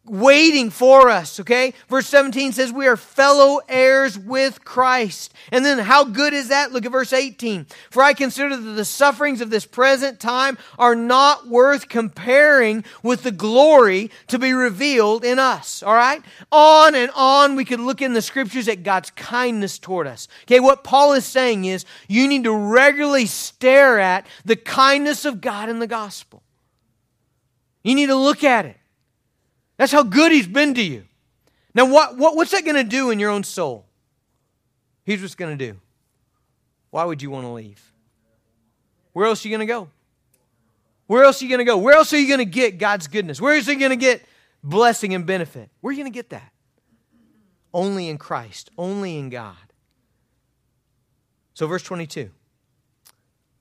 waiting 0.05 0.69
for 0.69 1.09
us, 1.09 1.39
okay? 1.39 1.73
Verse 1.87 2.07
17 2.07 2.51
says 2.51 2.73
we 2.73 2.87
are 2.87 2.97
fellow 2.97 3.61
heirs 3.69 4.19
with 4.19 4.65
Christ. 4.65 5.33
And 5.51 5.65
then 5.65 5.79
how 5.79 6.03
good 6.03 6.33
is 6.33 6.49
that? 6.49 6.73
Look 6.73 6.85
at 6.85 6.91
verse 6.91 7.13
18. 7.13 7.67
For 7.89 8.03
I 8.03 8.13
consider 8.13 8.57
that 8.57 8.71
the 8.71 8.83
sufferings 8.83 9.39
of 9.39 9.49
this 9.49 9.65
present 9.65 10.19
time 10.19 10.57
are 10.77 10.95
not 10.95 11.47
worth 11.47 11.87
comparing 11.87 12.83
with 13.01 13.23
the 13.23 13.31
glory 13.31 14.11
to 14.27 14.37
be 14.37 14.51
revealed 14.51 15.23
in 15.23 15.39
us, 15.39 15.81
all 15.81 15.93
right? 15.93 16.21
On 16.51 16.95
and 16.95 17.11
on 17.15 17.55
we 17.55 17.63
could 17.63 17.79
look 17.79 18.01
in 18.01 18.13
the 18.13 18.21
scriptures 18.21 18.67
at 18.67 18.83
God's 18.83 19.11
kindness 19.11 19.79
toward 19.79 20.07
us. 20.07 20.27
Okay, 20.43 20.59
what 20.59 20.83
Paul 20.83 21.13
is 21.13 21.25
saying 21.25 21.63
is 21.63 21.85
you 22.09 22.27
need 22.27 22.43
to 22.43 22.55
regularly 22.55 23.25
stare 23.25 23.99
at 23.99 24.27
the 24.43 24.57
kindness 24.57 25.23
of 25.23 25.39
God 25.39 25.69
in 25.69 25.79
the 25.79 25.87
gospel. 25.87 26.43
You 27.83 27.95
need 27.95 28.07
to 28.07 28.15
look 28.15 28.43
at 28.43 28.65
it. 28.65 28.77
That's 29.77 29.91
how 29.91 30.03
good 30.03 30.31
he's 30.31 30.47
been 30.47 30.73
to 30.75 30.81
you. 30.81 31.03
Now, 31.73 31.91
what, 31.91 32.17
what, 32.17 32.35
what's 32.35 32.51
that 32.51 32.63
going 32.63 32.75
to 32.75 32.83
do 32.83 33.09
in 33.09 33.19
your 33.19 33.31
own 33.31 33.43
soul? 33.43 33.85
Here's 35.03 35.21
what's 35.21 35.35
going 35.35 35.57
to 35.57 35.71
do. 35.71 35.79
Why 36.91 37.03
would 37.03 37.21
you 37.21 37.31
want 37.31 37.45
to 37.45 37.49
leave? 37.49 37.81
Where 39.13 39.25
else 39.25 39.43
are 39.43 39.47
you 39.47 39.57
going 39.57 39.67
to 39.67 39.71
go? 39.71 39.89
Where 41.07 41.23
else 41.23 41.41
are 41.41 41.45
you 41.45 41.49
going 41.49 41.59
to 41.59 41.65
go? 41.65 41.77
Where 41.77 41.95
else 41.95 42.13
are 42.13 42.19
you 42.19 42.27
going 42.27 42.39
to 42.39 42.45
get 42.45 42.77
God's 42.77 43.07
goodness? 43.07 43.41
Where 43.41 43.55
is 43.55 43.67
he 43.67 43.75
going 43.75 43.89
to 43.89 43.95
get 43.95 44.23
blessing 44.63 45.13
and 45.13 45.25
benefit? 45.25 45.69
Where 45.81 45.89
are 45.89 45.93
you 45.93 46.01
going 46.01 46.11
to 46.11 46.15
get 46.15 46.29
that? 46.29 46.51
Only 47.73 48.09
in 48.09 48.17
Christ, 48.17 48.69
only 48.77 49.17
in 49.17 49.29
God. 49.29 49.55
So, 51.53 51.67
verse 51.67 51.83
22 51.83 52.31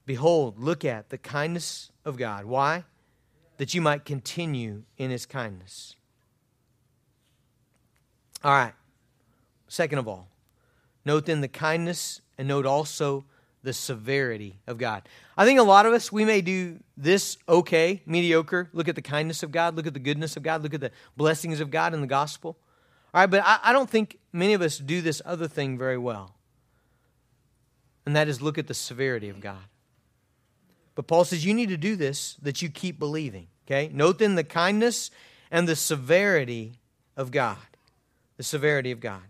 Behold, 0.07 0.59
look 0.59 0.85
at 0.85 1.11
the 1.11 1.18
kindness 1.18 1.90
of 2.05 2.16
God. 2.16 2.44
Why? 2.44 2.85
That 3.59 3.75
you 3.75 3.81
might 3.81 4.05
continue 4.05 4.83
in 4.96 5.11
his 5.11 5.27
kindness. 5.27 5.96
All 8.45 8.53
right. 8.53 8.73
Second 9.69 9.99
of 9.99 10.09
all, 10.09 10.29
note 11.05 11.27
then 11.27 11.41
the 11.41 11.49
kindness 11.49 12.21
and 12.37 12.49
note 12.49 12.67
also 12.67 13.25
the 13.63 13.73
severity 13.73 14.59
of 14.67 14.77
God. 14.77 15.09
I 15.37 15.45
think 15.45 15.61
a 15.61 15.63
lot 15.63 15.87
of 15.87 15.93
us, 15.93 16.11
we 16.11 16.25
may 16.25 16.41
do 16.41 16.81
this 16.97 17.39
okay, 17.49 18.03
mediocre. 18.05 18.69
Look 18.73 18.89
at 18.89 18.97
the 18.97 19.03
kindness 19.03 19.43
of 19.43 19.53
God, 19.53 19.77
look 19.77 19.87
at 19.87 19.95
the 19.95 20.01
goodness 20.01 20.37
of 20.37 20.43
God, 20.43 20.63
look 20.63 20.75
at 20.75 20.81
the 20.81 20.91
blessings 21.17 21.61
of 21.61 21.71
God 21.71 21.95
in 21.95 22.01
the 22.01 22.07
gospel. 22.07 22.57
All 23.15 23.21
right, 23.21 23.31
but 23.31 23.43
I, 23.45 23.59
I 23.63 23.73
don't 23.73 23.89
think 23.89 24.19
many 24.33 24.55
of 24.55 24.63
us 24.63 24.79
do 24.79 25.01
this 25.01 25.23
other 25.25 25.47
thing 25.47 25.79
very 25.79 25.99
well. 25.99 26.35
And 28.05 28.17
that 28.17 28.27
is 28.27 28.43
look 28.43 28.59
at 28.59 28.67
the 28.67 28.75
severity 28.75 29.29
of 29.29 29.41
God. 29.41 29.63
But 30.95 31.07
Paul 31.07 31.25
says 31.25 31.45
you 31.45 31.55
need 31.55 31.69
to 31.69 31.77
do 31.77 31.95
this 31.95 32.37
that 32.43 32.63
you 32.63 32.69
keep 32.69 32.99
believing. 32.99 33.47
Okay? 33.67 33.91
Note 33.93 34.19
then 34.19 34.35
the 34.35 34.45
kindness 34.45 35.11
and 35.51 35.69
the 35.69 35.77
severity 35.77 36.75
of 37.17 37.31
God 37.31 37.57
the 38.37 38.42
severity 38.42 38.90
of 38.90 39.01
God. 39.01 39.23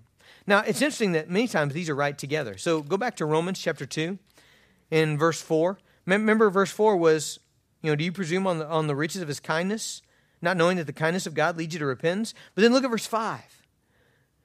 Now, 0.47 0.61
it's 0.61 0.83
interesting 0.83 1.13
that 1.13 1.31
many 1.31 1.47
times 1.47 1.73
these 1.73 1.89
are 1.89 1.95
right 1.95 2.17
together. 2.17 2.57
So 2.57 2.83
go 2.83 2.97
back 2.97 3.17
to 3.17 3.27
Romans 3.27 3.61
chapter 3.61 3.87
2 3.87 4.19
in 4.91 5.19
verse 5.19 5.41
4. 5.41 5.79
Remember, 6.07 6.51
verse 6.51 6.71
4 6.71 6.97
was, 6.97 7.39
you 7.83 7.91
know, 7.91 7.97
do 7.97 8.05
you 8.05 8.13
presume 8.13 8.47
on 8.47 8.59
the, 8.59 8.67
on 8.67 8.87
the 8.87 8.97
riches 8.97 9.23
of 9.23 9.29
his 9.29 9.41
kindness, 9.41 10.03
not 10.41 10.57
knowing 10.57 10.79
that 10.79 10.87
the 10.87 10.93
kindness 10.93 11.27
of 11.27 11.35
God 11.35 11.57
leads 11.57 11.75
you 11.75 11.79
to 11.79 11.87
repentance? 11.87 12.35
But 12.55 12.63
then 12.63 12.73
look 12.73 12.85
at 12.85 12.91
verse 12.91 13.07
5. 13.07 13.41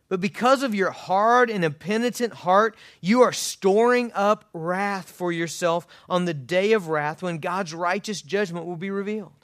But 0.10 0.22
because 0.22 0.64
of 0.64 0.74
your 0.74 0.92
hard 0.92 1.50
and 1.50 1.66
impenitent 1.66 2.34
heart, 2.34 2.78
you 3.02 3.22
are 3.24 3.34
storing 3.34 4.12
up 4.14 4.46
wrath 4.54 5.10
for 5.12 5.32
yourself 5.32 5.86
on 6.08 6.26
the 6.26 6.34
day 6.34 6.72
of 6.72 6.88
wrath 6.88 7.22
when 7.22 7.40
God's 7.40 7.74
righteous 7.74 8.22
judgment 8.22 8.66
will 8.66 8.78
be 8.78 8.90
revealed. 8.90 9.37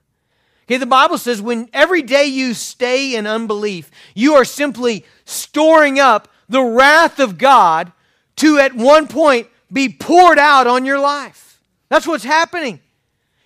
Okay, 0.66 0.78
the 0.78 0.86
Bible 0.86 1.18
says 1.18 1.42
when 1.42 1.70
every 1.74 2.02
day 2.02 2.26
you 2.26 2.54
stay 2.54 3.16
in 3.16 3.28
unbelief, 3.28 3.92
you 4.16 4.36
are 4.36 4.46
simply 4.46 5.06
storing 5.26 6.00
up 6.00 6.30
the 6.48 6.62
wrath 6.64 7.20
of 7.20 7.38
God 7.38 7.92
to 8.38 8.60
at 8.60 8.74
one 8.74 9.08
point 9.08 9.48
be 9.72 9.90
poured 9.90 10.40
out 10.40 10.68
on 10.68 10.86
your 10.86 11.00
life. 11.00 11.62
That's 11.90 12.08
what's 12.08 12.24
happening. 12.24 12.80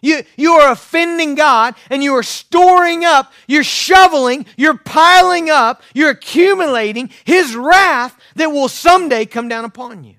You, 0.01 0.23
you 0.35 0.53
are 0.53 0.71
offending 0.71 1.33
God 1.33 1.75
and 1.89 2.03
you 2.03 2.13
are 2.15 2.23
storing 2.23 3.03
up, 3.03 3.33
you're 3.47 3.63
shoveling, 3.63 4.45
you're 4.55 4.77
piling 4.77 5.49
up, 5.49 5.81
you're 5.93 6.11
accumulating 6.11 7.09
His 7.25 7.55
wrath 7.55 8.15
that 8.35 8.51
will 8.51 8.69
someday 8.69 9.25
come 9.25 9.47
down 9.47 9.65
upon 9.65 10.03
you. 10.03 10.13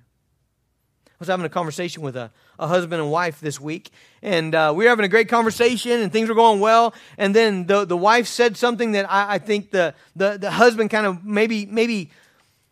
I 1.06 1.14
was 1.20 1.28
having 1.28 1.46
a 1.46 1.50
conversation 1.50 2.02
with 2.02 2.16
a, 2.16 2.32
a 2.58 2.66
husband 2.66 3.00
and 3.00 3.10
wife 3.10 3.40
this 3.40 3.60
week, 3.60 3.90
and 4.22 4.54
uh, 4.54 4.72
we 4.74 4.84
were 4.84 4.90
having 4.90 5.04
a 5.04 5.08
great 5.08 5.28
conversation, 5.28 6.00
and 6.00 6.12
things 6.12 6.28
were 6.28 6.34
going 6.34 6.60
well. 6.60 6.94
And 7.16 7.34
then 7.34 7.66
the, 7.66 7.84
the 7.84 7.96
wife 7.96 8.26
said 8.26 8.56
something 8.56 8.92
that 8.92 9.10
I, 9.10 9.34
I 9.34 9.38
think 9.38 9.70
the, 9.70 9.94
the, 10.16 10.38
the 10.38 10.50
husband 10.50 10.90
kind 10.90 11.06
of 11.06 11.24
maybe 11.24 11.66
maybe 11.66 12.10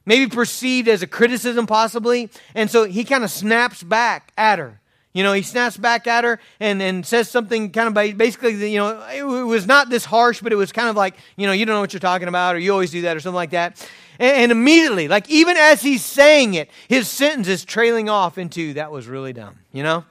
maybe 0.04 0.30
perceived 0.30 0.88
as 0.88 1.02
a 1.02 1.06
criticism, 1.06 1.66
possibly. 1.66 2.30
And 2.54 2.70
so 2.70 2.84
he 2.84 3.04
kind 3.04 3.24
of 3.24 3.30
snaps 3.30 3.82
back 3.82 4.32
at 4.36 4.58
her. 4.58 4.80
You 5.12 5.22
know, 5.22 5.32
he 5.32 5.40
snaps 5.40 5.78
back 5.78 6.06
at 6.06 6.24
her 6.24 6.38
and, 6.60 6.82
and 6.82 7.04
says 7.06 7.30
something 7.30 7.72
kind 7.72 7.88
of 7.88 8.18
basically, 8.18 8.70
you 8.70 8.78
know, 8.78 9.02
it 9.08 9.22
was 9.22 9.66
not 9.66 9.88
this 9.88 10.04
harsh, 10.04 10.42
but 10.42 10.52
it 10.52 10.56
was 10.56 10.72
kind 10.72 10.90
of 10.90 10.96
like, 10.96 11.14
you 11.36 11.46
know, 11.46 11.54
you 11.54 11.64
don't 11.64 11.74
know 11.74 11.80
what 11.80 11.94
you're 11.94 12.00
talking 12.00 12.28
about, 12.28 12.54
or 12.54 12.58
you 12.58 12.70
always 12.70 12.90
do 12.90 13.00
that, 13.02 13.16
or 13.16 13.20
something 13.20 13.34
like 13.34 13.50
that. 13.50 13.90
And, 14.18 14.52
immediately, 14.52 15.08
like 15.08 15.28
even 15.28 15.56
as 15.56 15.82
he's 15.82 16.04
saying 16.04 16.54
it, 16.54 16.70
his 16.88 17.08
sentence 17.08 17.48
is 17.48 17.64
trailing 17.64 18.08
off 18.08 18.38
into, 18.38 18.74
that 18.74 18.90
was 18.90 19.06
really 19.06 19.32
dumb, 19.32 19.58
you 19.72 19.82
know? 19.82 20.04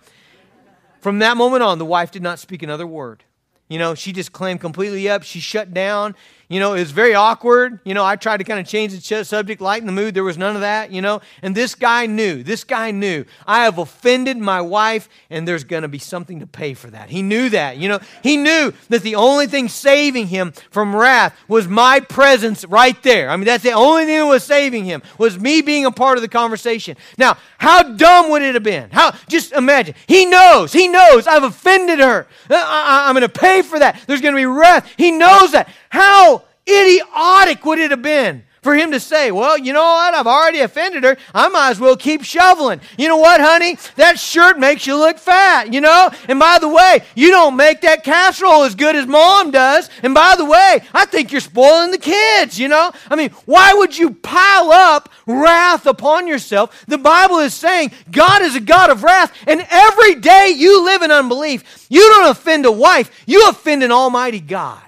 From 1.01 1.19
that 1.19 1.37
moment 1.37 1.63
on, 1.63 1.77
the 1.77 1.85
wife 1.85 2.11
did 2.11 2.23
not 2.23 2.39
speak 2.39 2.63
another 2.63 2.87
word. 2.87 3.23
You 3.67 3.79
know, 3.79 3.95
she 3.95 4.11
just 4.11 4.31
clammed 4.31 4.61
completely 4.61 5.09
up. 5.09 5.23
She 5.23 5.39
shut 5.39 5.73
down. 5.73 6.15
You 6.47 6.59
know, 6.59 6.73
it 6.75 6.79
was 6.79 6.91
very 6.91 7.15
awkward. 7.15 7.79
You 7.85 7.95
know, 7.95 8.05
I 8.05 8.17
tried 8.17 8.37
to 8.37 8.43
kind 8.43 8.59
of 8.59 8.67
change 8.67 8.93
the 8.93 9.25
subject, 9.25 9.61
lighten 9.61 9.87
the 9.87 9.91
mood. 9.91 10.13
There 10.13 10.23
was 10.23 10.37
none 10.37 10.55
of 10.55 10.61
that, 10.61 10.91
you 10.91 11.01
know. 11.01 11.21
And 11.41 11.55
this 11.55 11.73
guy 11.73 12.05
knew, 12.05 12.43
this 12.43 12.63
guy 12.63 12.91
knew, 12.91 13.25
I 13.47 13.63
have 13.63 13.79
offended 13.79 14.37
my 14.37 14.61
wife, 14.61 15.09
and 15.31 15.47
there's 15.47 15.63
going 15.63 15.81
to 15.81 15.87
be 15.87 15.97
something 15.97 16.41
to 16.41 16.47
pay 16.47 16.75
for 16.75 16.91
that. 16.91 17.09
He 17.09 17.23
knew 17.23 17.49
that, 17.49 17.77
you 17.77 17.89
know. 17.89 17.99
He 18.21 18.37
knew 18.37 18.73
that 18.89 19.01
the 19.01 19.15
only 19.15 19.47
thing 19.47 19.67
saving 19.69 20.27
him 20.27 20.53
from 20.69 20.95
wrath 20.95 21.35
was 21.47 21.67
my 21.67 21.99
presence 21.99 22.63
right 22.65 23.01
there. 23.01 23.29
I 23.29 23.37
mean, 23.37 23.45
that's 23.45 23.63
the 23.63 23.71
only 23.71 24.05
thing 24.05 24.17
that 24.19 24.25
was 24.25 24.43
saving 24.43 24.85
him, 24.85 25.01
was 25.17 25.39
me 25.39 25.61
being 25.61 25.85
a 25.85 25.91
part 25.91 26.17
of 26.17 26.21
the 26.21 26.27
conversation. 26.27 26.95
Now, 27.17 27.37
how 27.57 27.81
dumb 27.81 28.29
would 28.29 28.43
it 28.43 28.53
have 28.53 28.63
been? 28.63 28.91
How, 28.91 29.15
just 29.27 29.51
imagine. 29.51 29.95
He 30.05 30.25
knows, 30.27 30.73
he 30.73 30.87
knows 30.87 31.25
I've 31.25 31.43
offended 31.43 31.99
her. 31.99 32.27
Uh, 32.49 32.55
I, 32.55 33.05
I, 33.05 33.09
I'm 33.09 33.15
going 33.15 33.23
to 33.23 33.29
pay 33.29 33.63
for 33.63 33.79
that. 33.79 34.03
There's 34.05 34.21
going 34.21 34.35
to 34.35 34.39
be 34.39 34.45
wrath. 34.45 34.91
He 34.97 35.11
knows 35.11 35.53
that. 35.53 35.69
How 35.89 36.34
idiotic 36.67 37.65
would 37.65 37.79
it 37.79 37.91
have 37.91 38.01
been 38.01 38.43
for 38.65 38.73
him 38.73 38.91
to 38.91 38.99
say, 38.99 39.31
Well, 39.31 39.59
you 39.59 39.71
know 39.73 39.83
what? 39.83 40.15
I've 40.15 40.25
already 40.25 40.59
offended 40.59 41.03
her. 41.03 41.15
I 41.35 41.47
might 41.49 41.69
as 41.69 41.79
well 41.79 41.95
keep 41.95 42.23
shoveling. 42.23 42.81
You 42.97 43.07
know 43.07 43.17
what, 43.17 43.39
honey? 43.39 43.77
That 43.95 44.19
shirt 44.19 44.57
makes 44.57 44.87
you 44.87 44.97
look 44.97 45.19
fat, 45.19 45.71
you 45.71 45.81
know? 45.81 46.09
And 46.27 46.39
by 46.39 46.57
the 46.57 46.67
way, 46.67 47.01
you 47.13 47.29
don't 47.29 47.55
make 47.55 47.81
that 47.81 48.03
casserole 48.03 48.63
as 48.63 48.73
good 48.73 48.95
as 48.95 49.05
mom 49.05 49.51
does. 49.51 49.91
And 50.01 50.15
by 50.15 50.33
the 50.35 50.45
way, 50.45 50.79
I 50.95 51.05
think 51.05 51.31
you're 51.31 51.41
spoiling 51.41 51.91
the 51.91 51.99
kids, 51.99 52.57
you 52.59 52.67
know? 52.67 52.91
I 53.09 53.15
mean, 53.15 53.29
why 53.45 53.71
would 53.75 53.95
you 53.95 54.15
pile 54.15 54.71
up 54.71 55.09
wrath 55.27 55.85
upon 55.85 56.27
yourself? 56.27 56.85
The 56.87 56.97
Bible 56.97 57.37
is 57.37 57.53
saying 57.53 57.91
God 58.11 58.41
is 58.41 58.55
a 58.55 58.59
God 58.59 58.89
of 58.89 59.03
wrath, 59.03 59.31
and 59.45 59.63
every 59.69 60.15
day 60.15 60.53
you 60.55 60.83
live 60.83 61.03
in 61.03 61.11
unbelief, 61.11 61.85
you 61.87 62.01
don't 62.01 62.31
offend 62.31 62.65
a 62.65 62.71
wife, 62.71 63.11
you 63.27 63.47
offend 63.47 63.83
an 63.83 63.91
almighty 63.91 64.39
God. 64.39 64.81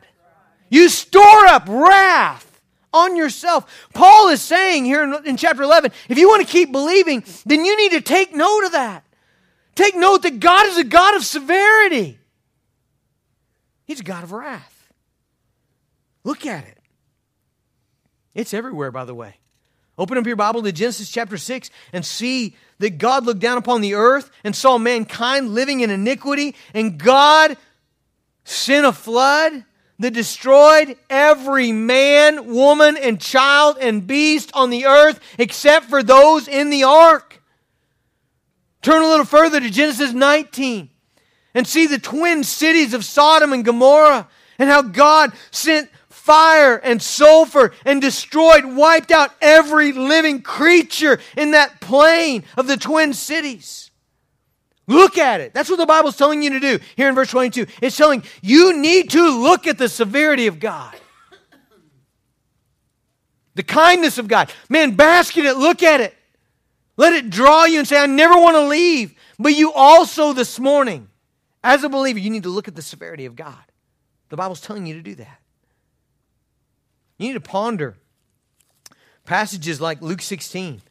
You 0.69 0.89
store 0.89 1.45
up 1.47 1.67
wrath 1.67 2.61
on 2.93 3.15
yourself. 3.15 3.87
Paul 3.93 4.29
is 4.29 4.41
saying 4.41 4.85
here 4.85 5.03
in, 5.03 5.25
in, 5.25 5.37
chapter 5.37 5.63
11 5.63 5.91
if 6.09 6.17
you 6.17 6.27
want 6.27 6.45
to 6.45 6.51
keep 6.51 6.71
believing, 6.71 7.23
then 7.45 7.65
you 7.65 7.77
need 7.77 7.91
to 7.91 8.01
take 8.01 8.35
note 8.35 8.65
of 8.65 8.71
that. 8.73 9.03
Take 9.75 9.95
note 9.95 10.23
that 10.23 10.39
God 10.39 10.67
is 10.67 10.77
a 10.77 10.83
God 10.83 11.15
of 11.15 11.23
severity, 11.23 12.19
He's 13.85 13.99
a 13.99 14.03
God 14.03 14.23
of 14.23 14.31
wrath. 14.31 14.73
Look 16.23 16.45
at 16.45 16.65
it. 16.65 16.77
It's 18.33 18.53
everywhere, 18.53 18.91
by 18.91 19.05
the 19.05 19.15
way. 19.15 19.37
Open 19.97 20.17
up 20.17 20.27
your 20.27 20.35
Bible 20.35 20.61
to 20.61 20.71
Genesis 20.71 21.09
chapter 21.09 21.37
6 21.37 21.71
and 21.91 22.05
see 22.05 22.55
that 22.79 22.97
God 22.99 23.25
looked 23.25 23.39
down 23.39 23.57
upon 23.57 23.81
the 23.81 23.95
earth 23.95 24.29
and 24.43 24.55
saw 24.55 24.77
mankind 24.77 25.55
living 25.55 25.79
in 25.79 25.89
iniquity, 25.89 26.53
and 26.73 26.99
God 26.99 27.57
sent 28.43 28.85
a 28.85 28.91
flood 28.91 29.63
that 29.99 30.13
destroyed 30.13 30.95
every 31.09 31.71
man, 31.71 32.53
woman, 32.53 32.97
and 32.97 33.19
child 33.19 33.77
and 33.81 34.05
beast 34.05 34.51
on 34.53 34.69
the 34.69 34.85
earth 34.85 35.19
except 35.37 35.87
for 35.87 36.03
those 36.03 36.47
in 36.47 36.69
the 36.69 36.83
ark. 36.83 37.41
Turn 38.81 39.01
a 39.01 39.07
little 39.07 39.25
further 39.25 39.59
to 39.59 39.69
Genesis 39.69 40.13
19 40.13 40.89
and 41.53 41.67
see 41.67 41.87
the 41.87 41.99
twin 41.99 42.43
cities 42.43 42.93
of 42.93 43.03
Sodom 43.03 43.53
and 43.53 43.65
Gomorrah 43.65 44.27
and 44.59 44.69
how 44.69 44.81
God 44.81 45.33
sent 45.51 45.89
fire 46.09 46.75
and 46.77 47.01
sulfur 47.01 47.73
and 47.85 48.01
destroyed, 48.01 48.65
wiped 48.65 49.11
out 49.11 49.31
every 49.41 49.93
living 49.93 50.41
creature 50.41 51.19
in 51.35 51.51
that 51.51 51.79
plain 51.79 52.43
of 52.57 52.67
the 52.67 52.77
twin 52.77 53.13
cities. 53.13 53.86
Look 54.87 55.17
at 55.17 55.41
it. 55.41 55.53
That's 55.53 55.69
what 55.69 55.77
the 55.77 55.85
Bible's 55.85 56.15
telling 56.15 56.41
you 56.41 56.51
to 56.51 56.59
do 56.59 56.79
here 56.95 57.09
in 57.09 57.15
verse 57.15 57.29
22. 57.29 57.67
It's 57.81 57.97
telling 57.97 58.23
you 58.41 58.77
need 58.79 59.09
to 59.11 59.41
look 59.41 59.67
at 59.67 59.77
the 59.77 59.89
severity 59.89 60.47
of 60.47 60.59
God, 60.59 60.95
the 63.55 63.63
kindness 63.63 64.17
of 64.17 64.29
God. 64.29 64.51
Man, 64.69 64.95
bask 64.95 65.37
in 65.37 65.45
it, 65.45 65.57
look 65.57 65.83
at 65.83 65.99
it. 65.99 66.15
Let 66.95 67.13
it 67.13 67.29
draw 67.29 67.65
you 67.65 67.79
and 67.79 67.87
say, 67.87 68.01
I 68.01 68.07
never 68.07 68.35
want 68.35 68.55
to 68.55 68.67
leave. 68.67 69.13
But 69.37 69.55
you 69.55 69.71
also, 69.73 70.33
this 70.33 70.59
morning, 70.59 71.09
as 71.63 71.83
a 71.83 71.89
believer, 71.89 72.17
you 72.17 72.29
need 72.29 72.43
to 72.43 72.49
look 72.49 72.67
at 72.67 72.75
the 72.75 72.81
severity 72.81 73.25
of 73.25 73.35
God. 73.35 73.61
The 74.29 74.37
Bible's 74.37 74.61
telling 74.61 74.87
you 74.87 74.95
to 74.95 75.01
do 75.01 75.15
that. 75.15 75.39
You 77.17 77.27
need 77.27 77.33
to 77.33 77.41
ponder 77.41 77.97
passages 79.25 79.81
like 79.81 80.01
Luke 80.01 80.21
16 80.21 80.81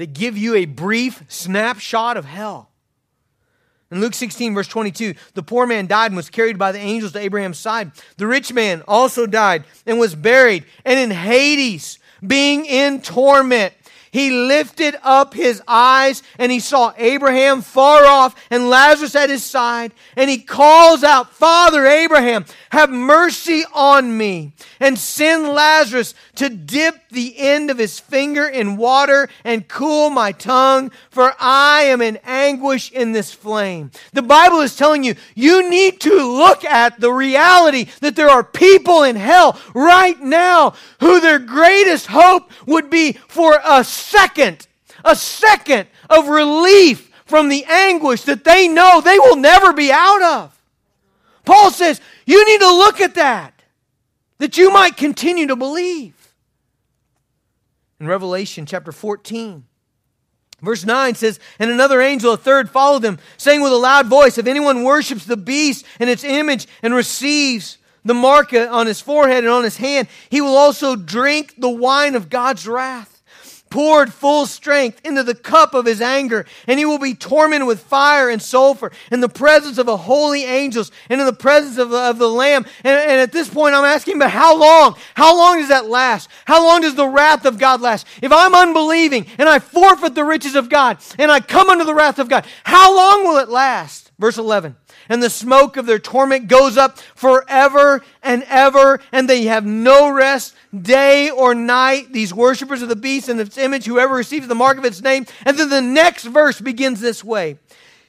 that 0.00 0.14
give 0.14 0.38
you 0.38 0.54
a 0.54 0.64
brief 0.64 1.22
snapshot 1.28 2.16
of 2.16 2.24
hell. 2.24 2.70
In 3.90 4.00
Luke 4.00 4.14
16, 4.14 4.54
verse 4.54 4.66
22, 4.66 5.12
the 5.34 5.42
poor 5.42 5.66
man 5.66 5.86
died 5.86 6.06
and 6.06 6.16
was 6.16 6.30
carried 6.30 6.56
by 6.56 6.72
the 6.72 6.78
angels 6.78 7.12
to 7.12 7.18
Abraham's 7.18 7.58
side. 7.58 7.92
The 8.16 8.26
rich 8.26 8.50
man 8.50 8.82
also 8.88 9.26
died 9.26 9.64
and 9.84 9.98
was 9.98 10.14
buried. 10.14 10.64
And 10.86 10.98
in 10.98 11.10
Hades, 11.10 11.98
being 12.26 12.64
in 12.64 13.02
torment, 13.02 13.74
he 14.12 14.30
lifted 14.30 14.96
up 15.02 15.34
his 15.34 15.62
eyes 15.68 16.22
and 16.38 16.50
he 16.50 16.60
saw 16.60 16.92
Abraham 16.96 17.62
far 17.62 18.04
off 18.06 18.34
and 18.50 18.68
Lazarus 18.68 19.14
at 19.14 19.30
his 19.30 19.44
side. 19.44 19.92
And 20.16 20.28
he 20.28 20.38
calls 20.38 21.04
out, 21.04 21.32
Father 21.32 21.86
Abraham, 21.86 22.44
have 22.70 22.90
mercy 22.90 23.64
on 23.72 24.16
me 24.16 24.52
and 24.80 24.98
send 24.98 25.48
Lazarus 25.48 26.14
to 26.36 26.48
dip 26.48 26.96
the 27.10 27.38
end 27.38 27.70
of 27.70 27.78
his 27.78 28.00
finger 28.00 28.46
in 28.46 28.76
water 28.76 29.28
and 29.44 29.68
cool 29.68 30.10
my 30.10 30.32
tongue, 30.32 30.90
for 31.10 31.34
I 31.38 31.82
am 31.82 32.00
in 32.00 32.18
anguish 32.24 32.90
in 32.92 33.12
this 33.12 33.32
flame. 33.32 33.90
The 34.12 34.22
Bible 34.22 34.60
is 34.60 34.76
telling 34.76 35.04
you, 35.04 35.14
you 35.34 35.68
need 35.68 36.00
to 36.00 36.14
look 36.14 36.64
at 36.64 37.00
the 37.00 37.12
reality 37.12 37.86
that 38.00 38.16
there 38.16 38.30
are 38.30 38.44
people 38.44 39.02
in 39.02 39.16
hell 39.16 39.60
right 39.74 40.20
now 40.20 40.74
who 41.00 41.20
their 41.20 41.38
greatest 41.38 42.06
hope 42.06 42.50
would 42.66 42.90
be 42.90 43.12
for 43.12 43.60
a 43.64 43.84
second, 44.00 44.66
a 45.04 45.14
second 45.14 45.88
of 46.08 46.28
relief 46.28 47.10
from 47.26 47.48
the 47.48 47.64
anguish 47.64 48.22
that 48.22 48.44
they 48.44 48.68
know 48.68 49.00
they 49.00 49.18
will 49.18 49.36
never 49.36 49.72
be 49.72 49.92
out 49.92 50.22
of. 50.22 50.60
Paul 51.44 51.70
says, 51.70 52.00
you 52.26 52.44
need 52.46 52.60
to 52.60 52.68
look 52.68 53.00
at 53.00 53.14
that, 53.14 53.62
that 54.38 54.58
you 54.58 54.70
might 54.70 54.96
continue 54.96 55.46
to 55.46 55.56
believe. 55.56 56.14
In 57.98 58.06
Revelation 58.06 58.66
chapter 58.66 58.92
14, 58.92 59.64
Verse 60.62 60.84
9 60.84 61.14
says, 61.14 61.40
And 61.58 61.70
another 61.70 62.00
angel, 62.00 62.34
a 62.34 62.36
third, 62.36 62.68
followed 62.68 63.02
them, 63.02 63.18
saying 63.36 63.62
with 63.62 63.72
a 63.72 63.76
loud 63.76 64.08
voice, 64.08 64.36
If 64.36 64.46
anyone 64.46 64.84
worships 64.84 65.24
the 65.24 65.36
beast 65.36 65.86
and 65.98 66.10
its 66.10 66.24
image 66.24 66.66
and 66.82 66.94
receives 66.94 67.78
the 68.04 68.14
mark 68.14 68.52
on 68.52 68.86
his 68.86 69.00
forehead 69.00 69.44
and 69.44 69.52
on 69.52 69.64
his 69.64 69.78
hand, 69.78 70.08
he 70.28 70.40
will 70.40 70.56
also 70.56 70.96
drink 70.96 71.54
the 71.56 71.70
wine 71.70 72.14
of 72.14 72.28
God's 72.28 72.66
wrath 72.68 73.09
poured 73.70 74.12
full 74.12 74.46
strength 74.46 75.00
into 75.04 75.22
the 75.22 75.34
cup 75.34 75.74
of 75.74 75.86
his 75.86 76.00
anger, 76.00 76.44
and 76.66 76.78
he 76.78 76.84
will 76.84 76.98
be 76.98 77.14
tormented 77.14 77.66
with 77.66 77.80
fire 77.80 78.28
and 78.28 78.42
sulfur 78.42 78.90
in 79.10 79.20
the 79.20 79.28
presence 79.28 79.78
of 79.78 79.86
the 79.86 79.96
holy 79.96 80.44
angels 80.44 80.90
and 81.08 81.20
in 81.20 81.26
the 81.26 81.32
presence 81.32 81.78
of, 81.78 81.92
of 81.92 82.18
the 82.18 82.28
Lamb. 82.28 82.66
And, 82.84 82.98
and 82.98 83.20
at 83.20 83.32
this 83.32 83.48
point, 83.48 83.74
I'm 83.74 83.84
asking, 83.84 84.18
but 84.18 84.30
how 84.30 84.58
long? 84.58 84.96
How 85.14 85.36
long 85.36 85.58
does 85.58 85.68
that 85.68 85.86
last? 85.86 86.28
How 86.44 86.64
long 86.64 86.80
does 86.80 86.96
the 86.96 87.06
wrath 87.06 87.46
of 87.46 87.58
God 87.58 87.80
last? 87.80 88.06
If 88.20 88.32
I'm 88.32 88.54
unbelieving 88.54 89.26
and 89.38 89.48
I 89.48 89.60
forfeit 89.60 90.14
the 90.14 90.24
riches 90.24 90.56
of 90.56 90.68
God 90.68 90.98
and 91.18 91.30
I 91.30 91.40
come 91.40 91.70
under 91.70 91.84
the 91.84 91.94
wrath 91.94 92.18
of 92.18 92.28
God, 92.28 92.44
how 92.64 92.94
long 92.94 93.24
will 93.24 93.38
it 93.38 93.48
last? 93.48 94.10
Verse 94.18 94.36
11 94.36 94.76
and 95.10 95.22
the 95.22 95.28
smoke 95.28 95.76
of 95.76 95.84
their 95.84 95.98
torment 95.98 96.48
goes 96.48 96.78
up 96.78 96.98
forever 97.14 98.02
and 98.22 98.44
ever, 98.44 99.00
and 99.10 99.28
they 99.28 99.44
have 99.44 99.66
no 99.66 100.10
rest 100.10 100.54
day 100.74 101.28
or 101.28 101.54
night, 101.54 102.12
these 102.12 102.32
worshippers 102.32 102.80
of 102.80 102.88
the 102.88 102.96
beast 102.96 103.28
and 103.28 103.40
its 103.40 103.58
image, 103.58 103.84
whoever 103.84 104.14
receives 104.14 104.46
the 104.46 104.54
mark 104.54 104.78
of 104.78 104.84
its 104.84 105.02
name. 105.02 105.26
And 105.44 105.58
then 105.58 105.68
the 105.68 105.82
next 105.82 106.24
verse 106.24 106.60
begins 106.60 107.00
this 107.00 107.24
way. 107.24 107.58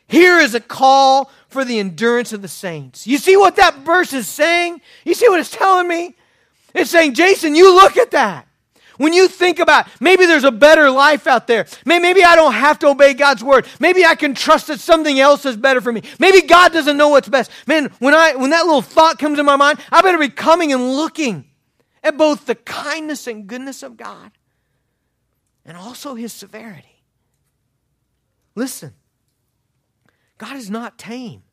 Here 0.07 0.37
is 0.37 0.53
a 0.53 0.59
call 0.59 1.31
for 1.49 1.65
the 1.65 1.79
endurance 1.79 2.33
of 2.33 2.43
the 2.43 2.47
saints. 2.47 3.07
You 3.07 3.17
see 3.17 3.35
what 3.35 3.55
that 3.55 3.79
verse 3.79 4.13
is 4.13 4.27
saying? 4.27 4.79
You 5.03 5.15
see 5.15 5.27
what 5.27 5.39
it's 5.39 5.49
telling 5.49 5.87
me? 5.87 6.15
It's 6.75 6.91
saying, 6.91 7.15
Jason, 7.15 7.55
you 7.55 7.73
look 7.73 7.97
at 7.97 8.11
that. 8.11 8.47
When 8.97 9.13
you 9.13 9.27
think 9.27 9.59
about 9.59 9.87
maybe 9.99 10.25
there's 10.25 10.43
a 10.43 10.51
better 10.51 10.89
life 10.91 11.27
out 11.27 11.47
there, 11.47 11.65
maybe 11.85 12.23
I 12.23 12.35
don't 12.35 12.53
have 12.53 12.79
to 12.79 12.87
obey 12.87 13.13
God's 13.13 13.43
word. 13.43 13.65
Maybe 13.79 14.05
I 14.05 14.15
can 14.15 14.33
trust 14.33 14.67
that 14.67 14.79
something 14.79 15.19
else 15.19 15.45
is 15.45 15.57
better 15.57 15.81
for 15.81 15.91
me. 15.91 16.01
Maybe 16.19 16.41
God 16.41 16.73
doesn't 16.73 16.97
know 16.97 17.09
what's 17.09 17.29
best. 17.29 17.51
Man, 17.67 17.91
when 17.99 18.13
I 18.13 18.35
when 18.35 18.49
that 18.51 18.65
little 18.65 18.81
thought 18.81 19.19
comes 19.19 19.39
in 19.39 19.45
my 19.45 19.55
mind, 19.55 19.79
I 19.91 20.01
better 20.01 20.17
be 20.17 20.29
coming 20.29 20.71
and 20.73 20.95
looking 20.95 21.45
at 22.03 22.17
both 22.17 22.45
the 22.45 22.55
kindness 22.55 23.27
and 23.27 23.47
goodness 23.47 23.83
of 23.83 23.97
God 23.97 24.31
and 25.65 25.77
also 25.77 26.15
his 26.15 26.33
severity. 26.33 27.03
Listen, 28.55 28.93
God 30.37 30.55
is 30.55 30.69
not 30.69 30.97
tame. 30.97 31.43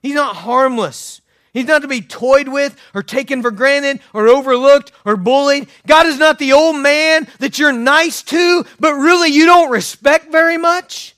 He's 0.00 0.14
not 0.14 0.36
harmless. 0.36 1.20
He's 1.54 1.66
not 1.66 1.82
to 1.82 1.88
be 1.88 2.02
toyed 2.02 2.48
with 2.48 2.76
or 2.94 3.02
taken 3.04 3.40
for 3.40 3.52
granted 3.52 4.00
or 4.12 4.28
overlooked 4.28 4.90
or 5.06 5.16
bullied. 5.16 5.68
God 5.86 6.06
is 6.06 6.18
not 6.18 6.40
the 6.40 6.52
old 6.52 6.76
man 6.76 7.28
that 7.38 7.60
you're 7.60 7.72
nice 7.72 8.22
to, 8.24 8.66
but 8.80 8.94
really 8.94 9.30
you 9.30 9.46
don't 9.46 9.70
respect 9.70 10.32
very 10.32 10.58
much. 10.58 11.14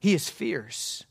He 0.00 0.14
is 0.14 0.28
fierce. 0.28 1.04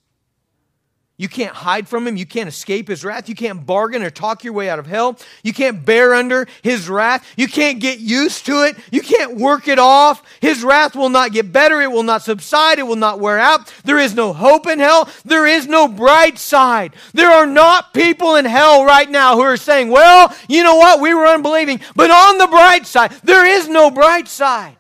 You 1.18 1.30
can't 1.30 1.56
hide 1.56 1.88
from 1.88 2.06
him. 2.06 2.18
You 2.18 2.26
can't 2.26 2.50
escape 2.50 2.90
his 2.90 3.06
wrath. 3.06 3.30
You 3.30 3.36
can't 3.36 3.66
bargain 3.66 4.04
or 4.04 4.10
talk 4.10 4.44
your 4.44 4.52
way 4.52 4.70
out 4.70 4.80
of 4.80 4.86
hell. 4.86 5.18
You 5.44 5.54
can't 5.54 5.86
bear 5.86 6.14
under 6.14 6.46
his 6.62 6.90
wrath. 6.90 7.26
You 7.38 7.48
can't 7.48 7.80
get 7.80 8.00
used 8.00 8.46
to 8.48 8.64
it. 8.64 8.76
You 8.92 9.00
can't 9.00 9.38
work 9.38 9.70
it 9.70 9.80
off. 9.80 10.22
His 10.42 10.62
wrath 10.62 10.94
will 10.94 11.08
not 11.08 11.32
get 11.32 11.54
better. 11.54 11.82
It 11.82 11.90
will 11.90 12.04
not 12.04 12.22
subside. 12.22 12.80
It 12.80 12.88
will 12.88 12.98
not 12.98 13.22
wear 13.22 13.40
out. 13.40 13.74
There 13.86 13.98
is 13.98 14.14
no 14.14 14.34
hope 14.34 14.68
in 14.68 14.80
hell. 14.80 15.08
There 15.24 15.48
is 15.48 15.68
no 15.68 15.88
bright 15.88 16.38
side. 16.38 16.94
There 17.14 17.32
are 17.32 17.48
not 17.48 17.94
people 17.94 18.36
in 18.36 18.44
hell 18.44 18.84
right 18.84 19.10
now 19.10 19.36
who 19.36 19.42
are 19.42 19.56
saying, 19.56 19.90
well, 19.90 20.36
you 20.50 20.64
know 20.64 20.76
what? 20.76 21.00
We 21.00 21.14
were 21.14 21.28
unbelieving. 21.28 21.80
But 21.96 22.12
on 22.12 22.40
the 22.40 22.48
bright 22.48 22.86
side, 22.86 23.12
there 23.24 23.46
is 23.46 23.70
no 23.70 23.90
bright 23.90 24.28
side. 24.28 24.76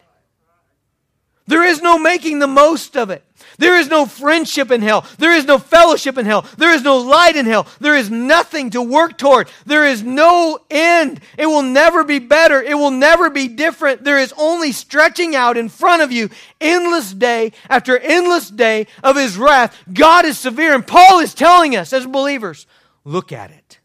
There 1.47 1.63
is 1.63 1.81
no 1.81 1.97
making 1.97 2.39
the 2.39 2.47
most 2.47 2.97
of 2.97 3.09
it. 3.09 3.23
There 3.57 3.77
is 3.77 3.87
no 3.87 4.05
friendship 4.05 4.71
in 4.71 4.81
hell. 4.81 5.05
There 5.17 5.33
is 5.33 5.45
no 5.45 5.57
fellowship 5.57 6.17
in 6.17 6.25
hell. 6.25 6.45
There 6.57 6.73
is 6.73 6.83
no 6.83 6.97
light 6.97 7.35
in 7.35 7.45
hell. 7.45 7.67
There 7.79 7.95
is 7.95 8.09
nothing 8.09 8.69
to 8.71 8.81
work 8.81 9.17
toward. 9.17 9.49
There 9.65 9.85
is 9.85 10.03
no 10.03 10.59
end. 10.69 11.21
It 11.37 11.45
will 11.45 11.61
never 11.61 12.03
be 12.03 12.19
better. 12.19 12.61
It 12.61 12.75
will 12.75 12.91
never 12.91 13.29
be 13.29 13.47
different. 13.47 14.03
There 14.03 14.19
is 14.19 14.33
only 14.37 14.71
stretching 14.71 15.35
out 15.35 15.57
in 15.57 15.69
front 15.69 16.01
of 16.01 16.11
you 16.11 16.29
endless 16.59 17.13
day 17.13 17.53
after 17.69 17.97
endless 17.97 18.49
day 18.49 18.87
of 19.03 19.15
his 19.15 19.37
wrath. 19.37 19.75
God 19.91 20.25
is 20.25 20.37
severe. 20.37 20.73
And 20.73 20.85
Paul 20.85 21.19
is 21.19 21.33
telling 21.33 21.75
us 21.75 21.93
as 21.93 22.05
believers 22.05 22.67
look 23.03 23.31
at 23.31 23.51
it. 23.51 23.79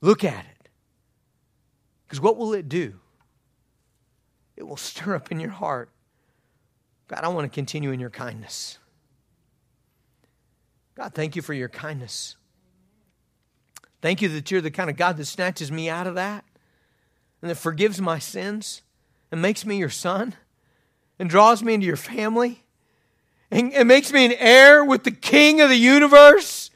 Look 0.00 0.24
at 0.24 0.44
it. 0.44 0.68
Because 2.06 2.20
what 2.20 2.36
will 2.36 2.52
it 2.52 2.68
do? 2.68 2.94
It 4.56 4.64
will 4.64 4.76
stir 4.76 5.14
up 5.14 5.32
in 5.32 5.40
your 5.40 5.50
heart 5.50 5.90
God, 7.08 7.20
I 7.22 7.28
want 7.28 7.50
to 7.50 7.54
continue 7.54 7.90
in 7.90 8.00
your 8.00 8.10
kindness. 8.10 8.78
God, 10.94 11.12
thank 11.14 11.36
you 11.36 11.42
for 11.42 11.54
your 11.54 11.68
kindness. 11.68 12.36
Thank 14.00 14.22
you 14.22 14.28
that 14.30 14.50
you're 14.50 14.60
the 14.60 14.70
kind 14.70 14.90
of 14.90 14.96
God 14.96 15.16
that 15.16 15.24
snatches 15.24 15.72
me 15.72 15.88
out 15.88 16.06
of 16.06 16.14
that 16.14 16.44
and 17.40 17.50
that 17.50 17.56
forgives 17.56 18.00
my 18.00 18.18
sins 18.18 18.82
and 19.32 19.42
makes 19.42 19.66
me 19.66 19.76
your 19.76 19.90
son 19.90 20.34
and 21.18 21.28
draws 21.28 21.62
me 21.62 21.74
into 21.74 21.86
your 21.86 21.96
family 21.96 22.62
and, 23.50 23.72
and 23.72 23.88
makes 23.88 24.12
me 24.12 24.24
an 24.26 24.32
heir 24.32 24.84
with 24.84 25.04
the 25.04 25.10
king 25.10 25.60
of 25.60 25.68
the 25.68 25.76
universe 25.76 26.70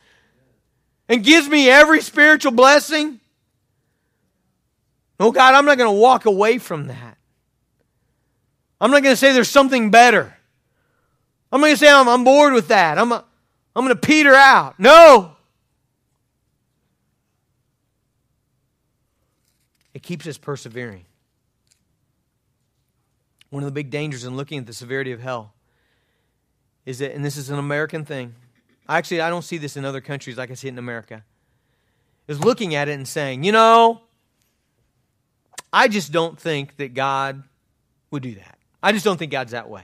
and 1.08 1.24
gives 1.24 1.48
me 1.48 1.68
every 1.68 2.00
spiritual 2.00 2.52
blessing. 2.52 3.20
Oh, 5.20 5.32
God, 5.32 5.54
I'm 5.54 5.64
not 5.64 5.78
going 5.78 5.94
to 5.94 6.00
walk 6.00 6.26
away 6.26 6.58
from 6.58 6.86
that. 6.88 7.18
I'm 8.80 8.90
not 8.90 9.02
going 9.02 9.12
to 9.12 9.16
say 9.16 9.32
there's 9.32 9.50
something 9.50 9.90
better. 9.90 10.36
I'm 11.50 11.60
not 11.60 11.66
going 11.66 11.76
to 11.76 11.80
say 11.80 11.90
I'm, 11.90 12.08
I'm 12.08 12.24
bored 12.24 12.52
with 12.52 12.68
that. 12.68 12.98
I'm, 12.98 13.12
I'm 13.12 13.22
going 13.74 13.88
to 13.88 13.96
peter 13.96 14.34
out. 14.34 14.78
No. 14.78 15.32
It 19.94 20.02
keeps 20.02 20.26
us 20.26 20.38
persevering. 20.38 21.04
One 23.50 23.62
of 23.62 23.66
the 23.66 23.72
big 23.72 23.90
dangers 23.90 24.24
in 24.24 24.36
looking 24.36 24.58
at 24.58 24.66
the 24.66 24.74
severity 24.74 25.12
of 25.12 25.20
hell 25.20 25.54
is 26.84 26.98
that, 26.98 27.14
and 27.14 27.24
this 27.24 27.36
is 27.36 27.50
an 27.50 27.58
American 27.58 28.04
thing. 28.04 28.34
Actually, 28.88 29.22
I 29.22 29.30
don't 29.30 29.42
see 29.42 29.58
this 29.58 29.76
in 29.76 29.84
other 29.84 30.00
countries 30.00 30.36
like 30.36 30.50
I 30.50 30.54
see 30.54 30.68
it 30.68 30.72
in 30.72 30.78
America. 30.78 31.24
Is 32.26 32.44
looking 32.44 32.74
at 32.74 32.88
it 32.88 32.92
and 32.92 33.08
saying, 33.08 33.42
you 33.42 33.52
know, 33.52 34.02
I 35.72 35.88
just 35.88 36.12
don't 36.12 36.38
think 36.38 36.76
that 36.76 36.92
God 36.92 37.42
would 38.10 38.22
do 38.22 38.34
that. 38.34 38.57
I 38.82 38.92
just 38.92 39.04
don't 39.04 39.16
think 39.16 39.32
God's 39.32 39.52
that 39.52 39.68
way. 39.68 39.82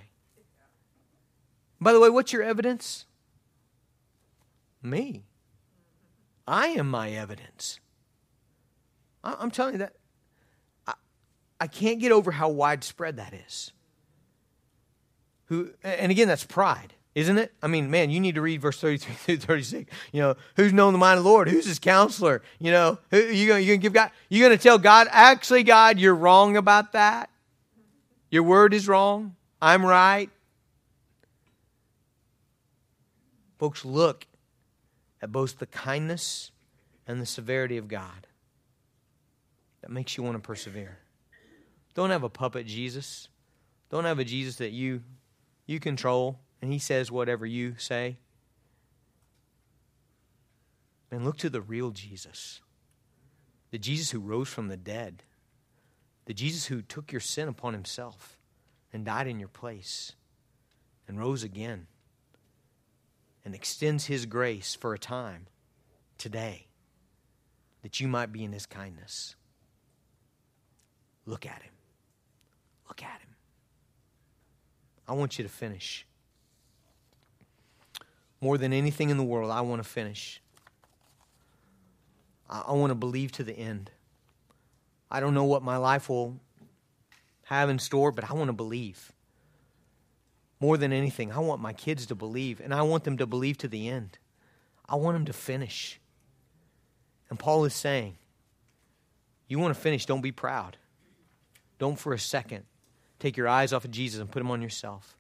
By 1.81 1.93
the 1.93 2.01
way, 2.01 2.11
what's 2.11 2.33
your 2.33 2.43
evidence? 2.43 3.07
Me. 4.83 5.25
I 6.47 6.69
am 6.69 6.91
my 6.91 7.11
evidence. 7.11 7.81
I'm 9.23 9.51
telling 9.51 9.75
you 9.75 9.79
that. 9.79 9.95
I, 10.87 10.95
I 11.61 11.67
can't 11.67 11.99
get 11.99 12.13
over 12.13 12.31
how 12.31 12.51
widespread 12.51 13.17
that 13.17 13.33
is. 13.33 13.73
Who, 15.47 15.71
and 15.83 16.11
again, 16.11 16.29
that's 16.29 16.45
pride, 16.45 16.95
isn't 17.15 17.39
it? 17.39 17.53
I 17.63 17.67
mean, 17.67 17.91
man, 17.91 18.11
you 18.11 18.21
need 18.21 18.35
to 18.35 18.43
read 18.43 18.61
verse 18.61 18.81
33 18.81 19.15
through 19.15 19.37
36. 19.39 19.93
You 20.13 20.23
know, 20.23 20.35
who's 20.57 20.73
known 20.73 20.93
the 20.93 20.99
mind 20.99 21.19
of 21.19 21.25
the 21.25 21.31
Lord? 21.31 21.49
Who's 21.49 21.67
his 21.67 21.79
counselor? 21.79 22.43
You 22.59 22.71
know, 22.71 22.99
who, 23.11 23.19
you 23.19 23.49
going 23.49 23.67
to 23.67 23.77
give 23.79 23.93
God? 23.93 24.11
You 24.29 24.49
to 24.49 24.59
tell 24.59 24.79
God, 24.79 25.09
actually, 25.11 25.63
God, 25.63 25.99
you're 25.99 26.15
wrong 26.15 26.57
about 26.57 26.93
that? 26.93 27.31
Your 28.35 28.43
word 28.43 28.75
is 28.75 28.89
wrong. 28.89 29.37
I'm 29.63 29.87
right. 29.87 30.29
Folks, 33.61 33.85
look 33.85 34.27
at 35.23 35.31
both 35.31 35.61
the 35.61 35.67
kindness 35.67 36.51
and 37.07 37.23
the 37.23 37.27
severity 37.27 37.77
of 37.77 37.87
God. 37.87 38.27
That 39.83 39.93
makes 39.93 40.17
you 40.17 40.25
want 40.25 40.35
to 40.35 40.41
persevere. 40.41 40.99
Don't 41.95 42.11
have 42.11 42.25
a 42.25 42.29
puppet 42.29 42.67
Jesus. 42.67 43.29
Don't 43.89 44.05
have 44.05 44.19
a 44.19 44.25
Jesus 44.25 44.57
that 44.57 44.73
you 44.73 45.03
you 45.67 45.79
control 45.79 46.41
and 46.61 46.73
he 46.73 46.81
says 46.81 47.13
whatever 47.13 47.47
you 47.47 47.77
say. 47.79 48.17
And 51.13 51.25
look 51.25 51.37
to 51.37 51.51
the 51.51 51.63
real 51.63 51.93
Jesus. 51.93 52.63
The 53.71 53.79
Jesus 53.79 54.11
who 54.11 54.19
rose 54.19 54.49
from 54.49 54.67
the 54.67 54.77
dead. 54.77 55.23
The 56.27 56.35
Jesus 56.35 56.67
who 56.67 56.83
took 56.83 57.13
your 57.13 57.21
sin 57.21 57.49
upon 57.49 57.75
himself 57.75 58.39
and 58.93 59.05
died 59.05 59.27
in 59.27 59.39
your 59.39 59.49
place 59.49 60.13
and 61.07 61.19
rose 61.19 61.43
again 61.43 61.87
and 63.45 63.55
extends 63.55 64.07
his 64.07 64.27
grace 64.27 64.75
for 64.75 64.95
a 64.95 64.99
time 64.99 65.47
today 66.17 66.69
that 67.83 68.01
you 68.01 68.09
might 68.09 68.33
be 68.33 68.43
in 68.43 68.53
his 68.53 68.65
kindness. 68.65 69.37
Look 71.27 71.45
at 71.45 71.63
him. 71.63 71.73
Look 72.89 73.03
at 73.03 73.21
him. 73.21 73.37
I 75.07 75.13
want 75.13 75.39
you 75.39 75.45
to 75.45 75.51
finish. 75.51 76.07
More 78.41 78.57
than 78.59 78.73
anything 78.73 79.11
in 79.11 79.17
the 79.17 79.25
world, 79.25 79.51
I 79.51 79.61
want 79.61 79.83
to 79.83 79.89
finish. 79.89 80.41
I, 82.49 82.73
want 82.73 82.91
to 82.91 82.95
believe 82.95 83.33
to 83.33 83.45
the 83.45 83.55
end. 83.55 83.91
I 85.11 85.21
don't 85.21 85.35
know 85.35 85.45
what 85.45 85.63
my 85.63 85.77
life 85.77 86.09
will 86.09 86.41
have 87.45 87.69
in 87.69 87.79
store, 87.79 88.11
but 88.13 88.29
I 88.31 88.35
want 88.35 88.49
to 88.49 88.55
believe. 88.55 89.13
More 90.61 90.77
than 90.77 90.93
anything, 90.93 91.33
I 91.33 91.41
want 91.41 91.61
my 91.61 91.73
kids 91.73 92.07
to 92.07 92.15
believe, 92.15 92.61
and 92.61 92.73
I 92.73 92.83
want 92.83 93.05
them 93.05 93.19
to 93.19 93.27
believe 93.27 93.59
to 93.59 93.69
the 93.69 93.89
end. 93.89 94.19
I 94.89 94.97
want 94.97 95.15
them 95.15 95.27
to 95.27 95.33
finish. 95.33 96.01
And 97.31 97.39
Paul 97.39 97.65
is 97.65 97.75
saying, 97.75 98.17
You 99.49 99.59
want 99.59 99.75
to 99.75 99.81
finish, 99.81 100.07
don't 100.07 100.21
be 100.21 100.33
proud. 100.33 100.77
Don't 101.79 101.99
for 101.99 102.13
a 102.13 102.19
second 102.19 102.65
take 103.19 103.37
your 103.37 103.49
eyes 103.49 103.73
off 103.73 103.85
of 103.85 103.91
Jesus 103.91 104.21
and 104.21 104.31
put 104.31 104.41
them 104.41 104.51
on 104.51 104.63
yourself. 104.63 105.17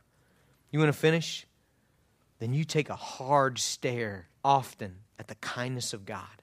You 0.70 0.78
want 0.78 0.92
to 0.92 0.98
finish? 0.98 1.46
Then 2.38 2.52
you 2.52 2.64
take 2.64 2.90
a 2.90 2.96
hard 2.96 3.58
stare 3.58 4.28
often 4.44 4.96
at 5.18 5.28
the 5.28 5.36
kindness 5.36 5.92
of 5.92 6.04
God, 6.04 6.42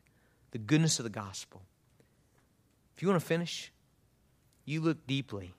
the 0.52 0.58
goodness 0.58 1.00
of 1.00 1.04
the 1.04 1.10
gospel. 1.10 1.62
If 3.02 3.04
you 3.04 3.10
want 3.10 3.20
to 3.20 3.28
finish, 3.28 3.72
you 4.64 4.80
look 4.80 5.08
deeply 5.08 5.56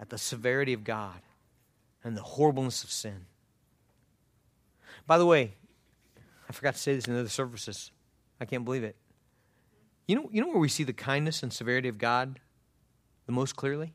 at 0.00 0.10
the 0.10 0.18
severity 0.18 0.72
of 0.72 0.82
God 0.82 1.20
and 2.02 2.16
the 2.16 2.22
horribleness 2.22 2.82
of 2.82 2.90
sin. 2.90 3.26
By 5.06 5.16
the 5.16 5.26
way, 5.26 5.54
I 6.48 6.52
forgot 6.52 6.74
to 6.74 6.80
say 6.80 6.96
this 6.96 7.06
in 7.06 7.16
other 7.16 7.28
services. 7.28 7.92
I 8.40 8.46
can't 8.46 8.64
believe 8.64 8.82
it. 8.82 8.96
You 10.08 10.16
know, 10.16 10.28
you 10.32 10.40
know 10.40 10.48
where 10.48 10.58
we 10.58 10.68
see 10.68 10.82
the 10.82 10.92
kindness 10.92 11.40
and 11.44 11.52
severity 11.52 11.88
of 11.88 11.98
God 11.98 12.40
the 13.26 13.32
most 13.32 13.54
clearly? 13.54 13.94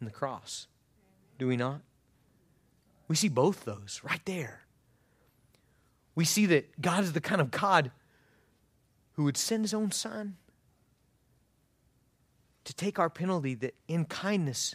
In 0.00 0.04
the 0.04 0.12
cross. 0.12 0.66
Do 1.38 1.48
we 1.48 1.56
not? 1.56 1.80
We 3.08 3.16
see 3.16 3.30
both 3.30 3.64
those 3.64 4.02
right 4.04 4.20
there. 4.26 4.64
We 6.14 6.26
see 6.26 6.44
that 6.44 6.78
God 6.78 7.04
is 7.04 7.14
the 7.14 7.22
kind 7.22 7.40
of 7.40 7.50
God 7.50 7.90
who 9.14 9.24
would 9.24 9.36
send 9.36 9.64
his 9.64 9.74
own 9.74 9.90
son 9.90 10.36
to 12.64 12.74
take 12.74 12.98
our 12.98 13.10
penalty 13.10 13.54
that 13.54 13.74
in 13.88 14.04
kindness 14.04 14.74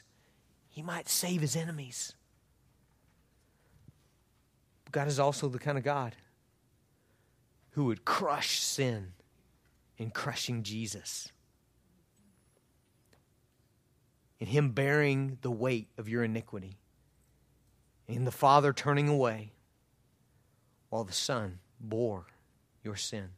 he 0.67 0.81
might 0.81 1.09
save 1.09 1.41
his 1.41 1.55
enemies. 1.55 2.13
God 4.91 5.07
is 5.07 5.19
also 5.19 5.49
the 5.49 5.59
kind 5.59 5.77
of 5.77 5.83
God 5.83 6.15
who 7.71 7.85
would 7.85 8.05
crush 8.05 8.59
sin 8.59 9.13
in 9.97 10.09
crushing 10.09 10.63
Jesus. 10.63 11.29
In 14.39 14.47
him 14.47 14.71
bearing 14.71 15.37
the 15.41 15.51
weight 15.51 15.89
of 15.97 16.07
your 16.07 16.23
iniquity. 16.23 16.77
in 18.07 18.25
the 18.25 18.31
Father 18.31 18.73
turning 18.73 19.07
away 19.07 19.51
while 20.89 21.03
the 21.03 21.13
Son 21.13 21.59
bore 21.79 22.25
your 22.83 22.95
sin, 22.95 23.29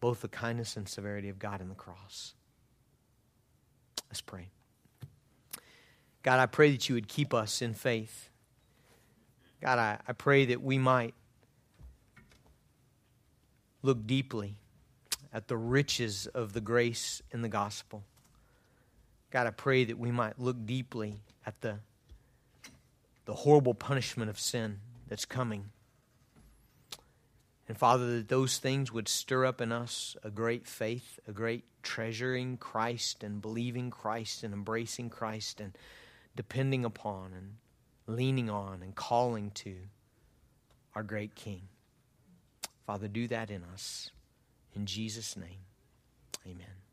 both 0.00 0.20
the 0.20 0.28
kindness 0.28 0.76
and 0.76 0.88
severity 0.88 1.28
of 1.28 1.38
God 1.38 1.60
in 1.60 1.68
the 1.68 1.74
cross. 1.74 2.34
Let's 4.08 4.20
pray. 4.20 4.48
God, 6.22 6.38
I 6.38 6.46
pray 6.46 6.70
that 6.72 6.88
you 6.88 6.94
would 6.94 7.08
keep 7.08 7.32
us 7.32 7.62
in 7.62 7.74
faith. 7.74 8.30
God, 9.60 9.78
I, 9.78 9.98
I 10.06 10.12
pray 10.12 10.46
that 10.46 10.62
we 10.62 10.78
might 10.78 11.14
look 13.82 14.06
deeply 14.06 14.56
at 15.32 15.48
the 15.48 15.56
riches 15.56 16.26
of 16.28 16.52
the 16.52 16.60
grace 16.60 17.22
in 17.32 17.42
the 17.42 17.48
gospel. 17.48 18.04
God, 19.30 19.46
I 19.46 19.50
pray 19.50 19.84
that 19.84 19.98
we 19.98 20.10
might 20.10 20.38
look 20.38 20.64
deeply 20.64 21.20
at 21.44 21.60
the, 21.60 21.78
the 23.26 23.34
horrible 23.34 23.74
punishment 23.74 24.30
of 24.30 24.38
sin 24.38 24.78
that's 25.08 25.24
coming. 25.24 25.66
And 27.68 27.76
Father, 27.76 28.16
that 28.16 28.28
those 28.28 28.56
things 28.56 28.90
would 28.90 29.08
stir 29.08 29.44
up 29.44 29.60
in 29.60 29.72
us 29.72 30.16
a 30.24 30.30
great 30.30 30.66
faith, 30.66 31.20
a 31.28 31.32
great 31.32 31.64
treasuring 31.82 32.56
Christ 32.56 33.22
and 33.22 33.42
believing 33.42 33.90
Christ 33.90 34.42
and 34.42 34.54
embracing 34.54 35.10
Christ 35.10 35.60
and 35.60 35.76
depending 36.34 36.86
upon 36.86 37.32
and 37.34 37.56
leaning 38.06 38.48
on 38.48 38.82
and 38.82 38.94
calling 38.94 39.50
to 39.50 39.74
our 40.94 41.02
great 41.02 41.34
King. 41.34 41.68
Father, 42.86 43.06
do 43.06 43.28
that 43.28 43.50
in 43.50 43.62
us. 43.64 44.10
In 44.74 44.86
Jesus' 44.86 45.36
name, 45.36 45.60
amen. 46.46 46.87